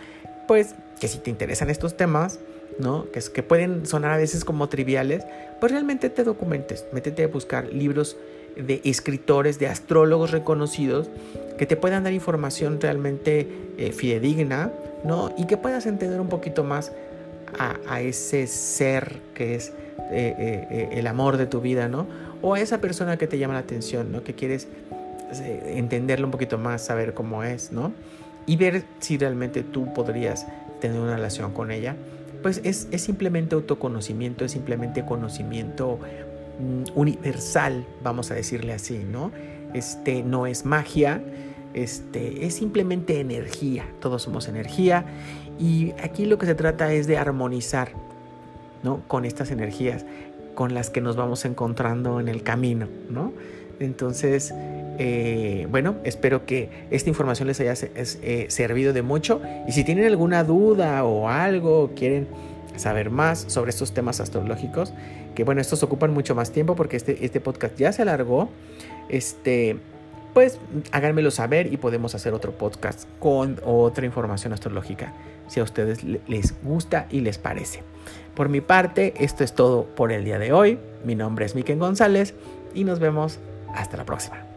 pues 0.48 0.74
que 0.98 1.06
si 1.06 1.18
te 1.18 1.30
interesan 1.30 1.70
estos 1.70 1.96
temas, 1.96 2.40
¿no? 2.80 3.06
Que, 3.12 3.42
pueden 3.42 3.86
sonar 3.86 4.10
a 4.10 4.16
veces 4.16 4.44
como 4.44 4.68
triviales, 4.68 5.22
pues 5.60 5.70
realmente 5.70 6.10
te 6.10 6.24
documentes, 6.24 6.86
métete 6.92 7.22
a 7.24 7.28
buscar 7.28 7.72
libros 7.72 8.16
de 8.56 8.80
escritores, 8.84 9.60
de 9.60 9.68
astrólogos 9.68 10.32
reconocidos, 10.32 11.08
que 11.56 11.66
te 11.66 11.76
puedan 11.76 12.02
dar 12.02 12.12
información 12.12 12.80
realmente 12.80 13.46
eh, 13.76 13.92
fidedigna, 13.92 14.72
¿no? 15.04 15.32
Y 15.36 15.46
que 15.46 15.56
puedas 15.56 15.86
entender 15.86 16.20
un 16.20 16.28
poquito 16.28 16.64
más 16.64 16.92
a, 17.58 18.00
ese 18.00 18.46
ser 18.46 19.20
que 19.34 19.54
es 19.54 19.72
eh, 20.10 20.66
eh, 20.70 20.88
el 20.92 21.06
amor 21.06 21.36
de 21.36 21.46
tu 21.46 21.60
vida, 21.60 21.88
¿no? 21.88 22.06
O 22.42 22.54
a 22.54 22.60
esa 22.60 22.78
persona 22.80 23.16
que 23.16 23.26
te 23.26 23.38
llama 23.38 23.54
la 23.54 23.60
atención, 23.60 24.12
¿no? 24.12 24.22
Que 24.24 24.34
quieres 24.34 24.68
entenderlo 25.66 26.26
un 26.26 26.30
poquito 26.30 26.56
más, 26.56 26.84
saber 26.86 27.12
cómo 27.12 27.44
es, 27.44 27.70
¿no? 27.70 27.92
Y 28.48 28.56
ver 28.56 28.82
si 28.98 29.16
realmente 29.16 29.62
tú 29.62 29.94
podrías 29.94 30.44
tener 30.80 31.00
una 31.00 31.14
relación 31.14 31.52
con 31.52 31.70
ella. 31.70 31.94
Pues 32.42 32.60
es, 32.64 32.88
es 32.90 33.02
simplemente 33.02 33.54
autoconocimiento, 33.54 34.44
es 34.44 34.50
simplemente 34.52 35.04
conocimiento 35.04 36.00
mm, 36.58 36.98
universal, 36.98 37.84
vamos 38.02 38.32
a 38.32 38.34
decirle 38.34 38.72
así, 38.72 38.98
¿no? 38.98 39.30
Este 39.74 40.24
no 40.24 40.46
es 40.46 40.64
magia, 40.64 41.22
este, 41.74 42.46
es 42.46 42.54
simplemente 42.54 43.20
energía, 43.20 43.84
todos 44.00 44.22
somos 44.22 44.48
energía 44.48 45.04
y 45.58 45.92
aquí 46.02 46.24
lo 46.24 46.38
que 46.38 46.46
se 46.46 46.54
trata 46.54 46.92
es 46.92 47.06
de 47.06 47.18
armonizar 47.18 47.90
¿no? 48.82 49.02
con 49.06 49.24
estas 49.24 49.50
energías 49.50 50.04
con 50.54 50.74
las 50.74 50.90
que 50.90 51.00
nos 51.00 51.16
vamos 51.16 51.44
encontrando 51.44 52.20
en 52.20 52.28
el 52.28 52.42
camino. 52.42 52.88
¿no? 53.10 53.32
Entonces, 53.80 54.52
eh, 54.98 55.66
bueno, 55.70 55.96
espero 56.04 56.44
que 56.44 56.68
esta 56.90 57.08
información 57.08 57.48
les 57.48 57.60
haya 57.60 57.74
eh, 57.74 58.46
servido 58.48 58.92
de 58.92 59.02
mucho 59.02 59.40
y 59.66 59.72
si 59.72 59.84
tienen 59.84 60.06
alguna 60.06 60.44
duda 60.44 61.04
o 61.04 61.28
algo, 61.28 61.92
quieren 61.94 62.26
saber 62.76 63.10
más 63.10 63.44
sobre 63.48 63.70
estos 63.70 63.92
temas 63.92 64.20
astrológicos, 64.20 64.92
que 65.34 65.44
bueno, 65.44 65.60
estos 65.60 65.82
ocupan 65.82 66.12
mucho 66.12 66.34
más 66.34 66.50
tiempo 66.50 66.74
porque 66.74 66.96
este, 66.96 67.24
este 67.24 67.40
podcast 67.40 67.76
ya 67.76 67.92
se 67.92 68.02
alargó. 68.02 68.48
Este, 69.08 69.76
pues 70.34 70.58
háganmelo 70.92 71.30
saber 71.30 71.72
y 71.72 71.76
podemos 71.78 72.14
hacer 72.14 72.34
otro 72.34 72.52
podcast 72.52 73.08
con 73.18 73.60
otra 73.64 74.04
información 74.04 74.52
astrológica 74.52 75.12
si 75.48 75.60
a 75.60 75.62
ustedes 75.62 76.04
les 76.04 76.54
gusta 76.62 77.06
y 77.10 77.20
les 77.20 77.38
parece. 77.38 77.82
Por 78.34 78.48
mi 78.48 78.60
parte, 78.60 79.14
esto 79.18 79.42
es 79.42 79.54
todo 79.54 79.86
por 79.86 80.12
el 80.12 80.24
día 80.24 80.38
de 80.38 80.52
hoy. 80.52 80.78
Mi 81.04 81.14
nombre 81.14 81.46
es 81.46 81.54
Miken 81.54 81.78
González 81.78 82.34
y 82.74 82.84
nos 82.84 83.00
vemos 83.00 83.38
hasta 83.74 83.96
la 83.96 84.04
próxima. 84.04 84.47